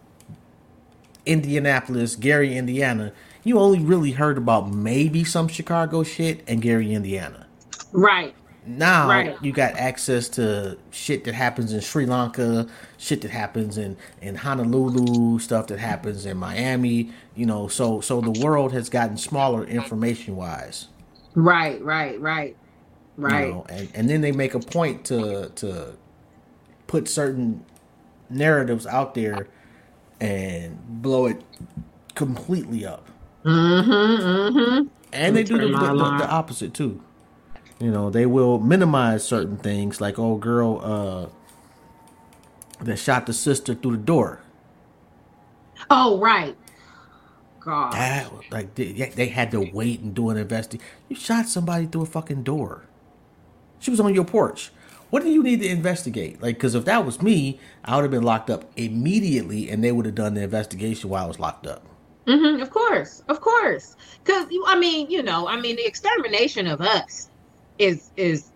Indianapolis, 1.26 2.16
Gary, 2.16 2.56
Indiana, 2.56 3.14
you 3.44 3.60
only 3.60 3.80
really 3.80 4.12
heard 4.12 4.38
about 4.38 4.72
maybe 4.72 5.24
some 5.24 5.48
Chicago 5.48 6.04
shit 6.04 6.44
and 6.48 6.62
Gary, 6.62 6.94
Indiana. 6.94 7.48
Right. 7.92 8.36
Now 8.66 9.10
right. 9.10 9.38
you 9.42 9.52
got 9.52 9.74
access 9.74 10.30
to 10.30 10.78
shit 10.92 11.26
that 11.26 11.34
happens 11.34 11.74
in 11.74 11.82
Sri 11.82 12.06
Lanka, 12.06 12.68
shit 12.98 13.22
that 13.22 13.32
happens 13.32 13.78
in 13.78 13.98
in 14.22 14.36
Honolulu, 14.36 15.40
stuff 15.40 15.68
that 15.68 15.80
happens 15.80 16.26
in 16.26 16.38
Miami. 16.38 17.12
You 17.36 17.46
know, 17.46 17.68
so 17.68 18.00
so 18.00 18.22
the 18.22 18.40
world 18.42 18.72
has 18.72 18.88
gotten 18.90 19.18
smaller 19.18 19.66
information 19.66 20.38
wise. 20.38 20.88
Right, 21.36 21.84
right, 21.84 22.20
right, 22.22 22.56
right. 23.18 23.48
You 23.48 23.52
know, 23.52 23.66
and 23.68 23.90
and 23.94 24.10
then 24.10 24.22
they 24.22 24.32
make 24.32 24.54
a 24.54 24.60
point 24.60 25.04
to 25.06 25.50
to 25.56 25.98
put 26.88 27.10
certain 27.10 27.66
narratives 28.30 28.88
out 28.88 29.14
there 29.14 29.48
and 30.24 31.02
blow 31.02 31.26
it 31.26 31.44
completely 32.16 32.86
up. 32.86 33.06
Mm-hmm, 33.44 33.92
mm-hmm. 33.92 34.88
And 35.12 35.36
they 35.36 35.44
do 35.44 35.58
the, 35.58 35.68
the, 35.68 35.74
the, 35.74 36.30
opposite 36.30 36.74
too. 36.74 37.04
You 37.80 37.92
know, 37.92 38.10
they 38.10 38.26
will 38.26 38.58
minimize 38.58 39.26
certain 39.26 39.58
things, 39.58 40.00
like 40.00 40.18
old 40.18 40.40
girl 40.40 40.80
uh, 40.82 42.84
that 42.86 42.98
shot 42.98 43.26
the 43.26 43.34
sister 43.34 43.76
through 43.76 43.98
the 43.98 44.04
door. 44.04 44.42
Oh 45.90 46.18
right. 46.20 46.56
God. 47.60 47.92
That, 47.92 48.32
like 48.50 48.76
they, 48.76 48.94
they 48.94 49.28
had 49.28 49.52
to 49.52 49.70
wait 49.74 50.00
and 50.00 50.16
do 50.16 50.30
an 50.30 50.38
investigation. 50.38 50.90
You 51.10 51.18
shot 51.18 51.48
somebody 51.48 51.86
through 51.86 52.04
a 52.04 52.06
fucking 52.06 52.44
door. 52.44 52.86
She 53.80 53.92
was 53.92 54.00
on 54.00 54.16
your 54.16 54.24
porch. 54.24 54.72
What 55.14 55.22
do 55.22 55.30
you 55.30 55.44
need 55.44 55.60
to 55.60 55.68
investigate? 55.68 56.42
Like, 56.42 56.56
because 56.56 56.74
if 56.74 56.86
that 56.86 57.06
was 57.06 57.22
me, 57.22 57.60
I 57.86 57.96
would 57.96 58.02
have 58.02 58.10
been 58.10 58.24
locked 58.24 58.50
up 58.50 58.66
immediately, 58.76 59.70
and 59.70 59.84
they 59.84 59.92
would 59.92 60.08
have 60.08 60.16
done 60.16 60.34
the 60.34 60.42
investigation 60.42 61.08
while 61.08 61.26
I 61.26 61.28
was 61.28 61.40
locked 61.40 61.68
up. 61.68 61.86
Mm-hmm, 62.26 62.60
of 62.60 62.72
course, 62.72 63.22
of 63.28 63.40
course. 63.40 63.96
Because 64.24 64.48
I 64.66 64.76
mean, 64.76 65.12
you 65.12 65.22
know, 65.22 65.48
I 65.48 65.62
mean, 65.62 65.76
the 65.76 65.86
extermination 65.86 66.66
of 66.66 66.82
us 66.82 67.30
is 67.78 68.10
is 68.18 68.50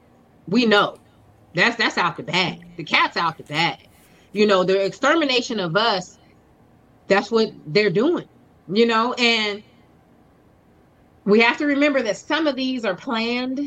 we 0.47 0.65
know 0.65 0.97
that's 1.53 1.75
that's 1.75 1.95
out 1.95 2.17
the 2.17 2.23
bag. 2.23 2.65
The 2.75 2.83
cat's 2.83 3.17
out 3.17 3.37
the 3.37 3.43
bag. 3.43 3.87
You 4.31 4.47
know, 4.47 4.63
the 4.63 4.83
extermination 4.83 5.59
of 5.59 5.75
us. 5.75 6.17
That's 7.07 7.29
what 7.29 7.51
they're 7.67 7.91
doing. 7.91 8.27
You 8.67 8.87
know, 8.87 9.13
and 9.13 9.61
we 11.23 11.39
have 11.39 11.57
to 11.57 11.67
remember 11.67 12.01
that 12.01 12.17
some 12.17 12.47
of 12.47 12.55
these 12.55 12.83
are 12.83 12.95
planned, 12.95 13.59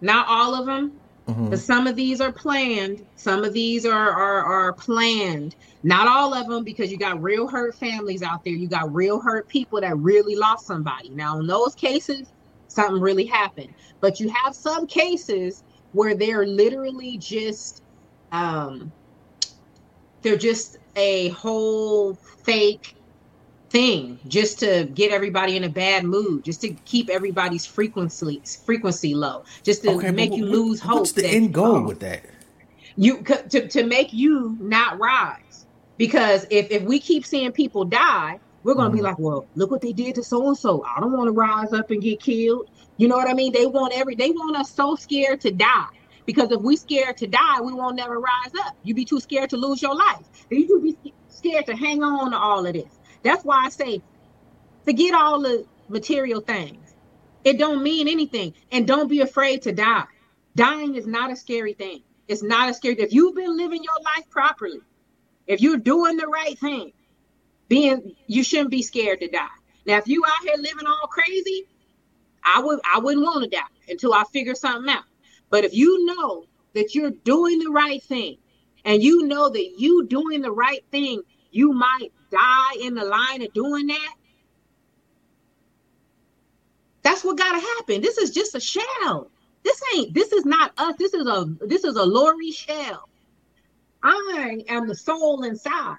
not 0.00 0.28
all 0.28 0.54
of 0.54 0.66
them. 0.66 0.92
Mm-hmm. 1.28 1.54
Some 1.56 1.86
of 1.86 1.94
these 1.94 2.20
are 2.22 2.32
planned. 2.32 3.06
Some 3.16 3.44
of 3.44 3.52
these 3.52 3.84
are, 3.84 4.10
are 4.10 4.44
are 4.44 4.72
planned. 4.72 5.56
Not 5.82 6.08
all 6.08 6.32
of 6.32 6.48
them, 6.48 6.64
because 6.64 6.90
you 6.90 6.96
got 6.96 7.22
real 7.22 7.46
hurt 7.46 7.74
families 7.74 8.22
out 8.22 8.42
there. 8.44 8.54
You 8.54 8.66
got 8.66 8.92
real 8.94 9.20
hurt 9.20 9.46
people 9.48 9.80
that 9.82 9.96
really 9.98 10.36
lost 10.36 10.66
somebody. 10.66 11.10
Now, 11.10 11.38
in 11.38 11.46
those 11.46 11.74
cases, 11.74 12.32
something 12.68 13.00
really 13.00 13.26
happened. 13.26 13.74
But 14.00 14.20
you 14.20 14.30
have 14.30 14.54
some 14.54 14.86
cases 14.86 15.62
where 15.92 16.14
they're 16.14 16.46
literally 16.46 17.18
just 17.18 17.82
um 18.32 18.92
they're 20.22 20.36
just 20.36 20.78
a 20.96 21.28
whole 21.30 22.14
fake 22.44 22.97
thing 23.70 24.18
just 24.28 24.58
to 24.60 24.84
get 24.94 25.12
everybody 25.12 25.56
in 25.56 25.64
a 25.64 25.68
bad 25.68 26.04
mood, 26.04 26.44
just 26.44 26.60
to 26.62 26.70
keep 26.84 27.08
everybody's 27.10 27.66
frequency 27.66 28.40
frequency 28.64 29.14
low, 29.14 29.44
just 29.62 29.82
to 29.82 29.90
okay, 29.92 30.10
make 30.10 30.34
you 30.34 30.44
what, 30.44 30.52
lose 30.52 30.80
hope. 30.80 31.00
What's 31.00 31.12
the 31.12 31.22
that, 31.22 31.32
end 31.32 31.54
goal 31.54 31.76
um, 31.76 31.84
with 31.86 32.00
that? 32.00 32.24
You 32.96 33.22
to 33.22 33.68
to 33.68 33.84
make 33.84 34.12
you 34.12 34.56
not 34.60 34.98
rise, 34.98 35.66
because 35.96 36.46
if 36.50 36.70
if 36.70 36.82
we 36.82 36.98
keep 36.98 37.24
seeing 37.24 37.52
people 37.52 37.84
die, 37.84 38.40
we're 38.64 38.74
gonna 38.74 38.90
mm. 38.90 38.94
be 38.96 39.02
like, 39.02 39.18
well, 39.18 39.46
look 39.54 39.70
what 39.70 39.80
they 39.80 39.92
did 39.92 40.14
to 40.16 40.22
so 40.22 40.48
and 40.48 40.56
so. 40.56 40.84
I 40.84 41.00
don't 41.00 41.12
want 41.12 41.28
to 41.28 41.32
rise 41.32 41.72
up 41.72 41.90
and 41.90 42.02
get 42.02 42.20
killed. 42.20 42.70
You 42.96 43.06
know 43.08 43.16
what 43.16 43.28
I 43.28 43.34
mean? 43.34 43.52
They 43.52 43.66
want 43.66 43.92
every 43.94 44.14
they 44.14 44.30
want 44.30 44.56
us 44.56 44.70
so 44.70 44.96
scared 44.96 45.40
to 45.42 45.50
die. 45.50 45.86
Because 46.26 46.52
if 46.52 46.60
we 46.60 46.76
scared 46.76 47.16
to 47.18 47.26
die, 47.26 47.60
we 47.62 47.72
won't 47.72 47.96
never 47.96 48.20
rise 48.20 48.52
up. 48.66 48.76
You'd 48.82 48.96
be 48.96 49.04
too 49.06 49.18
scared 49.18 49.48
to 49.48 49.56
lose 49.56 49.80
your 49.80 49.94
life. 49.94 50.26
You'd 50.50 50.82
be 50.82 51.14
scared 51.28 51.64
to 51.64 51.74
hang 51.74 52.02
on 52.02 52.32
to 52.32 52.36
all 52.36 52.66
of 52.66 52.74
this. 52.74 52.97
That's 53.28 53.44
why 53.44 53.66
I 53.66 53.68
say 53.68 54.00
forget 54.86 55.12
all 55.14 55.42
the 55.42 55.66
material 55.88 56.40
things. 56.40 56.94
It 57.44 57.58
don't 57.58 57.82
mean 57.82 58.08
anything. 58.08 58.54
And 58.72 58.86
don't 58.86 59.08
be 59.08 59.20
afraid 59.20 59.60
to 59.62 59.72
die. 59.72 60.04
Dying 60.56 60.94
is 60.94 61.06
not 61.06 61.30
a 61.30 61.36
scary 61.36 61.74
thing. 61.74 62.02
It's 62.26 62.42
not 62.42 62.70
a 62.70 62.74
scary. 62.74 62.94
If 62.98 63.12
you've 63.12 63.34
been 63.34 63.54
living 63.54 63.84
your 63.84 64.02
life 64.02 64.30
properly, 64.30 64.80
if 65.46 65.60
you're 65.60 65.76
doing 65.76 66.16
the 66.16 66.26
right 66.26 66.58
thing, 66.58 66.92
being 67.68 68.14
you 68.26 68.42
shouldn't 68.42 68.70
be 68.70 68.80
scared 68.80 69.20
to 69.20 69.28
die. 69.28 69.46
Now, 69.84 69.98
if 69.98 70.08
you 70.08 70.24
out 70.24 70.42
here 70.42 70.56
living 70.56 70.86
all 70.86 71.08
crazy, 71.08 71.66
I 72.42 72.62
would 72.62 72.80
I 72.90 72.98
wouldn't 72.98 73.24
want 73.24 73.44
to 73.44 73.50
die 73.50 73.62
until 73.90 74.14
I 74.14 74.24
figure 74.32 74.54
something 74.54 74.90
out. 74.90 75.04
But 75.50 75.64
if 75.64 75.74
you 75.74 76.06
know 76.06 76.46
that 76.72 76.94
you're 76.94 77.10
doing 77.10 77.58
the 77.58 77.70
right 77.70 78.02
thing, 78.02 78.38
and 78.86 79.02
you 79.02 79.26
know 79.26 79.50
that 79.50 79.74
you 79.76 80.06
doing 80.06 80.40
the 80.40 80.50
right 80.50 80.82
thing, 80.90 81.22
you 81.50 81.72
might 81.72 82.10
die 82.30 82.76
in 82.82 82.94
the 82.94 83.04
line 83.04 83.42
of 83.42 83.52
doing 83.52 83.86
that, 83.88 84.14
that's 87.02 87.24
what 87.24 87.38
gotta 87.38 87.60
happen. 87.60 88.00
This 88.00 88.18
is 88.18 88.30
just 88.30 88.54
a 88.54 88.60
shell. 88.60 89.30
This 89.64 89.80
ain't 89.94 90.14
this 90.14 90.32
is 90.32 90.44
not 90.44 90.72
us. 90.78 90.94
This 90.98 91.14
is 91.14 91.26
a 91.26 91.46
this 91.60 91.84
is 91.84 91.96
a 91.96 92.04
Lori 92.04 92.50
shell. 92.50 93.08
I 94.02 94.64
am 94.68 94.86
the 94.86 94.94
soul 94.94 95.42
inside. 95.44 95.96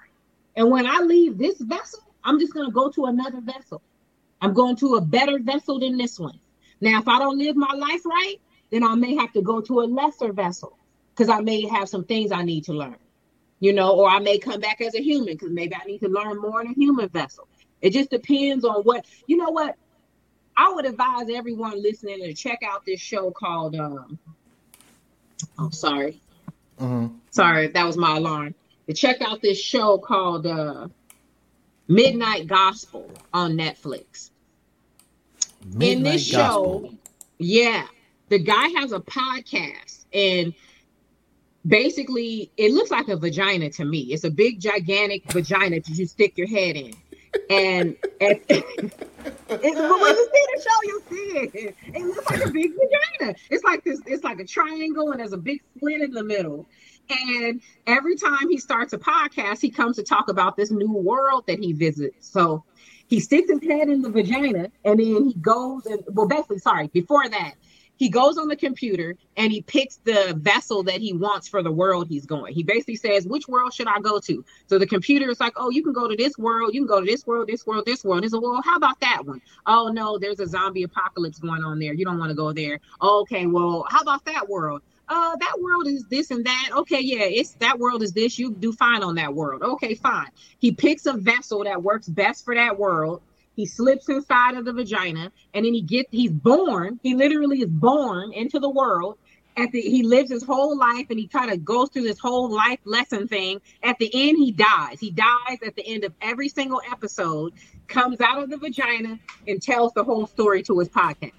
And 0.56 0.70
when 0.70 0.86
I 0.86 0.98
leave 1.00 1.38
this 1.38 1.58
vessel, 1.60 2.00
I'm 2.24 2.38
just 2.38 2.54
gonna 2.54 2.70
go 2.70 2.90
to 2.90 3.06
another 3.06 3.40
vessel. 3.40 3.82
I'm 4.40 4.54
going 4.54 4.76
to 4.76 4.94
a 4.94 5.00
better 5.00 5.38
vessel 5.38 5.80
than 5.80 5.96
this 5.96 6.18
one. 6.18 6.38
Now, 6.80 6.98
if 6.98 7.08
I 7.08 7.18
don't 7.18 7.38
live 7.38 7.56
my 7.56 7.74
life 7.74 8.04
right, 8.06 8.36
then 8.70 8.84
I 8.84 8.94
may 8.94 9.14
have 9.16 9.32
to 9.34 9.42
go 9.42 9.60
to 9.60 9.80
a 9.80 9.82
lesser 9.82 10.32
vessel 10.32 10.78
because 11.10 11.28
I 11.28 11.40
may 11.40 11.66
have 11.68 11.88
some 11.88 12.04
things 12.04 12.32
I 12.32 12.42
need 12.42 12.64
to 12.64 12.72
learn 12.72 12.96
you 13.60 13.72
know, 13.74 13.92
or 13.92 14.08
I 14.08 14.18
may 14.18 14.38
come 14.38 14.60
back 14.60 14.80
as 14.80 14.94
a 14.94 15.02
human 15.02 15.34
because 15.34 15.50
maybe 15.50 15.74
I 15.74 15.84
need 15.84 15.98
to 16.00 16.08
learn 16.08 16.38
more 16.38 16.62
in 16.62 16.68
a 16.68 16.74
human 16.74 17.08
vessel. 17.10 17.46
It 17.82 17.90
just 17.90 18.10
depends 18.10 18.64
on 18.64 18.82
what, 18.82 19.04
you 19.26 19.36
know 19.36 19.50
what? 19.50 19.76
I 20.56 20.72
would 20.72 20.86
advise 20.86 21.28
everyone 21.30 21.80
listening 21.80 22.20
to 22.22 22.34
check 22.34 22.60
out 22.66 22.84
this 22.84 23.00
show 23.00 23.30
called, 23.30 23.76
um, 23.76 24.18
oh, 25.58 25.70
sorry. 25.70 26.20
Mm-hmm. 26.78 27.14
Sorry, 27.30 27.68
that 27.68 27.86
was 27.86 27.96
my 27.96 28.16
alarm. 28.16 28.54
To 28.88 28.94
check 28.94 29.20
out 29.22 29.40
this 29.40 29.60
show 29.60 29.98
called 29.98 30.46
uh, 30.46 30.88
Midnight 31.86 32.46
Gospel 32.46 33.10
on 33.32 33.52
Netflix. 33.52 34.30
Midnight 35.64 35.96
in 35.96 36.02
this 36.02 36.32
Gospel. 36.32 36.88
show, 36.88 36.94
yeah, 37.38 37.86
the 38.28 38.38
guy 38.38 38.68
has 38.80 38.92
a 38.92 39.00
podcast 39.00 40.04
and 40.12 40.54
basically 41.66 42.50
it 42.56 42.72
looks 42.72 42.90
like 42.90 43.08
a 43.08 43.16
vagina 43.16 43.70
to 43.70 43.84
me. 43.84 44.00
It's 44.12 44.24
a 44.24 44.30
big 44.30 44.60
gigantic 44.60 45.30
vagina 45.32 45.80
that 45.80 45.88
you 45.88 46.06
stick 46.06 46.36
your 46.36 46.48
head 46.48 46.76
in. 46.76 46.94
And 47.48 47.96
at, 48.20 48.40
when 48.48 49.62
you 49.62 50.28
see 50.32 50.46
the 50.54 50.62
show, 50.62 50.78
you'll 50.84 51.00
see 51.08 51.38
it. 51.38 51.76
It 51.94 52.02
looks 52.02 52.30
like 52.30 52.44
a 52.44 52.50
big 52.50 52.72
vagina. 52.72 53.34
It's 53.50 53.62
like 53.62 53.84
this. 53.84 54.00
It's 54.06 54.24
like 54.24 54.40
a 54.40 54.44
triangle, 54.44 55.10
and 55.12 55.20
there's 55.20 55.32
a 55.32 55.38
big 55.38 55.62
slit 55.78 56.00
in 56.00 56.10
the 56.10 56.24
middle. 56.24 56.66
And 57.08 57.60
every 57.86 58.16
time 58.16 58.48
he 58.48 58.58
starts 58.58 58.92
a 58.92 58.98
podcast, 58.98 59.60
he 59.60 59.70
comes 59.70 59.96
to 59.96 60.02
talk 60.02 60.28
about 60.28 60.56
this 60.56 60.70
new 60.70 60.92
world 60.92 61.44
that 61.46 61.58
he 61.58 61.72
visits. 61.72 62.28
So 62.28 62.64
he 63.08 63.18
sticks 63.18 63.50
his 63.50 63.62
head 63.62 63.88
in 63.88 64.02
the 64.02 64.10
vagina, 64.10 64.70
and 64.84 64.98
then 65.00 65.24
he 65.24 65.34
goes 65.34 65.86
and 65.86 66.02
well, 66.08 66.28
basically, 66.28 66.58
sorry, 66.58 66.88
before 66.88 67.28
that, 67.28 67.54
he 68.00 68.08
goes 68.08 68.38
on 68.38 68.48
the 68.48 68.56
computer 68.56 69.14
and 69.36 69.52
he 69.52 69.60
picks 69.60 69.96
the 69.96 70.34
vessel 70.38 70.82
that 70.84 71.02
he 71.02 71.12
wants 71.12 71.46
for 71.46 71.62
the 71.62 71.70
world 71.70 72.08
he's 72.08 72.24
going. 72.24 72.54
He 72.54 72.62
basically 72.62 72.96
says, 72.96 73.26
Which 73.26 73.46
world 73.46 73.74
should 73.74 73.88
I 73.88 74.00
go 74.00 74.18
to? 74.20 74.42
So 74.68 74.78
the 74.78 74.86
computer 74.86 75.28
is 75.28 75.38
like, 75.38 75.52
Oh, 75.56 75.68
you 75.68 75.82
can 75.82 75.92
go 75.92 76.08
to 76.08 76.16
this 76.16 76.38
world, 76.38 76.72
you 76.72 76.80
can 76.80 76.88
go 76.88 77.00
to 77.00 77.06
this 77.06 77.26
world, 77.26 77.46
this 77.46 77.66
world, 77.66 77.84
this 77.84 78.02
world. 78.02 78.22
He 78.22 78.30
said, 78.30 78.40
Well, 78.40 78.62
how 78.64 78.76
about 78.76 78.98
that 79.00 79.26
one? 79.26 79.42
Oh, 79.66 79.88
no, 79.88 80.16
there's 80.16 80.40
a 80.40 80.46
zombie 80.46 80.84
apocalypse 80.84 81.38
going 81.38 81.62
on 81.62 81.78
there. 81.78 81.92
You 81.92 82.06
don't 82.06 82.18
want 82.18 82.30
to 82.30 82.34
go 82.34 82.54
there. 82.54 82.80
okay, 83.02 83.44
well, 83.44 83.84
how 83.90 84.00
about 84.00 84.24
that 84.24 84.48
world? 84.48 84.80
Uh, 85.06 85.36
that 85.36 85.60
world 85.60 85.86
is 85.86 86.06
this 86.08 86.30
and 86.30 86.46
that. 86.46 86.70
Okay, 86.72 87.00
yeah, 87.00 87.24
it's 87.24 87.50
that 87.54 87.78
world 87.78 88.02
is 88.02 88.12
this. 88.12 88.38
You 88.38 88.54
do 88.54 88.72
fine 88.72 89.02
on 89.02 89.16
that 89.16 89.34
world. 89.34 89.62
Okay, 89.62 89.94
fine. 89.94 90.28
He 90.58 90.72
picks 90.72 91.04
a 91.04 91.12
vessel 91.12 91.64
that 91.64 91.82
works 91.82 92.08
best 92.08 92.46
for 92.46 92.54
that 92.54 92.78
world 92.78 93.20
he 93.56 93.66
slips 93.66 94.08
inside 94.08 94.56
of 94.56 94.64
the 94.64 94.72
vagina, 94.72 95.32
and 95.54 95.64
then 95.64 95.74
he 95.74 95.82
gets 95.82 96.08
he's 96.10 96.30
born. 96.30 97.00
He 97.02 97.14
literally 97.14 97.62
is 97.62 97.70
born 97.70 98.32
into 98.32 98.58
the 98.58 98.70
world. 98.70 99.18
At 99.56 99.72
the 99.72 99.80
he 99.80 100.02
lives 100.02 100.30
his 100.30 100.44
whole 100.44 100.78
life, 100.78 101.06
and 101.10 101.18
he 101.18 101.26
kind 101.26 101.50
of 101.50 101.64
goes 101.64 101.90
through 101.90 102.04
this 102.04 102.18
whole 102.18 102.48
life 102.50 102.78
lesson 102.84 103.28
thing. 103.28 103.60
At 103.82 103.98
the 103.98 104.10
end, 104.12 104.38
he 104.38 104.52
dies. 104.52 105.00
He 105.00 105.10
dies 105.10 105.58
at 105.66 105.74
the 105.76 105.86
end 105.86 106.04
of 106.04 106.12
every 106.22 106.48
single 106.48 106.80
episode. 106.90 107.52
Comes 107.88 108.20
out 108.20 108.42
of 108.42 108.50
the 108.50 108.56
vagina 108.56 109.18
and 109.48 109.60
tells 109.60 109.92
the 109.92 110.04
whole 110.04 110.26
story 110.26 110.62
to 110.62 110.78
his 110.78 110.88
podcast. 110.88 111.32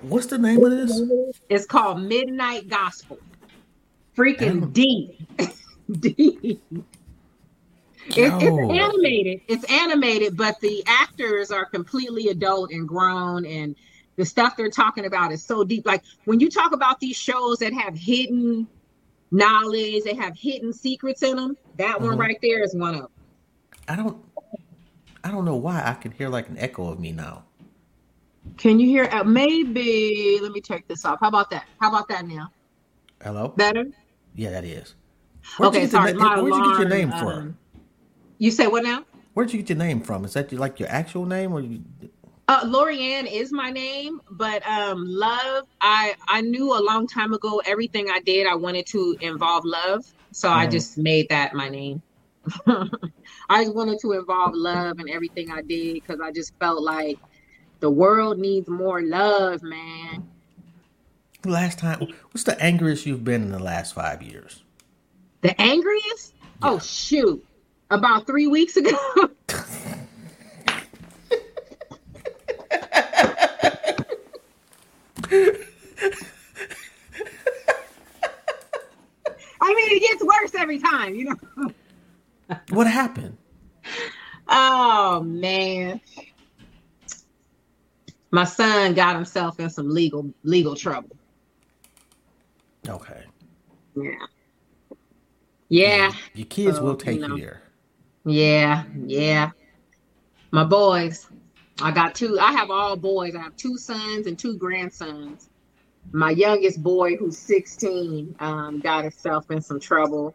What's 0.00 0.26
the 0.26 0.38
name 0.38 0.64
of 0.64 0.70
this? 0.70 1.00
It's 1.48 1.66
called 1.66 2.02
Midnight 2.02 2.68
Gospel. 2.68 3.18
Freaking 4.16 4.72
deep, 4.72 5.20
deep. 6.00 6.62
It's, 8.08 8.18
it's, 8.18 8.44
animated. 8.44 9.40
It's 9.48 9.64
animated, 9.70 10.36
but 10.36 10.60
the 10.60 10.82
actors 10.86 11.50
are 11.50 11.64
completely 11.64 12.28
adult 12.28 12.70
and 12.70 12.86
grown, 12.86 13.44
and 13.46 13.74
the 14.16 14.24
stuff 14.24 14.56
they're 14.56 14.70
talking 14.70 15.06
about 15.06 15.32
is 15.32 15.44
so 15.44 15.64
deep. 15.64 15.86
Like 15.86 16.02
when 16.24 16.40
you 16.40 16.50
talk 16.50 16.72
about 16.72 17.00
these 17.00 17.16
shows 17.16 17.58
that 17.58 17.72
have 17.72 17.96
hidden 17.96 18.66
knowledge, 19.30 20.04
they 20.04 20.14
have 20.14 20.36
hidden 20.36 20.72
secrets 20.72 21.22
in 21.22 21.36
them. 21.36 21.56
That 21.76 22.00
one 22.00 22.12
mm-hmm. 22.12 22.20
right 22.20 22.38
there 22.42 22.62
is 22.62 22.74
one 22.74 22.94
of 22.94 23.00
them. 23.02 23.10
I 23.88 23.96
don't. 23.96 24.16
I 25.24 25.30
don't 25.30 25.44
know 25.44 25.56
why 25.56 25.82
I 25.84 25.94
can 25.94 26.12
hear 26.12 26.28
like 26.28 26.48
an 26.48 26.56
echo 26.58 26.88
of 26.88 27.00
me 27.00 27.12
now. 27.12 27.44
Can 28.56 28.78
you 28.78 28.86
hear? 28.86 29.08
Uh, 29.10 29.24
maybe. 29.24 30.38
Let 30.40 30.52
me 30.52 30.60
take 30.60 30.86
this 30.86 31.04
off. 31.04 31.18
How 31.20 31.28
about 31.28 31.50
that? 31.50 31.64
How 31.80 31.88
about 31.88 32.08
that 32.08 32.26
now? 32.26 32.52
Hello. 33.22 33.48
Better. 33.48 33.86
Yeah, 34.34 34.50
that 34.50 34.64
is. 34.64 34.94
Where'd 35.56 35.74
okay, 35.74 35.86
sorry. 35.86 36.12
where'd 36.14 36.44
you 36.44 36.70
get 36.70 36.80
your 36.80 36.88
name 36.88 37.12
um, 37.12 37.18
from? 37.18 37.58
You 38.38 38.50
say 38.50 38.66
what 38.66 38.82
now? 38.82 39.04
Where'd 39.34 39.52
you 39.52 39.60
get 39.60 39.68
your 39.68 39.78
name 39.78 40.00
from? 40.00 40.24
Is 40.24 40.32
that 40.34 40.50
your, 40.50 40.60
like 40.60 40.80
your 40.80 40.88
actual 40.88 41.26
name 41.26 41.52
or 41.52 41.60
you? 41.60 41.82
Uh, 42.48 42.64
Lorianne 42.64 43.30
is 43.30 43.52
my 43.52 43.70
name, 43.70 44.20
but 44.30 44.66
um, 44.66 45.04
love. 45.06 45.66
I 45.80 46.14
I 46.28 46.42
knew 46.42 46.72
a 46.72 46.80
long 46.80 47.06
time 47.06 47.32
ago 47.32 47.60
everything 47.66 48.08
I 48.08 48.20
did 48.20 48.46
I 48.46 48.54
wanted 48.54 48.86
to 48.86 49.16
involve 49.20 49.64
love, 49.64 50.06
so 50.32 50.48
mm-hmm. 50.48 50.58
I 50.58 50.66
just 50.66 50.96
made 50.96 51.28
that 51.28 51.54
my 51.54 51.68
name. 51.68 52.02
I 53.48 53.64
just 53.64 53.74
wanted 53.74 53.98
to 54.00 54.12
involve 54.12 54.54
love 54.54 55.00
in 55.00 55.08
everything 55.08 55.50
I 55.50 55.62
did 55.62 55.94
because 55.94 56.20
I 56.20 56.30
just 56.30 56.52
felt 56.58 56.82
like 56.82 57.18
the 57.80 57.90
world 57.90 58.38
needs 58.38 58.68
more 58.68 59.02
love, 59.02 59.62
man. 59.62 60.28
Last 61.44 61.78
time, 61.78 62.08
what's 62.30 62.44
the 62.44 62.60
angriest 62.60 63.06
you've 63.06 63.24
been 63.24 63.42
in 63.42 63.50
the 63.50 63.58
last 63.58 63.94
five 63.94 64.22
years? 64.22 64.62
The 65.42 65.60
angriest? 65.60 66.34
Yeah. 66.40 66.46
Oh 66.62 66.78
shoot! 66.78 67.44
About 67.90 68.26
three 68.26 68.46
weeks 68.46 68.76
ago. 68.76 68.90
I 79.60 79.74
mean, 79.74 79.96
it 79.96 80.00
gets 80.00 80.22
worse 80.22 80.54
every 80.60 80.78
time, 80.78 81.14
you 81.14 81.24
know. 81.24 81.72
what 82.70 82.86
happened? 82.86 83.36
Oh 84.48 85.22
man. 85.22 86.00
My 88.30 88.44
son 88.44 88.94
got 88.94 89.16
himself 89.16 89.58
in 89.60 89.70
some 89.70 89.88
legal 89.90 90.32
legal 90.42 90.76
trouble. 90.76 91.16
Okay. 92.88 93.24
Yeah. 93.96 94.26
Yeah. 95.68 96.12
Your 96.34 96.46
kids 96.46 96.76
so, 96.76 96.84
will 96.84 96.96
take 96.96 97.20
you, 97.20 97.28
know. 97.28 97.36
you 97.36 97.42
there. 97.42 97.62
Yeah, 98.26 98.82
yeah. 99.06 99.52
My 100.50 100.64
boys. 100.64 101.28
I 101.80 101.92
got 101.92 102.14
two. 102.14 102.38
I 102.40 102.52
have 102.52 102.70
all 102.70 102.96
boys. 102.96 103.36
I 103.36 103.42
have 103.42 103.56
two 103.56 103.78
sons 103.78 104.26
and 104.26 104.38
two 104.38 104.56
grandsons. 104.56 105.48
My 106.12 106.30
youngest 106.30 106.82
boy, 106.82 107.16
who's 107.16 107.38
16, 107.38 108.36
um, 108.40 108.80
got 108.80 109.04
himself 109.04 109.50
in 109.50 109.60
some 109.60 109.78
trouble. 109.78 110.34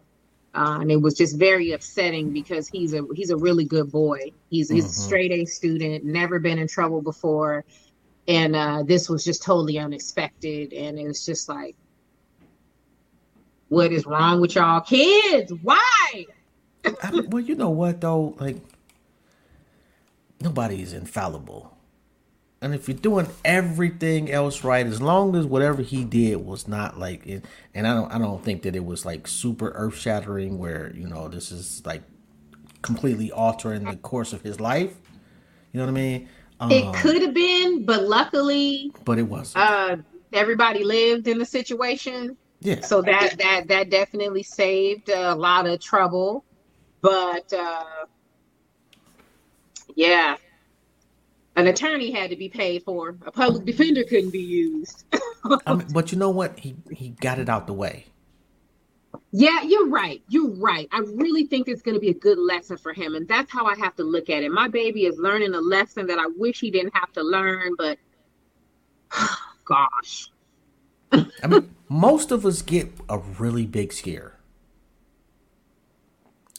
Uh, 0.54 0.80
and 0.82 0.92
it 0.92 1.02
was 1.02 1.16
just 1.16 1.38
very 1.38 1.72
upsetting 1.72 2.32
because 2.32 2.68
he's 2.68 2.94
a 2.94 3.06
he's 3.16 3.30
a 3.30 3.38
really 3.38 3.66
good 3.66 3.92
boy. 3.92 4.32
He's 4.50 4.70
he's 4.70 4.84
mm-hmm. 4.84 4.90
a 4.90 4.94
straight 4.94 5.32
A 5.32 5.46
student, 5.46 6.04
never 6.04 6.40
been 6.40 6.60
in 6.60 6.68
trouble 6.68 7.02
before, 7.02 7.66
and 8.28 8.56
uh, 8.56 8.84
this 8.84 9.10
was 9.10 9.24
just 9.24 9.44
totally 9.44 9.80
unexpected. 9.80 10.74
And 10.74 11.00
it 11.00 11.08
was 11.08 11.26
just 11.26 11.48
like, 11.48 11.76
what 13.70 13.94
is 13.94 14.06
wrong 14.06 14.42
with 14.42 14.56
y'all 14.56 14.82
kids? 14.82 15.54
Why? 15.62 16.26
I 17.04 17.12
mean, 17.12 17.30
well, 17.30 17.44
you 17.44 17.56
know 17.56 17.70
what 17.70 18.02
though, 18.02 18.36
like 18.40 18.58
nobody 20.42 20.82
is 20.82 20.94
infallible, 20.94 21.78
and 22.62 22.74
if 22.74 22.88
you're 22.88 22.98
doing 22.98 23.28
everything 23.46 24.32
else 24.32 24.64
right, 24.64 24.86
as 24.86 25.02
long 25.02 25.36
as 25.36 25.46
whatever 25.46 25.82
he 25.82 26.04
did 26.04 26.46
was 26.46 26.68
not 26.68 27.00
like, 27.00 27.26
it, 27.26 27.46
and 27.74 27.88
I 27.88 27.94
don't, 27.94 28.12
I 28.12 28.18
don't 28.18 28.44
think 28.44 28.64
that 28.64 28.76
it 28.76 28.86
was 28.86 29.06
like 29.06 29.28
super 29.28 29.72
earth 29.76 29.96
shattering, 29.96 30.58
where 30.58 30.92
you 30.96 31.08
know 31.08 31.28
this 31.28 31.52
is 31.52 31.82
like 31.86 32.02
completely 32.82 33.32
altering 33.32 33.84
the 33.84 33.96
course 33.98 34.34
of 34.34 34.42
his 34.42 34.60
life. 34.60 34.96
You 35.72 35.80
know 35.80 35.86
what 35.86 35.92
I 35.92 35.94
mean? 35.94 36.30
Um, 36.60 36.72
it 36.72 36.94
could 36.96 37.22
have 37.22 37.34
been, 37.34 37.86
but 37.86 38.04
luckily, 38.04 38.92
but 39.06 39.18
it 39.18 39.24
wasn't. 39.24 39.64
Uh, 39.64 39.98
everybody 40.34 40.84
lived 40.84 41.28
in 41.28 41.38
the 41.40 41.46
situation. 41.46 42.38
Yeah. 42.60 42.82
So 42.82 43.02
that 43.02 43.38
that 43.40 43.68
that 43.70 43.90
definitely 43.90 44.44
saved 44.44 45.10
a 45.10 45.34
lot 45.34 45.66
of 45.66 45.80
trouble. 45.80 46.44
But 47.02 47.52
uh, 47.54 48.06
yeah, 49.96 50.38
an 51.56 51.68
attorney 51.68 52.12
had 52.12 52.30
to 52.30 52.36
be 52.36 52.50
paid 52.50 52.84
for. 52.84 53.16
A 53.26 53.32
public 53.32 53.66
defender 53.66 54.04
couldn't 54.04 54.32
be 54.32 54.40
used. 54.40 55.06
I 55.66 55.74
mean, 55.74 55.88
but 55.94 56.12
you 56.12 56.18
know 56.18 56.30
what? 56.30 56.60
He 56.60 56.76
he 56.92 57.10
got 57.10 57.40
it 57.40 57.50
out 57.50 57.68
the 57.68 57.74
way. 57.74 58.06
Yeah, 59.34 59.62
you're 59.64 59.88
right. 59.88 60.22
You're 60.30 60.52
right. 60.52 60.88
I 60.92 61.00
really 61.00 61.46
think 61.46 61.68
it's 61.68 61.82
going 61.82 61.96
to 61.96 62.02
be 62.02 62.10
a 62.10 62.14
good 62.14 62.38
lesson 62.38 62.78
for 62.78 62.94
him, 62.94 63.16
and 63.16 63.28
that's 63.28 63.52
how 63.52 63.66
I 63.66 63.76
have 63.78 63.96
to 63.96 64.04
look 64.04 64.30
at 64.30 64.44
it. 64.44 64.52
My 64.52 64.68
baby 64.68 65.06
is 65.06 65.18
learning 65.18 65.54
a 65.54 65.62
lesson 65.62 66.08
that 66.08 66.20
I 66.20 66.28
wish 66.38 66.60
he 66.60 66.70
didn't 66.70 66.96
have 66.96 67.12
to 67.14 67.24
learn, 67.24 67.76
but 67.78 67.98
gosh. 69.66 70.30
I 71.12 71.48
mean, 71.48 71.76
most 71.90 72.32
of 72.32 72.46
us 72.46 72.62
get 72.62 72.90
a 73.10 73.18
really 73.18 73.66
big 73.66 73.92
scare 73.92 74.38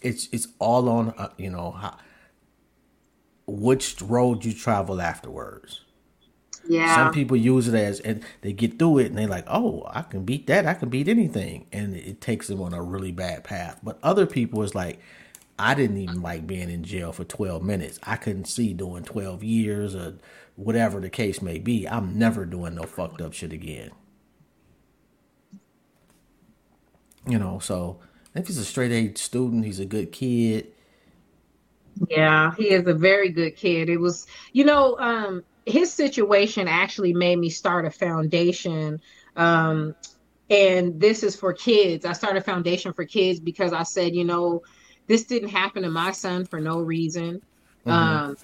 it's 0.02 0.28
it's 0.32 0.48
all 0.58 0.88
on 0.88 1.10
uh, 1.16 1.30
you 1.36 1.50
know 1.50 1.72
how, 1.72 1.96
which 3.46 4.00
road 4.02 4.44
you 4.44 4.52
travel 4.52 5.00
afterwards. 5.00 5.82
Yeah. 6.68 6.94
Some 6.94 7.12
people 7.12 7.36
use 7.36 7.66
it 7.66 7.74
as 7.74 8.00
and 8.00 8.22
they 8.42 8.52
get 8.52 8.78
through 8.78 8.98
it 8.98 9.06
and 9.06 9.18
they're 9.18 9.26
like, 9.26 9.44
"Oh, 9.48 9.84
I 9.90 10.02
can 10.02 10.24
beat 10.24 10.46
that. 10.46 10.66
I 10.66 10.74
can 10.74 10.88
beat 10.88 11.08
anything." 11.08 11.66
And 11.72 11.96
it 11.96 12.20
takes 12.20 12.46
them 12.46 12.60
on 12.60 12.72
a 12.72 12.82
really 12.82 13.12
bad 13.12 13.44
path. 13.44 13.80
But 13.82 13.98
other 14.02 14.26
people 14.26 14.62
is 14.62 14.74
like, 14.74 15.00
"I 15.58 15.74
didn't 15.74 15.98
even 15.98 16.22
like 16.22 16.46
being 16.46 16.70
in 16.70 16.84
jail 16.84 17.12
for 17.12 17.24
12 17.24 17.62
minutes. 17.62 17.98
I 18.04 18.16
couldn't 18.16 18.46
see 18.46 18.74
doing 18.74 19.02
12 19.02 19.42
years 19.42 19.96
or 19.96 20.18
whatever 20.54 21.00
the 21.00 21.10
case 21.10 21.42
may 21.42 21.58
be. 21.58 21.88
I'm 21.88 22.16
never 22.18 22.44
doing 22.44 22.76
no 22.76 22.84
fucked 22.84 23.20
up 23.20 23.32
shit 23.32 23.52
again." 23.52 23.90
You 27.26 27.38
know, 27.38 27.58
so 27.58 27.98
if 28.34 28.46
he's 28.46 28.58
a 28.58 28.64
straight 28.64 28.92
A 28.92 29.18
student, 29.18 29.64
he's 29.64 29.80
a 29.80 29.84
good 29.84 30.12
kid. 30.12 30.68
Yeah, 32.08 32.54
he 32.56 32.70
is 32.70 32.86
a 32.86 32.94
very 32.94 33.28
good 33.28 33.56
kid. 33.56 33.88
It 33.88 33.98
was, 33.98 34.26
you 34.52 34.64
know, 34.64 34.98
um, 34.98 35.44
his 35.66 35.92
situation 35.92 36.66
actually 36.66 37.12
made 37.12 37.38
me 37.38 37.50
start 37.50 37.84
a 37.84 37.90
foundation. 37.90 39.00
Um, 39.36 39.94
and 40.50 41.00
this 41.00 41.22
is 41.22 41.36
for 41.36 41.52
kids. 41.52 42.04
I 42.04 42.12
started 42.12 42.40
a 42.40 42.44
foundation 42.44 42.92
for 42.92 43.04
kids 43.04 43.40
because 43.40 43.72
I 43.72 43.82
said, 43.82 44.14
you 44.14 44.24
know, 44.24 44.62
this 45.06 45.24
didn't 45.24 45.50
happen 45.50 45.82
to 45.82 45.90
my 45.90 46.12
son 46.12 46.44
for 46.44 46.60
no 46.60 46.80
reason. 46.80 47.42
Mm-hmm. 47.86 47.90
Um, 47.90 48.36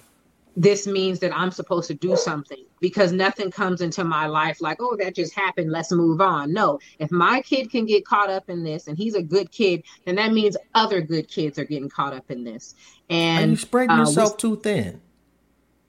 this 0.59 0.85
means 0.85 1.19
that 1.19 1.33
I'm 1.33 1.51
supposed 1.51 1.87
to 1.87 1.93
do 1.93 2.17
something 2.17 2.65
because 2.81 3.13
nothing 3.13 3.49
comes 3.49 3.79
into 3.79 4.03
my 4.03 4.27
life 4.27 4.59
like, 4.59 4.77
oh, 4.81 4.97
that 4.97 5.15
just 5.15 5.33
happened. 5.33 5.71
Let's 5.71 5.89
move 5.89 6.19
on. 6.19 6.51
No, 6.51 6.79
if 6.99 7.11
my 7.11 7.41
kid 7.41 7.71
can 7.71 7.85
get 7.85 8.05
caught 8.05 8.29
up 8.29 8.49
in 8.49 8.65
this 8.65 8.87
and 8.87 8.97
he's 8.97 9.15
a 9.15 9.23
good 9.23 9.51
kid, 9.53 9.83
then 10.05 10.15
that 10.15 10.33
means 10.33 10.57
other 10.75 10.99
good 10.99 11.29
kids 11.29 11.57
are 11.57 11.63
getting 11.63 11.87
caught 11.87 12.13
up 12.13 12.29
in 12.29 12.43
this. 12.43 12.75
And 13.09 13.45
Are 13.45 13.49
you 13.51 13.55
spreading 13.55 13.91
uh, 13.91 13.99
yourself 13.99 14.35
too 14.35 14.57
thin? 14.57 14.99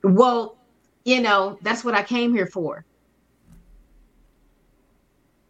well, 0.05 0.57
you 1.05 1.21
know, 1.21 1.59
that's 1.63 1.83
what 1.85 1.95
I 1.95 2.05
came 2.05 2.33
here 2.33 2.47
for. 2.47 2.85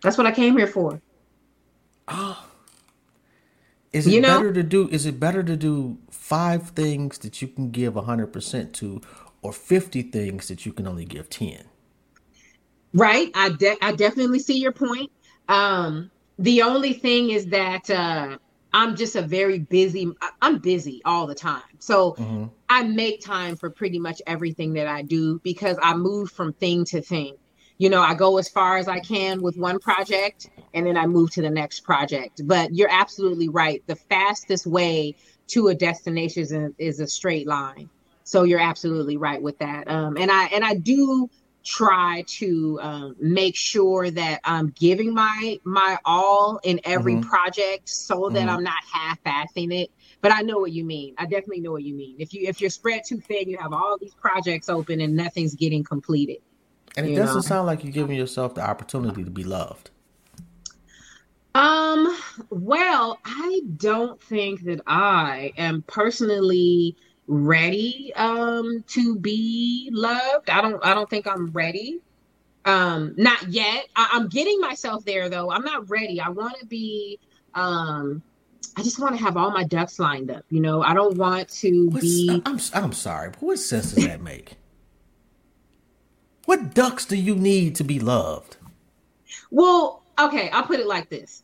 That's 0.02 0.16
what 0.16 0.26
I 0.26 0.32
came 0.32 0.56
here 0.56 0.66
for. 0.66 1.02
Oh. 2.08 2.42
Is 3.92 4.06
it 4.06 4.14
You 4.14 4.22
know- 4.22 4.38
better 4.38 4.52
to 4.54 4.62
do? 4.62 4.88
Is 4.88 5.04
it 5.04 5.20
better 5.20 5.42
to 5.42 5.56
do 5.56 5.98
five 6.30 6.70
things 6.70 7.18
that 7.18 7.42
you 7.42 7.48
can 7.48 7.70
give 7.72 7.96
hundred 7.96 8.28
percent 8.28 8.74
to, 8.76 9.02
or 9.42 9.52
fifty 9.52 10.02
things 10.02 10.48
that 10.48 10.66
you 10.66 10.72
can 10.72 10.88
only 10.88 11.06
give 11.06 11.30
ten? 11.30 11.64
Right. 12.94 13.30
I 13.34 13.50
de- 13.50 13.78
I 13.82 13.92
definitely 13.92 14.40
see 14.40 14.58
your 14.58 14.72
point. 14.72 15.10
Um, 15.48 16.10
the 16.38 16.62
only 16.62 16.94
thing 16.94 17.30
is 17.30 17.46
that 17.48 17.90
uh, 17.90 18.38
I'm 18.72 18.96
just 18.96 19.16
a 19.16 19.22
very 19.22 19.60
busy. 19.60 20.12
I'm 20.42 20.58
busy 20.60 21.02
all 21.04 21.26
the 21.26 21.36
time, 21.36 21.62
so 21.80 22.18
Mm-hmm. 22.18 22.46
I 22.68 22.84
make 22.84 23.20
time 23.20 23.56
for 23.56 23.70
pretty 23.70 23.98
much 23.98 24.22
everything 24.26 24.74
that 24.74 24.86
I 24.86 25.02
do 25.02 25.40
because 25.40 25.78
I 25.82 25.94
move 25.94 26.30
from 26.30 26.52
thing 26.54 26.84
to 26.86 27.02
thing. 27.02 27.36
You 27.78 27.90
know, 27.90 28.02
I 28.02 28.14
go 28.14 28.38
as 28.38 28.48
far 28.48 28.76
as 28.78 28.88
I 28.88 29.00
can 29.00 29.42
with 29.42 29.56
one 29.56 29.80
project, 29.80 30.50
and 30.74 30.86
then 30.86 30.96
I 30.96 31.06
move 31.06 31.32
to 31.32 31.42
the 31.42 31.50
next 31.50 31.80
project. 31.80 32.42
But 32.46 32.74
you're 32.74 32.90
absolutely 32.90 33.48
right. 33.48 33.82
The 33.88 33.96
fastest 33.96 34.66
way 34.66 35.16
to 35.50 35.68
a 35.68 35.74
destination 35.74 36.42
is 36.42 36.52
a, 36.52 36.70
is 36.78 37.00
a 37.00 37.06
straight 37.06 37.46
line. 37.46 37.88
So 38.24 38.44
you're 38.44 38.60
absolutely 38.60 39.16
right 39.16 39.42
with 39.42 39.58
that. 39.58 39.88
Um, 39.88 40.16
and 40.16 40.30
I 40.30 40.44
and 40.46 40.64
I 40.64 40.74
do 40.74 41.28
try 41.64 42.24
to 42.26 42.78
um, 42.80 43.16
make 43.20 43.54
sure 43.54 44.10
that 44.10 44.40
I'm 44.44 44.68
giving 44.78 45.12
my 45.12 45.58
my 45.64 45.98
all 46.04 46.60
in 46.62 46.80
every 46.84 47.16
Mhm. 47.16 47.22
project 47.28 47.88
so 47.88 48.30
that 48.30 48.46
Mhm. 48.46 48.52
I'm 48.52 48.64
not 48.64 48.82
half-assing 48.90 49.72
it. 49.74 49.90
But 50.22 50.32
I 50.32 50.42
know 50.42 50.58
what 50.58 50.72
you 50.72 50.84
mean. 50.84 51.14
I 51.18 51.24
definitely 51.24 51.60
know 51.60 51.72
what 51.72 51.82
you 51.82 51.94
mean. 51.94 52.16
If 52.18 52.32
you 52.32 52.46
if 52.46 52.60
you're 52.60 52.70
spread 52.70 53.02
too 53.06 53.20
thin, 53.20 53.48
you 53.48 53.58
have 53.58 53.72
all 53.72 53.98
these 54.00 54.14
projects 54.14 54.68
open 54.68 55.00
and 55.00 55.16
nothing's 55.16 55.54
getting 55.54 55.82
completed. 55.82 56.38
And 56.96 57.06
it 57.06 57.14
doesn't 57.14 57.36
know. 57.36 57.40
sound 57.40 57.66
like 57.66 57.82
you're 57.84 57.92
giving 57.92 58.16
yourself 58.16 58.54
the 58.54 58.62
opportunity 58.62 59.24
to 59.24 59.30
be 59.30 59.44
loved. 59.44 59.90
Um, 61.54 62.16
well, 62.50 63.18
I 63.24 63.60
don't 63.76 64.22
think 64.22 64.64
that 64.64 64.80
I 64.86 65.52
am 65.56 65.82
personally 65.86 66.96
ready 67.26 68.12
um 68.16 68.84
to 68.88 69.16
be 69.16 69.88
loved. 69.92 70.50
I 70.50 70.60
don't 70.60 70.84
I 70.84 70.94
don't 70.94 71.08
think 71.08 71.26
I'm 71.26 71.50
ready. 71.50 72.00
Um, 72.64 73.14
not 73.16 73.48
yet. 73.48 73.86
I, 73.96 74.10
I'm 74.12 74.28
getting 74.28 74.60
myself 74.60 75.04
there 75.04 75.28
though. 75.28 75.50
I'm 75.50 75.62
not 75.62 75.88
ready. 75.88 76.20
I 76.20 76.28
want 76.28 76.58
to 76.60 76.66
be 76.66 77.18
um 77.54 78.22
I 78.76 78.82
just 78.82 79.00
want 79.00 79.16
to 79.16 79.22
have 79.22 79.36
all 79.36 79.50
my 79.50 79.64
ducks 79.64 79.98
lined 79.98 80.30
up, 80.30 80.44
you 80.50 80.60
know. 80.60 80.82
I 80.82 80.94
don't 80.94 81.16
want 81.16 81.48
to 81.48 81.88
What's, 81.90 82.04
be 82.04 82.42
I'm 82.46 82.60
I'm 82.74 82.92
sorry, 82.92 83.30
but 83.30 83.42
what 83.42 83.58
sense 83.58 83.92
does 83.92 84.04
that 84.04 84.20
make? 84.20 84.54
What 86.46 86.74
ducks 86.74 87.04
do 87.06 87.16
you 87.16 87.34
need 87.34 87.76
to 87.76 87.84
be 87.84 87.98
loved? 88.00 88.56
Well, 89.50 89.99
okay, 90.26 90.50
I'll 90.50 90.64
put 90.64 90.80
it 90.80 90.86
like 90.86 91.08
this. 91.08 91.42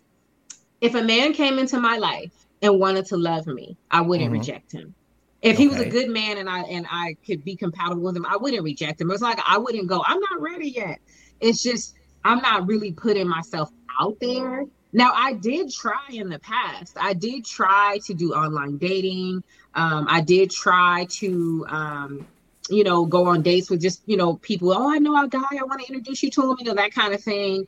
If 0.80 0.94
a 0.94 1.02
man 1.02 1.32
came 1.32 1.58
into 1.58 1.80
my 1.80 1.96
life 1.96 2.32
and 2.62 2.78
wanted 2.78 3.06
to 3.06 3.16
love 3.16 3.46
me, 3.46 3.76
I 3.90 4.00
wouldn't 4.02 4.30
Mhm. 4.30 4.38
reject 4.38 4.72
him. 4.72 4.94
If 5.42 5.58
he 5.58 5.68
was 5.68 5.78
a 5.78 5.88
good 5.88 6.08
man 6.10 6.38
and 6.38 6.48
I 6.48 6.62
and 6.62 6.86
I 6.90 7.16
could 7.26 7.44
be 7.44 7.56
compatible 7.56 8.02
with 8.02 8.16
him, 8.16 8.26
I 8.26 8.36
wouldn't 8.36 8.64
reject 8.64 9.00
him. 9.00 9.10
It's 9.10 9.22
like 9.22 9.38
I 9.46 9.58
wouldn't 9.58 9.86
go, 9.86 10.02
I'm 10.04 10.20
not 10.20 10.40
ready 10.40 10.70
yet. 10.70 10.98
It's 11.40 11.62
just 11.62 11.94
I'm 12.24 12.38
not 12.38 12.66
really 12.66 12.92
putting 12.92 13.28
myself 13.28 13.70
out 14.00 14.16
there. 14.20 14.64
Now 14.92 15.12
I 15.14 15.34
did 15.34 15.70
try 15.70 16.00
in 16.10 16.28
the 16.28 16.40
past. 16.40 16.96
I 16.98 17.12
did 17.14 17.44
try 17.44 18.00
to 18.06 18.14
do 18.14 18.32
online 18.32 18.78
dating. 18.78 19.42
Um, 19.74 20.06
I 20.08 20.20
did 20.22 20.50
try 20.50 21.06
to 21.20 21.66
um, 21.68 22.26
you 22.68 22.82
know, 22.82 23.06
go 23.06 23.26
on 23.26 23.42
dates 23.42 23.70
with 23.70 23.80
just, 23.80 24.02
you 24.06 24.16
know, 24.16 24.38
people, 24.38 24.72
oh, 24.72 24.90
I 24.90 24.98
know 24.98 25.22
a 25.22 25.28
guy, 25.28 25.38
I 25.52 25.62
want 25.64 25.80
to 25.82 25.92
introduce 25.92 26.22
you 26.22 26.30
to 26.32 26.50
him, 26.50 26.56
you 26.58 26.64
know, 26.64 26.74
that 26.74 26.92
kind 26.92 27.14
of 27.14 27.22
thing 27.22 27.64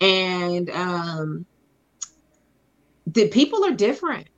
and 0.00 0.70
um 0.70 1.46
the 3.06 3.28
people 3.28 3.64
are 3.64 3.72
different. 3.72 4.28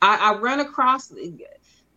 I, 0.00 0.32
I 0.32 0.38
run 0.38 0.60
across 0.60 1.12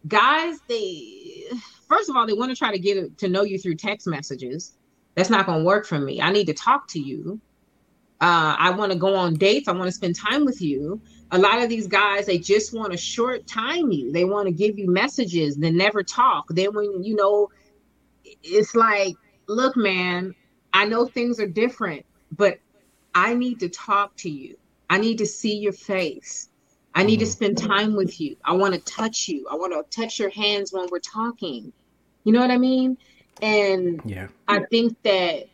guys 0.07 0.57
they 0.67 1.43
first 1.87 2.09
of 2.09 2.15
all 2.15 2.25
they 2.25 2.33
want 2.33 2.49
to 2.49 2.55
try 2.55 2.71
to 2.71 2.79
get 2.79 3.17
to 3.19 3.27
know 3.27 3.43
you 3.43 3.59
through 3.59 3.75
text 3.75 4.07
messages. 4.07 4.75
That's 5.15 5.29
not 5.29 5.45
going 5.45 5.59
to 5.59 5.65
work 5.65 5.85
for 5.85 5.99
me. 5.99 6.21
I 6.21 6.31
need 6.31 6.47
to 6.47 6.53
talk 6.53 6.87
to 6.89 6.99
you. 6.99 7.39
Uh, 8.21 8.55
i 8.59 8.69
want 8.69 8.91
to 8.91 8.97
go 8.97 9.15
on 9.15 9.33
dates. 9.33 9.67
I 9.67 9.71
want 9.71 9.87
to 9.87 9.91
spend 9.91 10.15
time 10.15 10.45
with 10.45 10.61
you. 10.61 11.01
A 11.31 11.37
lot 11.39 11.61
of 11.61 11.69
these 11.69 11.87
guys 11.87 12.25
they 12.25 12.39
just 12.39 12.73
want 12.73 12.91
to 12.91 12.97
short 12.97 13.47
time 13.47 13.91
you. 13.91 14.11
They 14.11 14.25
want 14.25 14.47
to 14.47 14.53
give 14.53 14.77
you 14.77 14.89
messages 14.89 15.57
then 15.57 15.77
never 15.77 16.03
talk. 16.03 16.45
Then 16.49 16.73
when 16.73 17.03
you 17.03 17.15
know 17.15 17.49
it's 18.43 18.75
like 18.75 19.15
look 19.47 19.75
man 19.75 20.33
i 20.73 20.85
know 20.85 21.05
things 21.05 21.39
are 21.39 21.47
different 21.47 22.05
but 22.31 22.59
I 23.13 23.33
need 23.33 23.59
to 23.59 23.69
talk 23.69 24.15
to 24.17 24.29
you. 24.29 24.57
I 24.89 24.97
need 24.97 25.17
to 25.19 25.25
see 25.25 25.57
your 25.57 25.73
face. 25.73 26.49
I 26.93 27.03
need 27.03 27.19
to 27.19 27.25
Mhm. 27.25 27.29
spend 27.29 27.57
time 27.57 27.95
with 27.95 28.19
you. 28.19 28.37
I 28.43 28.53
want 28.53 28.73
to 28.73 28.79
touch 28.81 29.27
you. 29.27 29.47
I 29.49 29.55
want 29.55 29.73
to 29.73 29.83
touch 30.01 30.19
your 30.19 30.29
hands 30.29 30.73
when 30.73 30.87
we're 30.91 30.99
talking. 30.99 31.73
You 32.23 32.33
know 32.33 32.41
what 32.41 32.51
I 32.51 32.57
mean? 32.57 32.97
And 33.41 34.01
Yeah. 34.05 34.27
I 34.47 34.61
think 34.69 35.01
that 35.03 35.49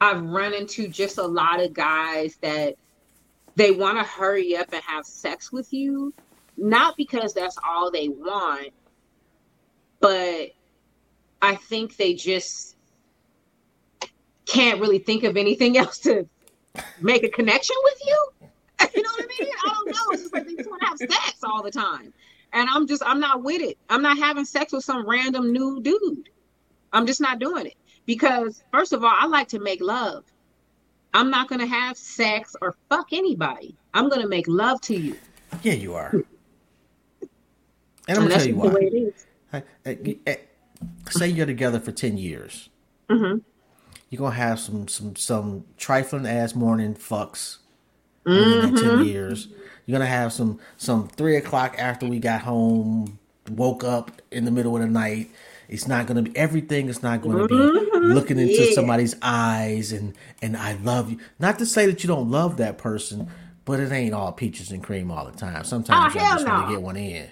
I've 0.00 0.22
run 0.22 0.54
into 0.54 0.88
just 0.88 1.18
a 1.18 1.26
lot 1.26 1.60
of 1.60 1.72
guys 1.72 2.36
that 2.42 2.76
they 3.56 3.70
want 3.70 3.98
to 3.98 4.04
hurry 4.04 4.56
up 4.56 4.72
and 4.72 4.82
have 4.82 5.06
sex 5.06 5.52
with 5.52 5.72
you, 5.72 6.14
not 6.56 6.96
because 6.96 7.34
that's 7.34 7.56
all 7.66 7.90
they 7.90 8.08
want, 8.08 8.72
but 10.00 10.50
I 11.42 11.56
think 11.56 11.96
they 11.96 12.14
just 12.14 12.73
can't 14.54 14.80
really 14.80 14.98
think 14.98 15.24
of 15.24 15.36
anything 15.36 15.76
else 15.82 15.98
to 16.00 16.28
make 17.00 17.22
a 17.24 17.28
connection 17.28 17.76
with 17.84 18.00
you. 18.06 18.26
You 18.94 19.02
know 19.02 19.10
what 19.16 19.24
I 19.24 19.42
mean? 19.44 19.50
I 19.66 19.68
don't 19.74 19.86
know. 19.88 20.02
It's 20.12 20.22
just 20.22 20.34
like 20.34 20.46
they 20.46 20.54
just 20.56 20.68
want 20.68 20.82
to 20.82 20.86
have 20.88 20.98
sex 20.98 21.38
all 21.44 21.62
the 21.62 21.70
time. 21.70 22.12
And 22.52 22.68
I'm 22.70 22.86
just, 22.86 23.02
I'm 23.06 23.18
not 23.18 23.42
with 23.42 23.60
it. 23.62 23.78
I'm 23.88 24.02
not 24.02 24.18
having 24.18 24.44
sex 24.44 24.72
with 24.72 24.84
some 24.84 25.08
random 25.08 25.52
new 25.52 25.80
dude. 25.80 26.28
I'm 26.92 27.06
just 27.06 27.20
not 27.20 27.38
doing 27.38 27.66
it. 27.66 27.74
Because, 28.06 28.62
first 28.72 28.92
of 28.92 29.02
all, 29.02 29.12
I 29.12 29.26
like 29.26 29.48
to 29.48 29.58
make 29.58 29.80
love. 29.80 30.24
I'm 31.14 31.30
not 31.30 31.48
going 31.48 31.60
to 31.60 31.66
have 31.66 31.96
sex 31.96 32.54
or 32.60 32.76
fuck 32.88 33.08
anybody. 33.12 33.74
I'm 33.94 34.08
going 34.08 34.20
to 34.22 34.28
make 34.28 34.46
love 34.48 34.80
to 34.82 34.96
you. 34.96 35.16
Yeah, 35.62 35.72
you 35.74 35.94
are. 35.94 36.12
And 38.06 38.18
I'm 38.18 38.24
And 38.24 38.32
gonna 38.32 38.34
tell 38.34 38.46
you 38.46 38.54
just 38.54 38.62
the 38.64 38.68
way 38.68 38.90
why. 39.54 39.62
it 39.94 40.04
is. 40.14 40.20
Eh, 40.26 40.36
Say 41.08 41.28
you're 41.28 41.46
together 41.46 41.80
for 41.80 41.90
ten 41.90 42.18
years. 42.18 42.68
Mhm. 43.08 43.40
You're 44.14 44.20
gonna 44.30 44.36
have 44.36 44.60
some 44.60 44.86
some 44.86 45.16
some 45.16 45.64
trifling 45.76 46.24
ass 46.24 46.54
morning 46.54 46.94
fucks 46.94 47.56
Mm-hmm. 48.24 48.76
ten 48.76 49.04
years. 49.04 49.48
You're 49.86 49.98
gonna 49.98 50.08
have 50.08 50.32
some 50.32 50.60
some 50.76 51.08
three 51.08 51.34
o'clock 51.34 51.74
after 51.80 52.06
we 52.06 52.20
got 52.20 52.42
home, 52.42 53.18
woke 53.50 53.82
up 53.82 54.22
in 54.30 54.44
the 54.44 54.52
middle 54.52 54.76
of 54.76 54.82
the 54.82 54.88
night. 54.88 55.30
It's 55.68 55.88
not 55.88 56.06
gonna 56.06 56.22
be 56.22 56.36
everything. 56.36 56.88
is 56.88 57.02
not 57.02 57.22
gonna 57.22 57.48
be 57.48 57.54
looking 57.56 58.38
into 58.38 58.54
Mm-hmm. 58.54 58.62
Yeah. 58.68 58.74
somebody's 58.76 59.16
eyes 59.20 59.90
and 59.90 60.14
and 60.40 60.56
I 60.56 60.74
love 60.74 61.10
you. 61.10 61.18
Not 61.40 61.58
to 61.58 61.66
say 61.66 61.86
that 61.86 62.04
you 62.04 62.06
don't 62.06 62.30
love 62.30 62.58
that 62.58 62.78
person, 62.78 63.28
but 63.64 63.80
it 63.80 63.90
ain't 63.90 64.14
all 64.14 64.30
peaches 64.30 64.70
and 64.70 64.80
cream 64.80 65.10
all 65.10 65.24
the 65.26 65.36
time. 65.36 65.64
Sometimes 65.64 66.14
Oh, 66.14 66.20
you 66.20 66.24
just 66.24 66.46
want 66.46 66.60
no. 66.60 66.66
to 66.68 66.72
get 66.72 66.82
one 66.82 66.96
in. 66.96 67.28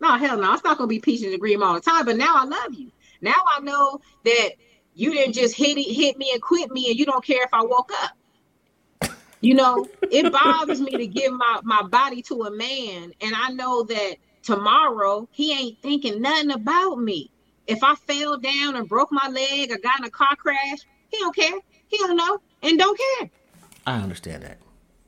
No, 0.00 0.16
hell 0.16 0.36
no. 0.38 0.52
It's 0.54 0.62
not 0.62 0.78
gonna 0.78 0.86
be 0.86 1.00
peaches 1.00 1.32
and 1.32 1.40
cream 1.40 1.60
all 1.60 1.74
the 1.74 1.80
time. 1.80 2.04
But 2.04 2.16
now 2.18 2.34
I 2.36 2.44
love 2.44 2.72
you. 2.72 2.92
Now 3.20 3.34
I 3.56 3.58
know 3.60 4.00
that 4.24 4.50
you 4.94 5.12
didn't 5.12 5.34
just 5.34 5.54
hit 5.56 5.76
it, 5.78 5.92
hit 5.92 6.16
me 6.18 6.30
and 6.32 6.40
quit 6.42 6.70
me, 6.70 6.88
and 6.90 6.98
you 6.98 7.04
don't 7.06 7.24
care 7.24 7.42
if 7.42 7.52
I 7.52 7.62
woke 7.62 7.90
up. 8.02 9.10
You 9.40 9.54
know, 9.54 9.86
it 10.02 10.32
bothers 10.32 10.80
me 10.80 10.92
to 10.92 11.06
give 11.06 11.32
my 11.32 11.60
my 11.64 11.82
body 11.82 12.22
to 12.22 12.44
a 12.44 12.50
man, 12.50 13.12
and 13.20 13.32
I 13.36 13.50
know 13.50 13.82
that 13.82 14.16
tomorrow 14.42 15.28
he 15.32 15.52
ain't 15.52 15.78
thinking 15.82 16.22
nothing 16.22 16.50
about 16.52 16.96
me. 16.96 17.30
If 17.66 17.82
I 17.82 17.94
fell 17.94 18.38
down 18.38 18.76
and 18.76 18.88
broke 18.88 19.10
my 19.12 19.28
leg 19.28 19.70
or 19.70 19.78
got 19.78 19.98
in 19.98 20.04
a 20.06 20.10
car 20.10 20.34
crash, 20.36 20.78
he 21.08 21.18
don't 21.18 21.34
care. 21.34 21.58
He 21.88 21.98
don't 21.98 22.16
know 22.16 22.40
and 22.62 22.78
don't 22.78 22.98
care. 23.18 23.30
I 23.86 23.98
understand 24.00 24.42
that. 24.44 24.58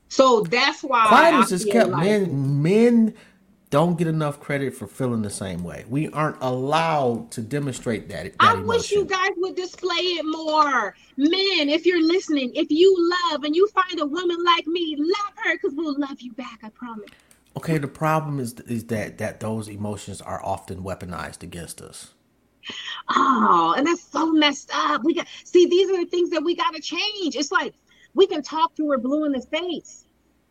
So 0.09 0.41
that's 0.41 0.83
why 0.83 1.07
Quietness 1.07 1.51
is 1.51 1.65
kept. 1.65 1.89
like- 1.89 2.03
Men, 2.03 2.61
men 2.61 3.13
don't 3.69 3.97
get 3.97 4.07
enough 4.07 4.39
credit 4.39 4.73
for 4.73 4.87
feeling 4.87 5.21
the 5.21 5.29
same 5.29 5.63
way. 5.63 5.83
We 5.89 6.09
aren't 6.09 6.37
allowed 6.41 7.31
to 7.31 7.41
demonstrate 7.41 8.07
that. 8.09 8.23
that 8.23 8.33
I 8.39 8.53
emotion. 8.53 8.67
wish 8.67 8.91
you 8.91 9.05
guys 9.05 9.31
would 9.37 9.55
display 9.55 9.95
it 9.95 10.25
more. 10.25 10.95
Men, 11.17 11.69
if 11.69 11.85
you're 11.85 12.05
listening, 12.05 12.51
if 12.55 12.67
you 12.69 12.95
love 13.31 13.43
and 13.43 13.55
you 13.55 13.67
find 13.67 13.99
a 13.99 14.05
woman 14.05 14.37
like 14.43 14.65
me, 14.67 14.95
love 14.97 15.33
her 15.43 15.53
because 15.53 15.73
we'll 15.75 15.99
love 15.99 16.21
you 16.21 16.31
back, 16.33 16.59
I 16.63 16.69
promise. 16.69 17.09
Okay, 17.57 17.77
the 17.79 17.87
problem 17.87 18.39
is 18.39 18.53
is 18.67 18.85
that 18.85 19.17
that 19.17 19.39
those 19.39 19.67
emotions 19.67 20.21
are 20.21 20.39
often 20.45 20.83
weaponized 20.83 21.41
against 21.43 21.81
us. 21.81 22.13
Oh, 23.09 23.73
and 23.75 23.87
that's 23.87 24.03
so 24.03 24.31
messed 24.31 24.69
up. 24.73 25.03
We 25.03 25.15
got 25.15 25.27
see, 25.43 25.65
these 25.65 25.89
are 25.89 25.97
the 25.97 26.09
things 26.09 26.29
that 26.29 26.43
we 26.43 26.55
gotta 26.55 26.79
change. 26.79 27.35
It's 27.35 27.51
like 27.51 27.73
we 28.13 28.27
can 28.27 28.43
talk 28.43 28.75
to 28.75 28.91
her 28.91 28.97
blue 28.97 29.25
in 29.25 29.31
the 29.31 29.41
face, 29.41 30.06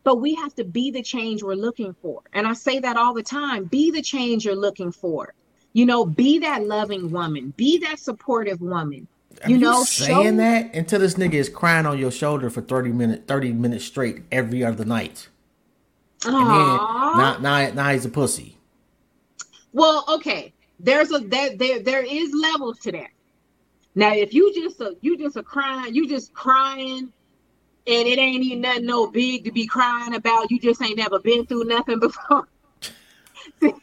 but 0.07 0.21
we 0.21 0.33
have 0.35 0.55
to 0.55 0.63
be 0.63 0.89
the 0.89 1.03
change 1.03 1.43
we're 1.43 1.53
looking 1.53 1.93
for. 2.01 2.21
And 2.31 2.47
I 2.47 2.53
say 2.53 2.79
that 2.79 2.95
all 2.95 3.13
the 3.13 3.21
time 3.21 3.65
be 3.65 3.91
the 3.91 4.01
change 4.01 4.45
you're 4.45 4.55
looking 4.55 4.89
for. 4.89 5.33
You 5.73 5.85
know, 5.85 6.05
be 6.05 6.39
that 6.39 6.65
loving 6.65 7.11
woman, 7.11 7.53
be 7.57 7.77
that 7.79 7.99
supportive 7.99 8.61
woman. 8.61 9.05
Are 9.43 9.49
you 9.49 9.57
know, 9.57 9.83
saying 9.83 10.23
show- 10.23 10.37
that 10.37 10.73
until 10.73 11.01
this 11.01 11.15
nigga 11.15 11.33
is 11.33 11.49
crying 11.49 11.85
on 11.85 11.99
your 11.99 12.09
shoulder 12.09 12.49
for 12.49 12.61
30 12.61 12.93
minutes 12.93 13.23
30 13.27 13.51
minutes 13.51 13.83
straight 13.83 14.23
every 14.31 14.63
other 14.63 14.85
night. 14.85 15.27
And 16.23 16.35
then 16.35 16.45
now, 16.45 17.37
now, 17.41 17.69
now 17.71 17.89
he's 17.91 18.05
a 18.05 18.09
pussy. 18.09 18.57
Well, 19.73 20.05
okay. 20.07 20.53
There's 20.79 21.11
a 21.11 21.19
there 21.19 21.57
there 21.57 21.79
there 21.79 22.05
is 22.05 22.31
levels 22.33 22.79
to 22.79 22.93
that. 22.93 23.09
Now, 23.93 24.13
if 24.13 24.33
you 24.33 24.53
just 24.55 24.79
a 24.79 24.95
you 25.01 25.17
just 25.17 25.35
a 25.35 25.43
crying, 25.43 25.93
you 25.93 26.07
just 26.07 26.33
crying, 26.33 27.11
and 27.87 28.07
it 28.07 28.19
ain't 28.19 28.43
even 28.43 28.61
nothing 28.61 28.85
no 28.85 29.07
big 29.07 29.45
to 29.45 29.51
be 29.51 29.65
crying 29.65 30.13
about. 30.13 30.51
You 30.51 30.59
just 30.59 30.81
ain't 30.81 30.97
never 30.97 31.19
been 31.19 31.45
through 31.45 31.63
nothing 31.63 31.99
before. 32.01 32.47
then 33.61 33.73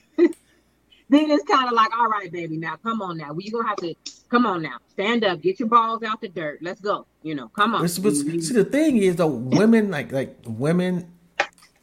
it's 1.08 1.44
kind 1.44 1.68
of 1.68 1.72
like, 1.72 1.96
all 1.96 2.08
right, 2.08 2.30
baby, 2.30 2.58
now 2.58 2.76
come 2.76 3.00
on 3.00 3.16
now. 3.16 3.32
We 3.32 3.50
gonna 3.50 3.66
have 3.66 3.78
to 3.78 3.94
come 4.28 4.44
on 4.44 4.62
now. 4.62 4.76
Stand 4.92 5.24
up, 5.24 5.40
get 5.40 5.58
your 5.58 5.68
balls 5.68 6.02
out 6.02 6.20
the 6.20 6.28
dirt. 6.28 6.58
Let's 6.60 6.80
go. 6.80 7.06
You 7.22 7.34
know, 7.34 7.48
come 7.48 7.74
on. 7.74 7.80
But, 7.82 7.98
but 8.02 8.14
see, 8.14 8.52
the 8.52 8.64
thing 8.64 8.98
is, 8.98 9.16
though, 9.16 9.26
women 9.26 9.90
like 9.90 10.12
like 10.12 10.36
women, 10.44 11.10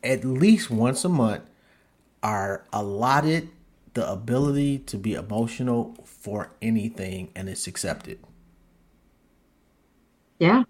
at 0.03 0.23
least 0.23 0.69
once 0.69 1.03
a 1.03 1.09
month, 1.09 1.43
are 2.21 2.65
allotted 2.71 3.49
the 3.93 4.09
ability 4.09 4.77
to 4.79 4.97
be 4.97 5.15
emotional 5.15 5.97
for 6.05 6.51
anything, 6.61 7.29
and 7.35 7.49
it's 7.49 7.65
accepted. 7.65 8.19
yeah. 10.39 10.63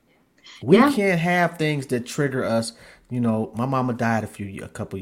We 0.63 0.77
Yeah. 0.77 0.91
can't 0.91 1.19
have 1.19 1.57
things 1.57 1.87
that 1.87 2.05
trigger 2.05 2.43
us. 2.43 2.73
You 3.09 3.19
know, 3.19 3.51
my 3.55 3.65
mama 3.65 3.93
died 3.93 4.23
a 4.23 4.27
few, 4.27 4.63
a 4.63 4.67
couple, 4.67 4.99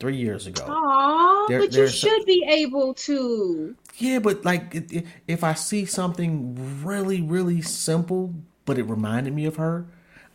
three 0.00 0.16
years 0.16 0.46
ago. 0.46 0.64
Aw, 0.66 1.46
There- 1.48 1.60
but 1.60 1.74
you 1.74 1.84
a- 1.84 1.88
should 1.88 2.24
be 2.26 2.44
able 2.48 2.94
to. 2.94 3.74
Yeah, 3.98 4.18
but 4.18 4.44
like 4.44 4.90
if 5.28 5.44
I 5.44 5.54
see 5.54 5.84
something 5.84 6.82
really, 6.84 7.20
really 7.22 7.60
simple, 7.62 8.34
but 8.64 8.78
it 8.78 8.84
reminded 8.84 9.34
me 9.34 9.44
of 9.46 9.56
her, 9.56 9.86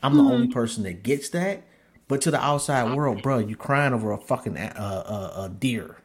I'm 0.01 0.15
the 0.15 0.24
only 0.24 0.47
person 0.47 0.84
that 0.84 1.03
gets 1.03 1.30
that. 1.30 1.63
But 2.07 2.22
to 2.22 2.32
the 2.32 2.41
outside 2.43 2.95
world, 2.95 3.22
bro, 3.22 3.38
you 3.39 3.55
crying 3.55 3.93
over 3.93 4.11
a 4.11 4.17
fucking 4.17 4.57
uh, 4.57 4.72
uh, 4.76 5.39
uh, 5.41 5.47
deer. 5.49 5.97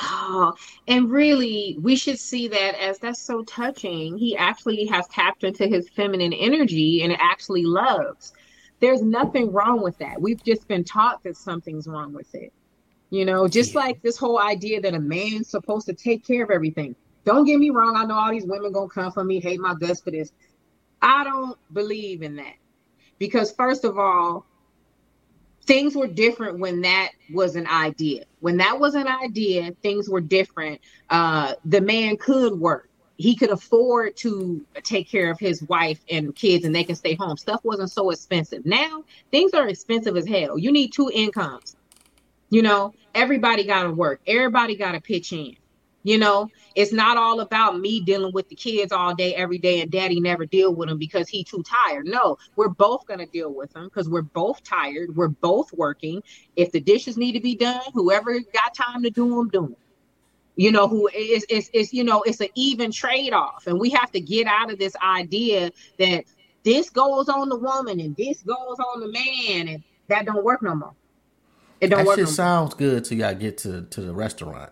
Oh, 0.00 0.54
and 0.86 1.10
really, 1.10 1.76
we 1.80 1.96
should 1.96 2.18
see 2.18 2.48
that 2.48 2.80
as 2.80 2.98
that's 3.00 3.22
so 3.22 3.42
touching. 3.44 4.16
He 4.18 4.36
actually 4.36 4.86
has 4.86 5.06
tapped 5.08 5.44
into 5.44 5.66
his 5.66 5.88
feminine 5.90 6.32
energy 6.32 7.02
and 7.02 7.12
actually 7.20 7.64
loves. 7.64 8.32
There's 8.80 9.02
nothing 9.02 9.52
wrong 9.52 9.82
with 9.82 9.98
that. 9.98 10.20
We've 10.20 10.42
just 10.44 10.68
been 10.68 10.84
taught 10.84 11.22
that 11.24 11.36
something's 11.36 11.88
wrong 11.88 12.12
with 12.12 12.32
it. 12.34 12.52
You 13.10 13.24
know, 13.24 13.48
just 13.48 13.74
Yeah. 13.74 13.80
like 13.80 14.02
this 14.02 14.18
whole 14.18 14.38
idea 14.38 14.80
that 14.82 14.94
a 14.94 15.00
man's 15.00 15.50
supposed 15.50 15.86
to 15.86 15.94
take 15.94 16.26
care 16.26 16.44
of 16.44 16.50
everything. 16.50 16.96
Don't 17.24 17.44
get 17.44 17.58
me 17.58 17.70
wrong. 17.70 17.96
I 17.96 18.04
know 18.04 18.14
all 18.14 18.30
these 18.30 18.46
women 18.46 18.72
gonna 18.72 18.88
come 18.88 19.12
for 19.12 19.24
me, 19.24 19.40
hate 19.40 19.60
my 19.60 19.74
guts 19.74 20.02
for 20.02 20.10
this. 20.12 20.32
I 21.02 21.24
don't 21.24 21.58
believe 21.72 22.22
in 22.22 22.36
that 22.36 22.56
because 23.18 23.52
first 23.52 23.84
of 23.84 23.98
all, 23.98 24.47
things 25.68 25.94
were 25.94 26.06
different 26.06 26.58
when 26.58 26.80
that 26.80 27.10
was 27.30 27.54
an 27.54 27.66
idea. 27.66 28.24
When 28.40 28.56
that 28.56 28.80
was 28.80 28.94
an 28.94 29.06
idea, 29.06 29.70
things 29.82 30.08
were 30.08 30.22
different. 30.22 30.80
Uh, 31.10 31.54
the 31.66 31.82
man 31.82 32.16
could 32.16 32.58
work. 32.58 32.88
He 33.18 33.36
could 33.36 33.50
afford 33.50 34.16
to 34.18 34.64
take 34.82 35.10
care 35.10 35.30
of 35.30 35.38
his 35.38 35.62
wife 35.64 36.00
and 36.10 36.34
kids 36.34 36.64
and 36.64 36.74
they 36.74 36.84
can 36.84 36.94
stay 36.96 37.14
home. 37.14 37.36
Stuff 37.36 37.60
wasn't 37.64 37.90
so 37.90 38.10
expensive. 38.10 38.64
Now 38.64 39.04
things 39.30 39.52
are 39.52 39.68
expensive 39.68 40.16
as 40.16 40.26
hell. 40.26 40.56
You 40.56 40.72
need 40.72 40.92
two 40.92 41.10
incomes. 41.12 41.76
You 42.48 42.62
know, 42.62 42.94
everybody 43.14 43.64
got 43.64 43.82
to 43.82 43.90
work. 43.90 44.22
Everybody 44.26 44.74
got 44.74 44.92
to 44.92 45.00
pitch 45.00 45.32
in. 45.34 45.56
You 46.04 46.16
know, 46.16 46.48
it's 46.76 46.92
not 46.92 47.16
all 47.16 47.40
about 47.40 47.80
me 47.80 48.00
dealing 48.00 48.32
with 48.32 48.48
the 48.48 48.54
kids 48.54 48.92
all 48.92 49.14
day, 49.14 49.34
every 49.34 49.58
day, 49.58 49.80
and 49.80 49.90
daddy 49.90 50.20
never 50.20 50.46
deal 50.46 50.72
with 50.74 50.88
them 50.88 50.96
because 50.96 51.28
he 51.28 51.42
too 51.44 51.62
tired. 51.64 52.06
No, 52.06 52.38
we're 52.56 52.68
both 52.68 53.04
gonna 53.06 53.26
deal 53.26 53.52
with 53.52 53.72
them 53.72 53.84
because 53.84 54.08
we're 54.08 54.22
both 54.22 54.62
tired. 54.62 55.14
We're 55.16 55.28
both 55.28 55.72
working. 55.72 56.22
If 56.56 56.70
the 56.72 56.80
dishes 56.80 57.16
need 57.16 57.32
to 57.32 57.40
be 57.40 57.56
done, 57.56 57.80
whoever 57.94 58.38
got 58.38 58.74
time 58.74 59.02
to 59.02 59.10
do 59.10 59.28
them, 59.36 59.48
do 59.48 59.60
them. 59.62 59.76
You 60.56 60.72
know, 60.72 60.88
who 60.88 61.08
is 61.08 61.44
it's, 61.48 61.68
is 61.74 61.92
you 61.92 62.04
know, 62.04 62.22
it's 62.22 62.40
an 62.40 62.48
even 62.54 62.90
trade 62.92 63.32
off, 63.32 63.66
and 63.66 63.78
we 63.78 63.90
have 63.90 64.10
to 64.12 64.20
get 64.20 64.46
out 64.46 64.72
of 64.72 64.78
this 64.78 64.94
idea 65.02 65.70
that 65.98 66.24
this 66.64 66.90
goes 66.90 67.28
on 67.28 67.48
the 67.48 67.56
woman 67.56 68.00
and 68.00 68.16
this 68.16 68.42
goes 68.42 68.76
on 68.78 69.00
the 69.00 69.08
man, 69.08 69.68
and 69.68 69.82
that 70.08 70.24
don't 70.26 70.44
work 70.44 70.62
no 70.62 70.74
more. 70.74 70.94
It 71.80 71.88
don't 71.88 71.98
That 71.98 72.06
work. 72.06 72.16
shit 72.16 72.24
no 72.24 72.28
more. 72.30 72.34
sounds 72.34 72.74
good 72.74 73.04
till 73.04 73.18
y'all 73.18 73.34
get 73.34 73.58
to, 73.58 73.82
to 73.82 74.00
the 74.00 74.12
restaurant. 74.12 74.70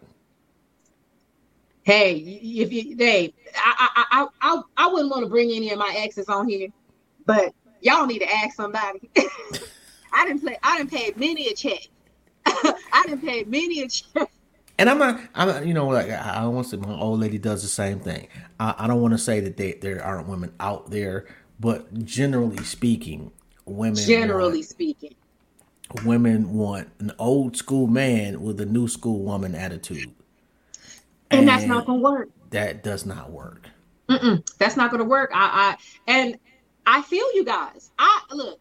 Hey, 1.86 2.16
if 2.16 2.72
you, 2.72 2.96
hey, 2.98 3.32
I, 3.54 3.88
I, 3.94 4.04
I, 4.10 4.26
I, 4.42 4.62
I 4.76 4.88
wouldn't 4.88 5.08
want 5.08 5.22
to 5.22 5.30
bring 5.30 5.52
any 5.52 5.70
of 5.70 5.78
my 5.78 5.94
exes 5.96 6.28
on 6.28 6.48
here, 6.48 6.66
but 7.26 7.54
y'all 7.80 8.06
need 8.06 8.18
to 8.18 8.28
ask 8.28 8.56
somebody. 8.56 9.08
I 10.12 10.26
didn't 10.26 10.40
play. 10.40 10.58
I 10.64 10.78
didn't 10.78 10.90
pay 10.90 11.12
many 11.14 11.46
a 11.46 11.54
check. 11.54 11.86
I 12.44 13.04
didn't 13.06 13.20
pay 13.20 13.44
many 13.44 13.82
a 13.82 13.88
check. 13.88 14.28
And 14.80 14.90
I'm 14.90 14.98
not, 14.98 15.20
I'm 15.36 15.46
not, 15.46 15.64
you 15.64 15.74
know, 15.74 15.86
like 15.86 16.10
I 16.10 16.38
I 16.38 16.40
don't 16.40 16.56
want 16.56 16.66
to 16.66 16.70
say 16.72 16.76
my 16.76 16.92
old 16.92 17.20
lady 17.20 17.38
does 17.38 17.62
the 17.62 17.68
same 17.68 18.00
thing. 18.00 18.26
I, 18.58 18.74
I 18.78 18.86
don't 18.88 19.00
want 19.00 19.14
to 19.14 19.18
say 19.18 19.38
that 19.38 19.56
they, 19.56 19.74
there 19.74 20.04
aren't 20.04 20.26
women 20.26 20.54
out 20.58 20.90
there, 20.90 21.26
but 21.60 22.04
generally 22.04 22.64
speaking, 22.64 23.30
women 23.64 23.94
Generally 23.94 24.64
speaking, 24.64 25.14
women 26.04 26.52
want 26.52 26.88
an 26.98 27.12
old 27.16 27.56
school 27.56 27.86
man 27.86 28.42
with 28.42 28.60
a 28.60 28.66
new 28.66 28.88
school 28.88 29.22
woman 29.22 29.54
attitude. 29.54 30.12
And 31.30 31.48
that's 31.48 31.64
not 31.64 31.86
gonna 31.86 32.00
work. 32.00 32.28
That 32.50 32.82
does 32.82 33.06
not 33.06 33.30
work. 33.30 33.68
Mm-mm, 34.08 34.44
that's 34.58 34.76
not 34.76 34.90
gonna 34.90 35.04
work. 35.04 35.30
I, 35.34 35.76
I, 35.76 35.76
and 36.06 36.38
I 36.86 37.02
feel 37.02 37.26
you 37.34 37.44
guys. 37.44 37.90
I 37.98 38.22
look. 38.32 38.60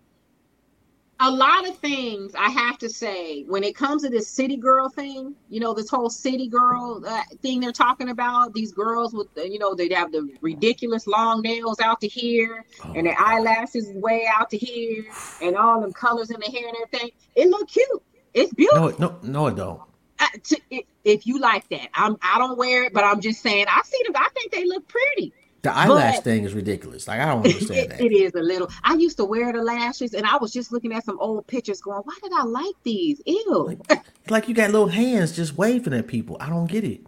A 1.21 1.31
lot 1.31 1.65
of 1.65 1.77
things 1.77 2.35
I 2.37 2.49
have 2.49 2.77
to 2.79 2.89
say 2.89 3.43
when 3.43 3.63
it 3.63 3.73
comes 3.73 4.03
to 4.03 4.09
this 4.09 4.27
city 4.27 4.57
girl 4.57 4.89
thing, 4.89 5.33
you 5.47 5.61
know, 5.61 5.73
this 5.73 5.89
whole 5.89 6.09
city 6.09 6.49
girl 6.49 7.01
uh, 7.07 7.21
thing 7.41 7.61
they're 7.61 7.71
talking 7.71 8.09
about. 8.09 8.53
These 8.53 8.73
girls 8.73 9.13
with, 9.13 9.33
the, 9.33 9.49
you 9.49 9.57
know, 9.57 9.73
they 9.73 9.87
have 9.93 10.11
the 10.11 10.29
ridiculous 10.41 11.07
long 11.07 11.41
nails 11.41 11.79
out 11.79 12.01
to 12.01 12.07
here, 12.09 12.65
and 12.95 13.07
their 13.07 13.15
eyelashes 13.17 13.89
way 13.93 14.27
out 14.29 14.49
to 14.49 14.57
here, 14.57 15.05
and 15.41 15.55
all 15.55 15.79
them 15.79 15.93
colors 15.93 16.31
in 16.31 16.39
the 16.41 16.51
hair 16.51 16.67
and 16.67 16.75
everything. 16.83 17.11
It 17.33 17.47
look 17.47 17.69
cute. 17.69 18.03
It's 18.33 18.53
beautiful. 18.53 18.99
No, 18.99 19.07
no, 19.07 19.19
no, 19.23 19.47
it 19.47 19.55
don't. 19.55 19.81
I- 20.19 20.29
to- 20.43 20.83
if 21.03 21.27
you 21.27 21.39
like 21.39 21.67
that, 21.69 21.89
I'm. 21.93 22.17
I 22.21 22.37
don't 22.37 22.57
wear 22.57 22.83
it, 22.85 22.93
but 22.93 23.03
I'm 23.03 23.21
just 23.21 23.41
saying. 23.41 23.65
I 23.69 23.81
see 23.85 23.99
them. 24.05 24.13
I 24.15 24.29
think 24.33 24.51
they 24.51 24.65
look 24.65 24.87
pretty. 24.87 25.33
The 25.61 25.75
eyelash 25.75 26.15
But- 26.17 26.23
thing 26.23 26.43
is 26.43 26.53
ridiculous. 26.53 27.07
Like 27.07 27.19
I 27.21 27.25
don't 27.25 27.45
understand 27.45 27.71
It, 27.79 27.89
that. 27.89 28.01
it 28.01 28.11
is 28.13 28.33
a 28.35 28.41
little. 28.41 28.69
I 28.83 28.93
used 28.95 29.17
to 29.17 29.25
wear 29.25 29.51
the 29.51 29.61
lashes, 29.63 30.13
and 30.13 30.25
I 30.25 30.37
was 30.37 30.53
just 30.53 30.71
looking 30.71 30.93
at 30.93 31.03
some 31.05 31.19
old 31.19 31.47
pictures, 31.47 31.81
going, 31.81 32.01
"Why 32.03 32.13
did 32.21 32.31
I 32.33 32.43
like 32.43 32.75
these? 32.83 33.21
Ew, 33.25 33.77
It's 33.89 34.29
like 34.31 34.47
you 34.47 34.53
got 34.55 34.71
little 34.71 34.87
hands 34.87 35.35
just 35.35 35.57
waving 35.57 35.93
at 35.93 36.07
people. 36.07 36.37
I 36.39 36.49
don't 36.49 36.67
get 36.67 36.83
it. 36.83 37.01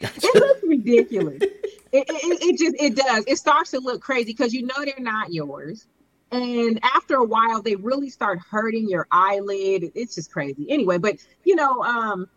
it 0.00 0.34
looks 0.34 0.60
ridiculous." 0.64 1.38
It, 1.42 2.06
it, 2.08 2.42
it 2.42 2.58
just 2.58 2.74
it 2.82 2.96
does. 2.96 3.24
It 3.28 3.36
starts 3.36 3.70
to 3.70 3.78
look 3.78 4.02
crazy 4.02 4.24
because 4.32 4.52
you 4.52 4.66
know 4.66 4.74
they're 4.84 4.94
not 4.98 5.32
yours, 5.32 5.86
and 6.30 6.80
after 6.82 7.16
a 7.16 7.24
while, 7.24 7.62
they 7.62 7.76
really 7.76 8.10
start 8.10 8.38
hurting 8.50 8.88
your 8.88 9.06
eyelid. 9.10 9.90
It's 9.94 10.14
just 10.14 10.32
crazy. 10.32 10.66
Anyway, 10.70 10.98
but 10.98 11.16
you 11.44 11.56
know, 11.56 11.82
um. 11.82 12.28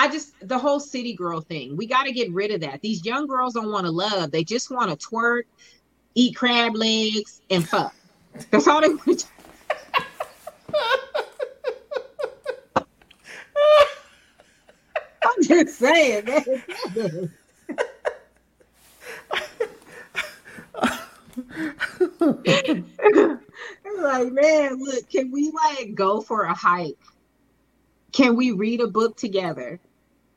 I 0.00 0.06
just 0.06 0.32
the 0.46 0.56
whole 0.56 0.78
city 0.78 1.12
girl 1.12 1.40
thing. 1.40 1.76
We 1.76 1.88
got 1.88 2.04
to 2.04 2.12
get 2.12 2.30
rid 2.30 2.52
of 2.52 2.60
that. 2.60 2.82
These 2.82 3.04
young 3.04 3.26
girls 3.26 3.54
don't 3.54 3.72
want 3.72 3.84
to 3.84 3.90
love. 3.90 4.30
They 4.30 4.44
just 4.44 4.70
want 4.70 4.92
to 4.92 5.08
twerk, 5.08 5.42
eat 6.14 6.36
crab 6.36 6.76
legs, 6.76 7.40
and 7.50 7.68
fuck. 7.68 7.92
That's 8.52 8.68
all 8.68 8.80
they 8.80 8.90
want. 8.90 9.24
I'm 15.24 15.42
just 15.42 15.78
saying, 15.78 16.26
man. 16.26 17.32
like, 23.98 24.32
man, 24.32 24.78
look, 24.82 25.08
can 25.10 25.30
we 25.30 25.50
like 25.50 25.94
go 25.94 26.20
for 26.20 26.44
a 26.44 26.54
hike? 26.54 26.98
Can 28.12 28.36
we 28.36 28.52
read 28.52 28.80
a 28.80 28.88
book 28.88 29.16
together? 29.16 29.80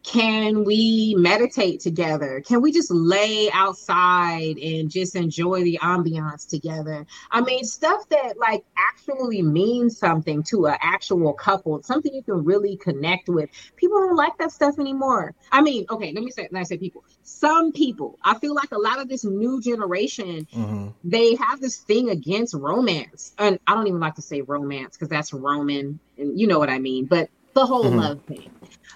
Can 0.03 0.63
we 0.63 1.15
meditate 1.17 1.79
together? 1.79 2.41
Can 2.45 2.61
we 2.61 2.71
just 2.71 2.89
lay 2.89 3.51
outside 3.51 4.57
and 4.57 4.89
just 4.89 5.15
enjoy 5.15 5.63
the 5.63 5.79
ambiance 5.81 6.47
together? 6.47 7.05
I 7.29 7.41
mean, 7.41 7.63
stuff 7.63 8.09
that 8.09 8.37
like 8.39 8.63
actually 8.77 9.41
means 9.41 9.97
something 9.97 10.41
to 10.43 10.67
an 10.67 10.77
actual 10.81 11.33
couple, 11.33 11.83
something 11.83 12.13
you 12.13 12.23
can 12.23 12.43
really 12.43 12.77
connect 12.77 13.29
with. 13.29 13.49
People 13.75 13.99
don't 13.99 14.15
like 14.15 14.37
that 14.39 14.51
stuff 14.51 14.79
anymore. 14.79 15.35
I 15.51 15.61
mean, 15.61 15.85
okay, 15.89 16.11
let 16.13 16.23
me 16.23 16.31
say, 16.31 16.43
let 16.51 16.59
me 16.59 16.65
say 16.65 16.77
people. 16.77 17.03
Some 17.21 17.71
people, 17.71 18.17
I 18.23 18.37
feel 18.39 18.55
like 18.55 18.71
a 18.71 18.79
lot 18.79 18.99
of 18.99 19.07
this 19.07 19.23
new 19.23 19.61
generation, 19.61 20.47
mm-hmm. 20.53 20.87
they 21.03 21.35
have 21.35 21.61
this 21.61 21.77
thing 21.77 22.09
against 22.09 22.55
romance. 22.55 23.33
And 23.37 23.59
I 23.67 23.75
don't 23.75 23.87
even 23.87 23.99
like 23.99 24.15
to 24.15 24.21
say 24.21 24.41
romance 24.41 24.97
because 24.97 25.09
that's 25.09 25.31
Roman, 25.31 25.99
and 26.17 26.39
you 26.39 26.47
know 26.47 26.59
what 26.59 26.69
I 26.69 26.79
mean. 26.79 27.05
But 27.05 27.29
the 27.53 27.65
whole 27.65 27.85
mm-hmm. 27.85 27.99
love 27.99 28.21
thing. 28.23 28.49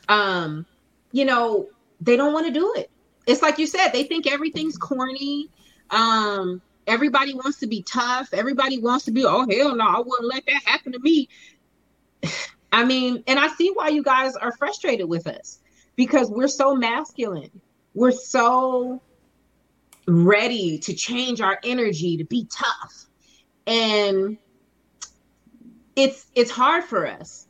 Um, 0.07 0.65
you 1.15 1.23
know, 1.23 1.69
they 2.01 2.17
don't 2.17 2.33
want 2.33 2.45
to 2.45 2.51
do 2.51 2.73
it. 2.75 2.91
It's 3.25 3.41
like 3.41 3.57
you 3.57 3.67
said, 3.67 3.91
they 3.93 4.03
think 4.03 4.27
everything's 4.27 4.77
corny. 4.77 5.49
Um, 5.89 6.61
everybody 6.87 7.33
wants 7.33 7.59
to 7.59 7.67
be 7.67 7.83
tough. 7.83 8.33
Everybody 8.33 8.79
wants 8.79 9.05
to 9.05 9.11
be, 9.11 9.23
oh 9.25 9.47
hell 9.49 9.73
no, 9.77 9.85
I 9.87 9.99
wouldn't 9.99 10.27
let 10.27 10.45
that 10.45 10.61
happen 10.65 10.91
to 10.91 10.99
me. 10.99 11.29
I 12.73 12.83
mean, 12.83 13.23
and 13.27 13.39
I 13.39 13.47
see 13.47 13.71
why 13.73 13.87
you 13.87 14.03
guys 14.03 14.35
are 14.35 14.51
frustrated 14.57 15.07
with 15.07 15.25
us 15.25 15.61
because 15.95 16.29
we're 16.29 16.49
so 16.49 16.75
masculine. 16.75 17.61
We're 17.93 18.11
so 18.11 19.01
ready 20.05 20.79
to 20.79 20.93
change 20.93 21.39
our 21.39 21.57
energy 21.63 22.17
to 22.17 22.25
be 22.25 22.45
tough. 22.51 23.05
And 23.65 24.37
it's 25.95 26.25
it's 26.35 26.51
hard 26.51 26.83
for 26.83 27.07
us 27.07 27.44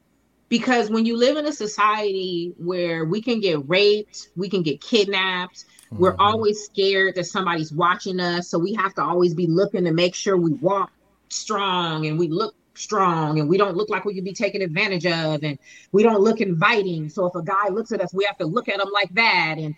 because 0.57 0.89
when 0.89 1.05
you 1.05 1.17
live 1.17 1.35
in 1.35 1.45
a 1.45 1.51
society 1.51 2.53
where 2.57 3.03
we 3.03 3.21
can 3.21 3.41
get 3.41 3.67
raped, 3.67 4.29
we 4.37 4.47
can 4.47 4.63
get 4.63 4.79
kidnapped, 4.79 5.65
mm-hmm. 5.65 5.97
we're 5.97 6.15
always 6.17 6.63
scared 6.63 7.15
that 7.15 7.25
somebody's 7.25 7.73
watching 7.73 8.21
us. 8.21 8.47
So 8.47 8.57
we 8.57 8.73
have 8.75 8.93
to 8.95 9.03
always 9.03 9.33
be 9.33 9.47
looking 9.47 9.83
to 9.83 9.91
make 9.91 10.15
sure 10.15 10.37
we 10.37 10.53
walk 10.53 10.93
strong 11.27 12.05
and 12.05 12.17
we 12.17 12.29
look 12.29 12.55
strong 12.73 13.41
and 13.41 13.49
we 13.49 13.57
don't 13.57 13.75
look 13.75 13.89
like 13.89 14.05
we 14.05 14.15
could 14.15 14.23
be 14.23 14.31
taken 14.31 14.61
advantage 14.61 15.05
of 15.05 15.43
and 15.43 15.59
we 15.91 16.03
don't 16.03 16.21
look 16.21 16.39
inviting. 16.39 17.09
So 17.09 17.25
if 17.25 17.35
a 17.35 17.43
guy 17.43 17.67
looks 17.67 17.91
at 17.91 17.99
us, 17.99 18.13
we 18.13 18.23
have 18.23 18.37
to 18.37 18.45
look 18.45 18.69
at 18.69 18.79
him 18.79 18.89
like 18.93 19.13
that. 19.15 19.55
And 19.57 19.75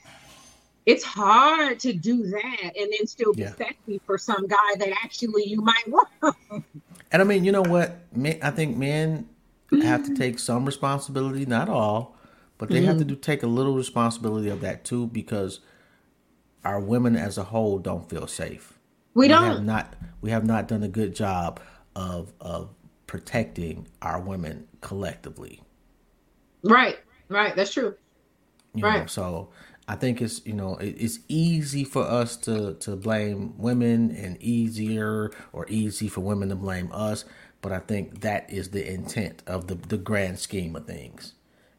it's 0.85 1.03
hard 1.03 1.79
to 1.79 1.93
do 1.93 2.27
that 2.27 2.71
and 2.77 2.93
then 2.95 3.07
still 3.07 3.33
be 3.33 3.41
yeah. 3.41 3.55
sexy 3.55 3.99
for 4.05 4.19
some 4.19 4.45
guy 4.45 4.75
that 4.77 4.89
actually 5.03 5.45
you 5.45 5.59
might 5.59 5.87
want. 5.87 6.07
and 7.11 7.19
I 7.19 7.23
mean, 7.23 7.43
you 7.43 7.51
know 7.51 7.63
what? 7.63 7.97
I 8.43 8.51
think 8.51 8.77
men 8.77 9.27
have 9.71 10.05
to 10.05 10.15
take 10.15 10.39
some 10.39 10.65
responsibility, 10.65 11.45
not 11.45 11.69
all, 11.69 12.15
but 12.57 12.69
they 12.69 12.77
mm-hmm. 12.77 12.85
have 12.85 12.97
to 12.97 13.03
mm-hmm. 13.03 13.13
do 13.13 13.15
take 13.15 13.43
a 13.43 13.47
little 13.47 13.75
responsibility 13.75 14.49
of 14.49 14.61
that 14.61 14.83
too 14.83 15.07
because 15.07 15.59
our 16.63 16.79
women 16.79 17.15
as 17.15 17.37
a 17.37 17.43
whole 17.45 17.79
don't 17.79 18.09
feel 18.09 18.27
safe. 18.27 18.73
We, 19.13 19.25
we 19.25 19.27
don't 19.29 19.43
have 19.43 19.63
not 19.63 19.95
we 20.21 20.31
have 20.31 20.45
not 20.45 20.67
done 20.67 20.83
a 20.83 20.87
good 20.87 21.15
job 21.15 21.59
of 21.95 22.33
of 22.39 22.69
protecting 23.07 23.87
our 24.01 24.19
women 24.19 24.67
collectively. 24.81 25.61
Right. 26.63 26.97
Right, 27.29 27.55
that's 27.55 27.73
true. 27.73 27.95
You 28.73 28.83
right. 28.83 29.01
Know, 29.01 29.05
so 29.07 29.49
I 29.87 29.95
think 29.95 30.21
it's 30.21 30.45
you 30.45 30.53
know 30.53 30.77
it's 30.79 31.19
easy 31.27 31.83
for 31.83 32.03
us 32.03 32.37
to 32.37 32.75
to 32.75 32.95
blame 32.95 33.57
women 33.57 34.11
and 34.11 34.41
easier 34.41 35.31
or 35.53 35.65
easy 35.69 36.07
for 36.07 36.21
women 36.21 36.49
to 36.49 36.55
blame 36.55 36.89
us 36.91 37.25
but 37.67 37.75
I 37.75 37.79
think 37.79 38.21
that 38.21 38.49
is 38.49 38.69
the 38.69 38.89
intent 38.89 39.43
of 39.45 39.67
the 39.67 39.75
the 39.75 39.97
grand 39.97 40.39
scheme 40.39 40.73
of 40.77 40.87
things. 40.87 41.33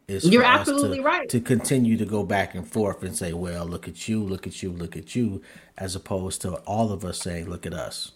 Is 0.06 0.28
You're 0.28 0.44
absolutely 0.44 0.98
to, 0.98 1.02
right. 1.02 1.28
To 1.30 1.40
continue 1.40 1.96
to 1.96 2.04
go 2.04 2.24
back 2.24 2.54
and 2.54 2.68
forth 2.68 3.02
and 3.02 3.16
say, 3.16 3.32
well, 3.32 3.64
look 3.64 3.88
at 3.88 4.06
you, 4.06 4.22
look 4.22 4.46
at 4.46 4.62
you, 4.62 4.70
look 4.70 4.98
at 4.98 5.16
you, 5.16 5.40
as 5.78 5.96
opposed 5.96 6.42
to 6.42 6.56
all 6.66 6.92
of 6.92 7.06
us 7.06 7.18
saying, 7.20 7.48
look 7.48 7.64
at 7.64 7.72
us. 7.72 8.12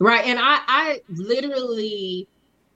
Right. 0.00 0.24
And 0.24 0.40
I, 0.40 0.58
I 0.66 1.00
literally 1.08 2.26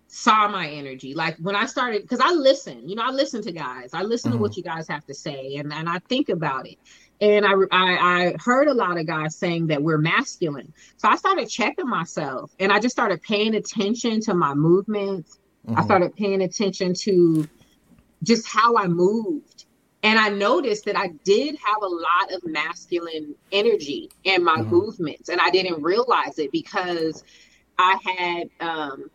saw 0.06 0.46
my 0.46 0.68
energy. 0.68 1.14
Like 1.14 1.36
when 1.38 1.56
I 1.56 1.66
started, 1.66 2.02
because 2.02 2.20
I 2.20 2.30
listen, 2.30 2.88
you 2.88 2.94
know, 2.94 3.02
I 3.02 3.10
listen 3.10 3.42
to 3.42 3.50
guys, 3.50 3.90
I 3.92 4.02
listen 4.02 4.30
mm-hmm. 4.30 4.38
to 4.38 4.42
what 4.42 4.56
you 4.56 4.62
guys 4.62 4.86
have 4.86 5.04
to 5.06 5.14
say 5.14 5.56
and, 5.56 5.72
and 5.72 5.88
I 5.88 5.98
think 6.08 6.28
about 6.28 6.68
it 6.68 6.78
and 7.20 7.44
I, 7.44 7.52
I, 7.70 7.96
I 7.96 8.34
heard 8.38 8.68
a 8.68 8.74
lot 8.74 8.98
of 8.98 9.06
guys 9.06 9.36
saying 9.36 9.68
that 9.68 9.82
we're 9.82 9.98
masculine 9.98 10.72
so 10.96 11.08
i 11.08 11.16
started 11.16 11.48
checking 11.48 11.88
myself 11.88 12.54
and 12.60 12.72
i 12.72 12.78
just 12.78 12.94
started 12.94 13.22
paying 13.22 13.54
attention 13.54 14.20
to 14.22 14.34
my 14.34 14.54
movements 14.54 15.38
mm-hmm. 15.66 15.78
i 15.78 15.82
started 15.82 16.14
paying 16.14 16.42
attention 16.42 16.94
to 16.94 17.48
just 18.22 18.46
how 18.46 18.76
i 18.76 18.86
moved 18.86 19.66
and 20.02 20.18
i 20.18 20.28
noticed 20.28 20.84
that 20.84 20.96
i 20.96 21.08
did 21.24 21.56
have 21.56 21.82
a 21.82 21.86
lot 21.86 22.32
of 22.32 22.44
masculine 22.44 23.34
energy 23.52 24.10
in 24.24 24.44
my 24.44 24.56
mm-hmm. 24.56 24.70
movements 24.70 25.28
and 25.28 25.40
i 25.40 25.50
didn't 25.50 25.82
realize 25.82 26.38
it 26.38 26.52
because 26.52 27.24
i 27.78 27.96
had 28.04 28.50
um 28.60 29.10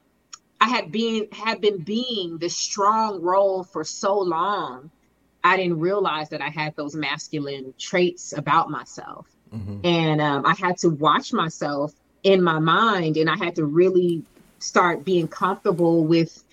i 0.59 0.67
had 0.67 0.91
been 0.91 1.27
had 1.31 1.61
been 1.61 1.77
being 1.77 2.37
this 2.37 2.55
strong 2.55 3.21
role 3.21 3.63
for 3.63 3.83
so 3.83 4.19
long 4.19 4.91
I 5.43 5.57
didn't 5.57 5.79
realize 5.79 6.29
that 6.29 6.41
I 6.41 6.49
had 6.49 6.75
those 6.75 6.95
masculine 6.95 7.73
traits 7.77 8.33
about 8.35 8.69
myself. 8.69 9.27
Mm-hmm. 9.53 9.85
And 9.85 10.21
um, 10.21 10.45
I 10.45 10.53
had 10.53 10.77
to 10.79 10.89
watch 10.89 11.33
myself 11.33 11.93
in 12.23 12.41
my 12.41 12.59
mind, 12.59 13.17
and 13.17 13.29
I 13.29 13.35
had 13.35 13.55
to 13.57 13.65
really 13.65 14.23
start 14.59 15.03
being 15.03 15.27
comfortable 15.27 16.05
with 16.05 16.43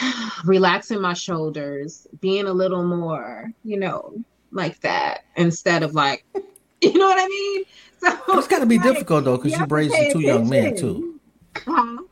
relaxing 0.44 1.00
my 1.00 1.14
shoulders, 1.14 2.06
being 2.20 2.46
a 2.46 2.52
little 2.52 2.84
more, 2.84 3.52
you 3.64 3.78
know, 3.78 4.14
like 4.50 4.80
that, 4.80 5.24
instead 5.36 5.82
of 5.82 5.94
like, 5.94 6.24
you 6.82 6.94
know 6.94 7.06
what 7.06 7.18
I 7.18 7.28
mean? 7.28 7.64
So 8.00 8.38
it's 8.38 8.48
got 8.48 8.58
to 8.58 8.66
be 8.66 8.78
like, 8.78 8.86
difficult 8.86 9.24
though, 9.24 9.36
because 9.36 9.52
you, 9.52 9.58
you 9.58 9.66
raised 9.66 9.94
two 10.12 10.20
young 10.20 10.48
men 10.48 10.76
too. 10.76 11.20
Uh-huh. 11.66 12.02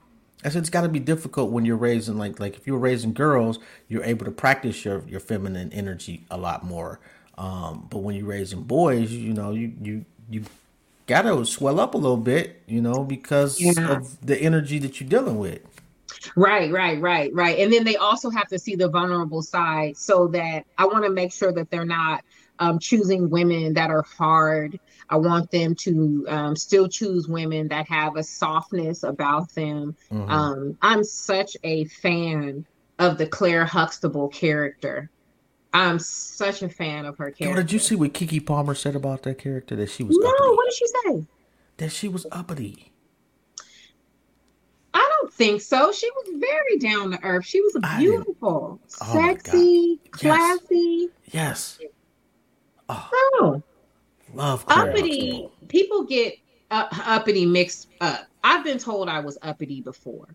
I 0.44 0.48
said 0.48 0.60
it's 0.60 0.70
got 0.70 0.82
to 0.82 0.88
be 0.88 1.00
difficult 1.00 1.50
when 1.50 1.64
you're 1.64 1.76
raising 1.76 2.16
like 2.16 2.40
like 2.40 2.56
if 2.56 2.66
you're 2.66 2.78
raising 2.78 3.12
girls, 3.12 3.58
you're 3.88 4.04
able 4.04 4.24
to 4.24 4.30
practice 4.30 4.84
your 4.84 5.02
your 5.06 5.20
feminine 5.20 5.72
energy 5.72 6.24
a 6.30 6.36
lot 6.36 6.64
more. 6.64 7.00
Um, 7.36 7.86
but 7.90 7.98
when 7.98 8.16
you're 8.16 8.26
raising 8.26 8.62
boys, 8.62 9.12
you 9.12 9.34
know 9.34 9.52
you 9.52 9.72
you 9.82 10.04
you 10.30 10.44
gotta 11.06 11.44
swell 11.44 11.80
up 11.80 11.94
a 11.94 11.98
little 11.98 12.16
bit, 12.16 12.62
you 12.66 12.80
know, 12.80 13.04
because 13.04 13.60
yeah. 13.60 13.96
of 13.96 14.24
the 14.24 14.38
energy 14.38 14.78
that 14.78 15.00
you're 15.00 15.08
dealing 15.08 15.38
with. 15.38 15.60
Right, 16.36 16.70
right, 16.70 17.00
right, 17.00 17.32
right. 17.34 17.58
And 17.58 17.72
then 17.72 17.84
they 17.84 17.96
also 17.96 18.30
have 18.30 18.48
to 18.48 18.58
see 18.58 18.76
the 18.76 18.88
vulnerable 18.88 19.42
side 19.42 19.96
so 19.96 20.28
that 20.28 20.64
I 20.78 20.86
want 20.86 21.04
to 21.04 21.10
make 21.10 21.32
sure 21.32 21.52
that 21.52 21.70
they're 21.70 21.84
not 21.84 22.24
um, 22.60 22.78
choosing 22.78 23.28
women 23.30 23.74
that 23.74 23.90
are 23.90 24.02
hard 24.02 24.78
I 25.10 25.16
want 25.16 25.50
them 25.50 25.74
to 25.74 26.24
um, 26.28 26.56
still 26.56 26.88
choose 26.88 27.26
women 27.26 27.68
that 27.68 27.88
have 27.88 28.16
a 28.16 28.22
softness 28.22 29.02
about 29.02 29.52
them. 29.54 29.96
Mm-hmm. 30.10 30.30
Um, 30.30 30.78
I'm 30.80 31.02
such 31.02 31.56
a 31.64 31.84
fan 31.86 32.64
of 33.00 33.18
the 33.18 33.26
Claire 33.26 33.64
Huxtable 33.64 34.28
character. 34.28 35.10
I'm 35.72 35.98
such 35.98 36.62
a 36.62 36.68
fan 36.68 37.06
of 37.06 37.18
her 37.18 37.32
character. 37.32 37.44
Yo, 37.44 37.54
did 37.54 37.72
you 37.72 37.80
see 37.80 37.96
what 37.96 38.14
Keke 38.14 38.44
Palmer 38.44 38.74
said 38.74 38.94
about 38.94 39.24
that 39.24 39.38
character? 39.38 39.74
That 39.76 39.90
she 39.90 40.04
was 40.04 40.16
no. 40.16 40.28
Uppity. 40.28 40.56
What 40.56 40.64
did 40.64 40.74
she 40.74 40.86
say? 40.86 41.26
That 41.78 41.92
she 41.92 42.08
was 42.08 42.26
uppity. 42.30 42.92
I 44.94 45.12
don't 45.20 45.32
think 45.32 45.60
so. 45.60 45.92
She 45.92 46.10
was 46.10 46.40
very 46.40 46.78
down 46.78 47.12
to 47.12 47.24
earth. 47.24 47.46
She 47.46 47.60
was 47.60 47.76
beautiful, 47.98 48.80
oh 49.00 49.12
sexy, 49.12 50.00
classy. 50.10 51.08
Yes. 51.30 51.78
Yes. 52.90 53.08
Oh. 53.12 53.38
oh. 53.40 53.62
Love 54.34 54.66
Claire 54.66 54.90
uppity. 54.90 55.48
People 55.68 56.04
get 56.04 56.34
uh, 56.70 56.86
uppity 57.06 57.46
mixed 57.46 57.88
up. 58.00 58.26
I've 58.44 58.64
been 58.64 58.78
told 58.78 59.08
I 59.08 59.20
was 59.20 59.38
uppity 59.42 59.80
before. 59.80 60.28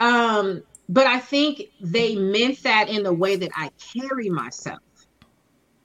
Um, 0.00 0.62
but 0.88 1.06
I 1.06 1.18
think 1.18 1.62
they 1.80 2.16
meant 2.16 2.62
that 2.64 2.88
in 2.88 3.02
the 3.04 3.12
way 3.12 3.36
that 3.36 3.50
I 3.56 3.70
carry 3.94 4.28
myself. 4.28 4.80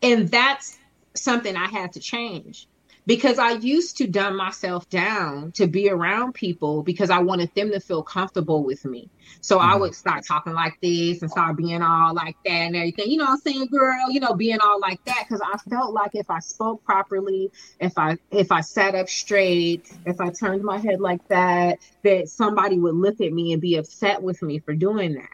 And 0.02 0.28
that's 0.30 0.78
something 1.16 1.56
I 1.56 1.68
had 1.68 1.94
to 1.94 2.00
change 2.00 2.68
because 3.08 3.40
I 3.40 3.52
used 3.52 3.98
to 3.98 4.08
dumb 4.08 4.36
myself 4.36 4.90
down 4.90 5.54
to 5.54 5.66
be 5.66 5.90
around 5.90 6.34
people 6.34 6.84
because 6.84 7.10
I 7.10 7.20
wanted 7.20 7.50
them 7.56 7.72
to 7.72 7.80
feel 7.80 8.04
comfortable 8.04 8.66
with 8.66 8.84
me. 8.84 9.10
So 9.40 9.58
mm-hmm. 9.58 9.70
I 9.70 9.76
would 9.78 9.96
start 9.96 10.26
talking 10.26 10.52
like 10.52 10.78
this 10.82 11.22
and 11.22 11.32
start 11.32 11.56
being 11.56 11.82
all 11.82 12.14
like 12.14 12.36
that 12.44 12.52
and 12.52 12.76
everything. 12.76 13.10
You 13.10 13.20
know 13.20 13.24
what 13.24 13.32
I'm 13.32 13.40
saying, 13.40 13.68
girl, 13.68 14.12
you 14.12 14.20
know, 14.20 14.34
being 14.34 14.60
all 14.60 14.82
like 14.82 15.04
that 15.06 15.24
because 15.24 15.42
I 15.42 15.58
felt 15.70 15.94
like 15.94 16.12
if 16.16 16.30
I 16.30 16.40
spoke 16.40 16.84
properly, 16.84 17.50
if 17.80 17.98
I 17.98 18.18
if 18.30 18.52
I 18.52 18.60
sat 18.60 18.94
up 18.94 19.08
straight, 19.08 19.90
if 20.06 20.20
I 20.20 20.30
turned 20.30 20.64
my 20.64 20.78
head 20.78 21.00
like 21.00 21.26
that, 21.30 21.80
that 22.04 22.28
somebody 22.28 22.78
would 22.78 22.96
look 22.96 23.22
at 23.22 23.32
me 23.32 23.54
and 23.54 23.62
be 23.62 23.78
upset 23.78 24.22
with 24.22 24.42
me 24.42 24.60
for 24.60 24.74
doing 24.76 25.14
that. 25.14 25.30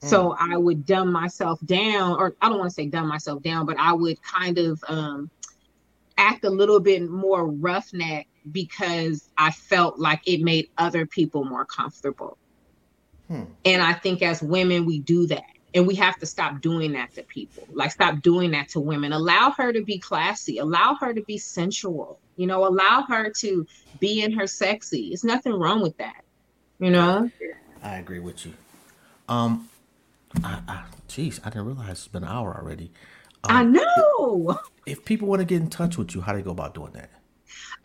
So 0.00 0.30
mm. 0.30 0.36
I 0.40 0.56
would 0.56 0.84
dumb 0.84 1.12
myself 1.12 1.60
down, 1.64 2.18
or 2.18 2.34
I 2.42 2.48
don't 2.48 2.58
want 2.58 2.70
to 2.70 2.74
say 2.74 2.86
dumb 2.86 3.06
myself 3.06 3.44
down, 3.44 3.64
but 3.66 3.78
I 3.78 3.92
would 3.92 4.20
kind 4.20 4.58
of 4.58 4.82
um 4.88 5.30
act 6.16 6.44
a 6.44 6.50
little 6.50 6.80
bit 6.80 7.08
more 7.08 7.46
roughneck 7.46 8.28
because 8.50 9.28
I 9.36 9.50
felt 9.50 9.98
like 9.98 10.20
it 10.26 10.40
made 10.40 10.68
other 10.78 11.06
people 11.06 11.44
more 11.44 11.64
comfortable. 11.64 12.36
Hmm. 13.28 13.44
And 13.64 13.82
I 13.82 13.92
think 13.92 14.22
as 14.22 14.42
women, 14.42 14.84
we 14.84 14.98
do 14.98 15.26
that. 15.28 15.44
and 15.74 15.86
we 15.86 15.94
have 15.94 16.18
to 16.18 16.26
stop 16.26 16.60
doing 16.60 16.92
that 16.92 17.14
to 17.14 17.22
people 17.22 17.66
like 17.72 17.90
stop 17.90 18.20
doing 18.20 18.50
that 18.50 18.68
to 18.68 18.78
women 18.78 19.10
allow 19.10 19.50
her 19.52 19.72
to 19.72 19.82
be 19.82 19.98
classy 19.98 20.58
allow 20.58 20.94
her 21.00 21.14
to 21.14 21.22
be 21.22 21.38
sensual 21.38 22.18
you 22.36 22.46
know 22.46 22.66
allow 22.66 23.06
her 23.08 23.30
to 23.30 23.66
be 23.98 24.20
in 24.22 24.32
her 24.32 24.46
sexy 24.46 25.04
it's 25.14 25.24
nothing 25.24 25.54
wrong 25.54 25.80
with 25.80 25.96
that 25.96 26.22
you 26.78 26.90
know 26.90 27.30
I 27.82 27.96
agree 27.96 28.20
with 28.20 28.46
you. 28.46 28.54
Um, 29.28 29.68
I, 30.44 30.60
I, 30.68 30.84
geez, 31.08 31.40
I 31.44 31.50
didn't 31.50 31.66
realize 31.66 31.90
it's 31.90 32.08
been 32.08 32.22
an 32.22 32.28
hour 32.28 32.56
already. 32.56 32.92
I 33.44 33.64
know 33.64 34.58
If 34.86 35.04
people 35.04 35.28
want 35.28 35.40
to 35.40 35.44
get 35.44 35.60
in 35.60 35.68
touch 35.68 35.96
with 35.96 36.14
you, 36.14 36.20
how 36.20 36.32
do 36.32 36.38
they 36.38 36.44
go 36.44 36.50
about 36.50 36.74
doing 36.74 36.92
that? 36.92 37.10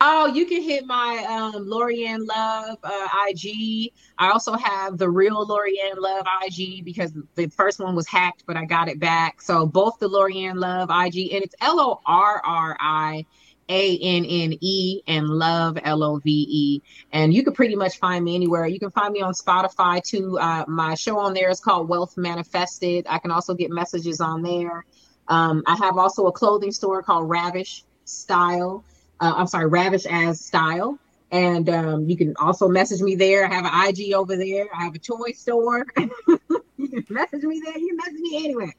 Oh, 0.00 0.26
you 0.26 0.46
can 0.46 0.62
hit 0.62 0.86
my 0.86 1.24
um 1.28 1.66
Lorianne 1.66 2.26
Love 2.26 2.78
uh, 2.82 3.08
IG. 3.28 3.92
I 4.18 4.30
also 4.30 4.54
have 4.54 4.96
the 4.96 5.10
real 5.10 5.46
Lorianne 5.46 5.98
Love 5.98 6.26
IG 6.44 6.84
because 6.84 7.12
the 7.34 7.48
first 7.48 7.80
one 7.80 7.94
was 7.94 8.08
hacked, 8.08 8.44
but 8.46 8.56
I 8.56 8.64
got 8.64 8.88
it 8.88 8.98
back. 8.98 9.42
So 9.42 9.66
both 9.66 9.98
the 9.98 10.08
Lorianne 10.08 10.58
Love 10.58 10.90
IG 10.90 11.32
and 11.32 11.42
it's 11.42 11.54
L 11.60 11.80
O 11.80 12.00
R 12.06 12.40
R 12.44 12.76
I 12.80 13.26
A 13.68 13.98
N 13.98 14.24
N 14.24 14.54
E 14.60 15.02
and 15.06 15.28
Love 15.28 15.78
L 15.82 16.02
O 16.02 16.18
V 16.18 16.30
E. 16.48 16.82
And 17.12 17.34
you 17.34 17.42
can 17.44 17.52
pretty 17.52 17.76
much 17.76 17.98
find 17.98 18.24
me 18.24 18.34
anywhere. 18.34 18.66
You 18.66 18.78
can 18.78 18.90
find 18.90 19.12
me 19.12 19.20
on 19.20 19.34
Spotify 19.34 20.02
too. 20.02 20.38
Uh, 20.38 20.64
my 20.68 20.94
show 20.94 21.18
on 21.18 21.34
there 21.34 21.50
is 21.50 21.60
called 21.60 21.88
Wealth 21.88 22.16
Manifested. 22.16 23.06
I 23.08 23.18
can 23.18 23.30
also 23.30 23.54
get 23.54 23.70
messages 23.70 24.20
on 24.20 24.42
there. 24.42 24.84
Um, 25.28 25.62
I 25.66 25.76
have 25.76 25.98
also 25.98 26.26
a 26.26 26.32
clothing 26.32 26.72
store 26.72 27.02
called 27.02 27.28
Ravish 27.28 27.84
Style 28.04 28.84
uh, 29.20 29.34
I'm 29.36 29.46
sorry, 29.46 29.66
Ravish 29.66 30.06
as 30.06 30.40
Style. 30.40 30.98
And 31.30 31.68
um, 31.68 32.08
you 32.08 32.16
can 32.16 32.34
also 32.38 32.68
message 32.68 33.02
me 33.02 33.14
there. 33.14 33.44
I 33.44 33.52
have 33.52 33.66
an 33.66 33.88
IG 33.88 34.14
over 34.14 34.36
there. 34.36 34.66
I 34.74 34.84
have 34.84 34.94
a 34.94 34.98
toy 34.98 35.32
store. 35.32 35.86
you 35.98 36.88
can 36.88 37.04
message 37.10 37.42
me 37.42 37.60
there. 37.64 37.76
You 37.76 37.88
can 37.88 37.96
message 37.96 38.20
me 38.20 38.44
anywhere. 38.44 38.74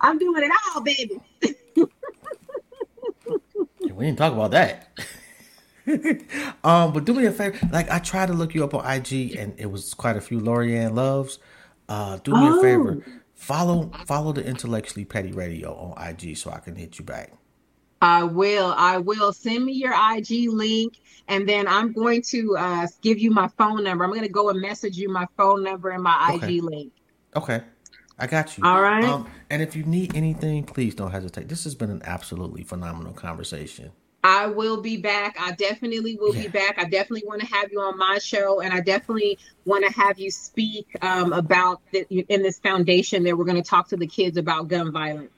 I'm 0.00 0.18
doing 0.18 0.42
it 0.44 0.50
all, 0.74 0.80
baby. 0.80 1.20
We 3.94 4.06
didn't 4.06 4.16
talk 4.16 4.32
about 4.32 4.52
that. 4.52 4.88
um, 6.64 6.92
but 6.92 7.04
do 7.04 7.12
me 7.12 7.26
a 7.26 7.32
favor. 7.32 7.58
Like 7.70 7.90
I 7.90 7.98
tried 7.98 8.26
to 8.26 8.32
look 8.32 8.54
you 8.54 8.64
up 8.64 8.74
on 8.74 8.90
IG, 8.90 9.36
and 9.36 9.52
it 9.58 9.66
was 9.66 9.92
quite 9.92 10.16
a 10.16 10.20
few 10.22 10.40
Lorianne 10.40 10.94
loves. 10.94 11.38
Uh, 11.88 12.16
do 12.24 12.32
me 12.32 12.48
a 12.48 12.60
favor. 12.62 13.23
Follow 13.44 13.90
follow 14.06 14.32
the 14.32 14.42
intellectually 14.42 15.04
petty 15.04 15.30
radio 15.30 15.74
on 15.74 16.08
IG 16.08 16.34
so 16.34 16.50
I 16.50 16.60
can 16.60 16.74
hit 16.76 16.98
you 16.98 17.04
back. 17.04 17.30
I 18.00 18.22
will. 18.22 18.72
I 18.74 18.96
will. 18.96 19.34
Send 19.34 19.66
me 19.66 19.72
your 19.74 19.92
IG 19.92 20.48
link, 20.48 20.98
and 21.28 21.46
then 21.46 21.68
I'm 21.68 21.92
going 21.92 22.22
to 22.22 22.56
uh, 22.56 22.86
give 23.02 23.18
you 23.18 23.30
my 23.30 23.48
phone 23.58 23.84
number. 23.84 24.02
I'm 24.02 24.10
going 24.10 24.22
to 24.22 24.30
go 24.30 24.48
and 24.48 24.58
message 24.62 24.96
you 24.96 25.10
my 25.10 25.26
phone 25.36 25.62
number 25.62 25.90
and 25.90 26.02
my 26.02 26.32
Okay. 26.36 26.56
IG 26.56 26.62
link. 26.62 26.92
Okay. 27.36 27.60
I 28.18 28.26
got 28.28 28.56
you. 28.56 28.64
All 28.64 28.80
right. 28.80 29.04
Um, 29.04 29.28
and 29.50 29.60
if 29.60 29.76
you 29.76 29.84
need 29.84 30.16
anything, 30.16 30.64
please 30.64 30.94
don't 30.94 31.10
hesitate. 31.10 31.48
This 31.48 31.64
has 31.64 31.74
been 31.74 31.90
an 31.90 32.00
absolutely 32.04 32.62
phenomenal 32.62 33.12
conversation. 33.12 33.90
I 34.24 34.46
will 34.46 34.80
be 34.80 34.96
back. 34.96 35.36
I 35.38 35.52
definitely 35.52 36.16
will 36.16 36.34
Yeah. 36.34 36.42
be 36.44 36.48
back. 36.48 36.78
I 36.78 36.84
definitely 36.84 37.24
want 37.26 37.42
to 37.42 37.46
have 37.46 37.70
you 37.70 37.80
on 37.82 37.98
my 37.98 38.18
show, 38.18 38.60
and 38.60 38.72
I 38.72 38.80
definitely 38.80 39.38
want 39.66 39.84
to 39.86 39.92
have 39.92 40.18
you 40.18 40.30
speak 40.30 40.86
um, 41.02 41.34
about 41.34 41.82
the, 41.92 42.06
in 42.28 42.42
this 42.42 42.58
foundation 42.58 43.22
that 43.24 43.36
we're 43.36 43.44
going 43.44 43.62
to 43.62 43.68
talk 43.68 43.88
to 43.90 43.98
the 43.98 44.06
kids 44.06 44.38
about 44.38 44.68
gun 44.68 44.90
violence. 44.92 45.30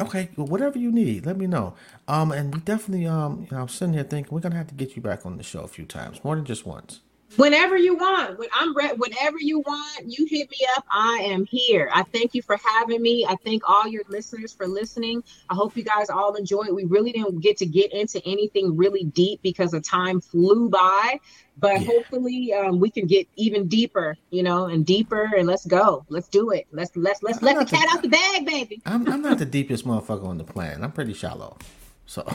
Okay, 0.00 0.30
well, 0.36 0.46
whatever 0.46 0.78
you 0.78 0.90
need, 0.90 1.26
let 1.26 1.36
me 1.36 1.46
know. 1.46 1.74
Um, 2.08 2.32
and 2.32 2.54
we 2.54 2.60
definitely, 2.60 3.06
um, 3.06 3.42
you 3.42 3.56
know, 3.56 3.62
I'm 3.62 3.68
sitting 3.68 3.94
here 3.94 4.04
thinking 4.04 4.32
we're 4.32 4.40
gonna 4.40 4.54
have 4.56 4.68
to 4.68 4.74
get 4.74 4.96
you 4.96 5.02
back 5.02 5.26
on 5.26 5.36
the 5.36 5.42
show 5.42 5.60
a 5.62 5.68
few 5.68 5.84
times, 5.84 6.22
more 6.24 6.36
than 6.36 6.44
just 6.44 6.64
once. 6.64 7.00
Whenever 7.36 7.76
you 7.76 7.96
want, 7.96 8.38
when 8.38 8.48
I'm 8.52 8.74
ready, 8.74 8.94
whenever 8.96 9.38
you 9.38 9.60
want, 9.60 10.02
you 10.04 10.26
hit 10.28 10.50
me 10.50 10.58
up. 10.76 10.84
I 10.90 11.18
am 11.30 11.44
here. 11.44 11.88
I 11.94 12.02
thank 12.02 12.34
you 12.34 12.42
for 12.42 12.56
having 12.56 13.00
me. 13.00 13.24
I 13.28 13.36
thank 13.44 13.62
all 13.68 13.86
your 13.86 14.02
listeners 14.08 14.52
for 14.52 14.66
listening. 14.66 15.22
I 15.48 15.54
hope 15.54 15.76
you 15.76 15.84
guys 15.84 16.10
all 16.10 16.34
enjoyed. 16.34 16.70
We 16.72 16.84
really 16.86 17.12
didn't 17.12 17.38
get 17.40 17.56
to 17.58 17.66
get 17.66 17.92
into 17.92 18.20
anything 18.26 18.76
really 18.76 19.04
deep 19.04 19.40
because 19.42 19.70
the 19.70 19.80
time 19.80 20.20
flew 20.20 20.68
by, 20.68 21.20
but 21.56 21.80
Yeah. 21.80 21.86
hopefully 21.86 22.52
um, 22.52 22.80
we 22.80 22.90
can 22.90 23.06
get 23.06 23.28
even 23.36 23.68
deeper, 23.68 24.16
you 24.30 24.42
know, 24.42 24.66
and 24.66 24.84
deeper. 24.84 25.30
And 25.36 25.46
let's 25.46 25.64
go. 25.66 26.04
Let's 26.08 26.26
do 26.28 26.50
it. 26.50 26.66
Let's 26.72 26.90
let's 26.96 27.22
let's 27.22 27.38
I'm 27.38 27.44
let 27.46 27.52
the 27.54 27.60
not 27.60 27.70
the- 27.70 27.76
cat 27.76 27.88
out 27.94 28.02
the 28.02 28.08
bag, 28.08 28.44
baby. 28.44 28.82
I'm, 28.84 29.06
I'm 29.08 29.22
not 29.22 29.38
the 29.38 29.46
deepest 29.46 29.86
motherfucker 29.86 30.26
on 30.26 30.36
the 30.38 30.44
planet. 30.44 30.80
I'm 30.82 30.90
pretty 30.92 31.14
shallow, 31.14 31.58
so 32.06 32.28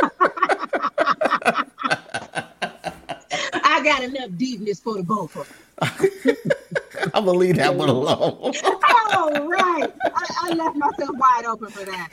I 3.80 3.82
got 3.82 4.02
enough 4.02 4.28
deepness 4.36 4.78
for 4.78 4.94
the 4.96 5.02
both 5.02 5.34
of 5.36 5.50
us. 5.80 5.96
I'm 7.14 7.24
gonna 7.24 7.38
leave 7.38 7.56
that 7.56 7.74
one 7.74 7.88
alone. 7.88 8.52
All 9.14 9.48
right. 9.48 9.90
I, 10.04 10.26
I 10.42 10.52
left 10.54 10.76
myself 10.76 11.16
wide 11.16 11.44
open 11.46 11.70
for 11.70 11.86
that. 11.86 12.08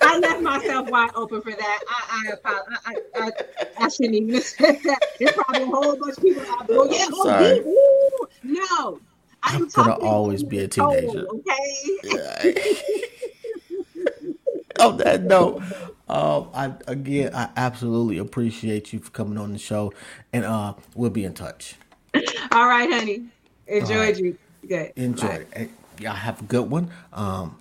I 0.00 0.18
left 0.20 0.42
myself 0.42 0.88
wide 0.88 1.10
open 1.16 1.42
for 1.42 1.50
that. 1.50 1.80
I 1.88 2.24
I 2.28 2.32
apo- 2.34 2.64
I, 2.86 2.96
I, 3.16 3.32
I, 3.80 3.88
shouldn't 3.88 4.14
even 4.14 4.34
have 4.34 4.44
said 4.44 4.78
that. 4.84 5.00
There's 5.18 5.32
probably 5.32 5.62
a 5.62 5.66
whole 5.66 5.96
bunch 5.96 6.18
of 6.18 6.22
people 6.22 6.44
out 6.50 6.68
there. 6.68 6.78
Oh, 6.78 6.84
yeah, 6.88 7.06
oh, 7.12 7.24
Sorry. 7.24 7.54
deep. 7.54 7.64
Woo. 7.64 8.28
No. 8.44 9.00
I'm, 9.42 9.62
I'm 9.62 9.68
gonna 9.68 9.96
always 9.96 10.44
be 10.44 10.60
a 10.60 10.68
teenager. 10.68 11.26
Okay. 11.26 12.54
on 14.78 14.98
that 14.98 15.24
note, 15.24 15.62
um, 16.08 16.48
I 16.54 16.72
again, 16.86 17.34
I 17.34 17.50
absolutely 17.56 18.18
appreciate 18.18 18.92
you 18.92 18.98
for 18.98 19.10
coming 19.10 19.38
on 19.38 19.52
the 19.52 19.58
show, 19.58 19.92
and 20.32 20.44
uh, 20.44 20.74
we'll 20.94 21.10
be 21.10 21.24
in 21.24 21.34
touch. 21.34 21.74
All 22.52 22.66
right, 22.66 22.90
honey. 22.90 23.26
Enjoyed 23.66 23.90
right. 23.90 24.18
you. 24.18 24.38
Good. 24.66 24.92
Enjoy. 24.96 25.26
Bye. 25.26 25.44
it. 25.52 25.70
Y'all 26.00 26.12
have 26.12 26.40
a 26.40 26.44
good 26.44 26.70
one. 26.70 26.90
Um, 27.12 27.58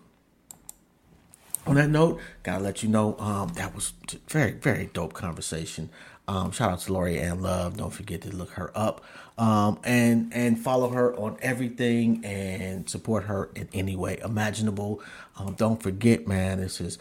on 1.66 1.76
that 1.76 1.90
note, 1.90 2.20
gotta 2.44 2.64
let 2.64 2.84
you 2.84 2.90
know 2.90 3.18
um, 3.20 3.50
that 3.56 3.76
was 3.76 3.94
very, 4.28 4.52
very 4.52 4.90
dope 4.94 5.14
conversation. 5.14 5.90
Um, 6.30 6.52
shout 6.52 6.72
out 6.72 6.80
to 6.82 6.92
Lorianne 6.92 7.42
Love. 7.42 7.78
Don't 7.78 7.92
forget 7.94 8.22
to 8.22 8.36
look 8.36 8.52
her 8.52 8.72
up 8.76 9.04
um, 9.38 9.80
and 9.84 10.32
and 10.34 10.60
follow 10.60 10.90
her 10.90 11.16
on 11.16 11.38
everything 11.42 12.24
and 12.26 12.90
support 12.90 13.26
her 13.26 13.50
in 13.56 13.70
any 13.74 13.96
way 13.96 14.20
imaginable. 14.24 15.02
Um, 15.38 15.54
don't 15.54 15.82
forget, 15.82 16.28
man, 16.28 16.60
this 16.60 16.82
is 16.82 16.98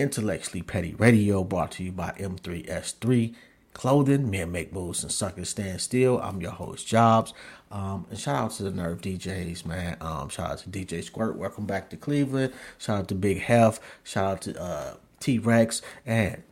intellectually 0.00 0.62
petty 0.62 0.94
radio 0.94 1.44
brought 1.44 1.72
to 1.72 1.84
you 1.84 1.92
by 1.92 2.12
M3S3 2.18 3.34
Clothing. 3.74 4.30
Men 4.30 4.50
make 4.50 4.72
moves 4.72 5.02
and 5.02 5.12
suckers 5.12 5.50
stand 5.50 5.80
still. 5.80 6.18
I'm 6.20 6.40
your 6.40 6.50
host, 6.52 6.86
Jobs. 6.86 7.32
Um, 7.70 8.06
and 8.10 8.18
shout 8.18 8.36
out 8.36 8.50
to 8.52 8.64
the 8.64 8.70
Nerve 8.70 9.00
DJs, 9.02 9.64
man. 9.64 9.96
Um, 10.00 10.28
shout 10.28 10.50
out 10.50 10.58
to 10.60 10.70
DJ 10.70 11.04
Squirt. 11.04 11.36
Welcome 11.36 11.66
back 11.66 11.90
to 11.90 11.96
Cleveland. 11.96 12.52
Shout 12.78 12.98
out 12.98 13.08
to 13.08 13.14
Big 13.14 13.40
Health. 13.40 13.78
Shout 14.02 14.24
out 14.24 14.42
to 14.42 14.60
uh, 14.60 14.94
T 15.20 15.38
Rex 15.38 15.82
and 16.04 16.42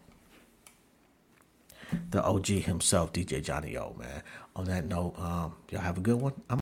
the 2.10 2.22
OG 2.22 2.46
himself, 2.46 3.12
DJ 3.12 3.42
Johnny 3.42 3.76
O, 3.76 3.96
man. 3.98 4.22
On 4.54 4.66
that 4.66 4.84
note, 4.84 5.14
um, 5.18 5.54
y'all 5.70 5.80
have 5.80 5.98
a 5.98 6.02
good 6.02 6.20
one. 6.20 6.34
I'm 6.50 6.60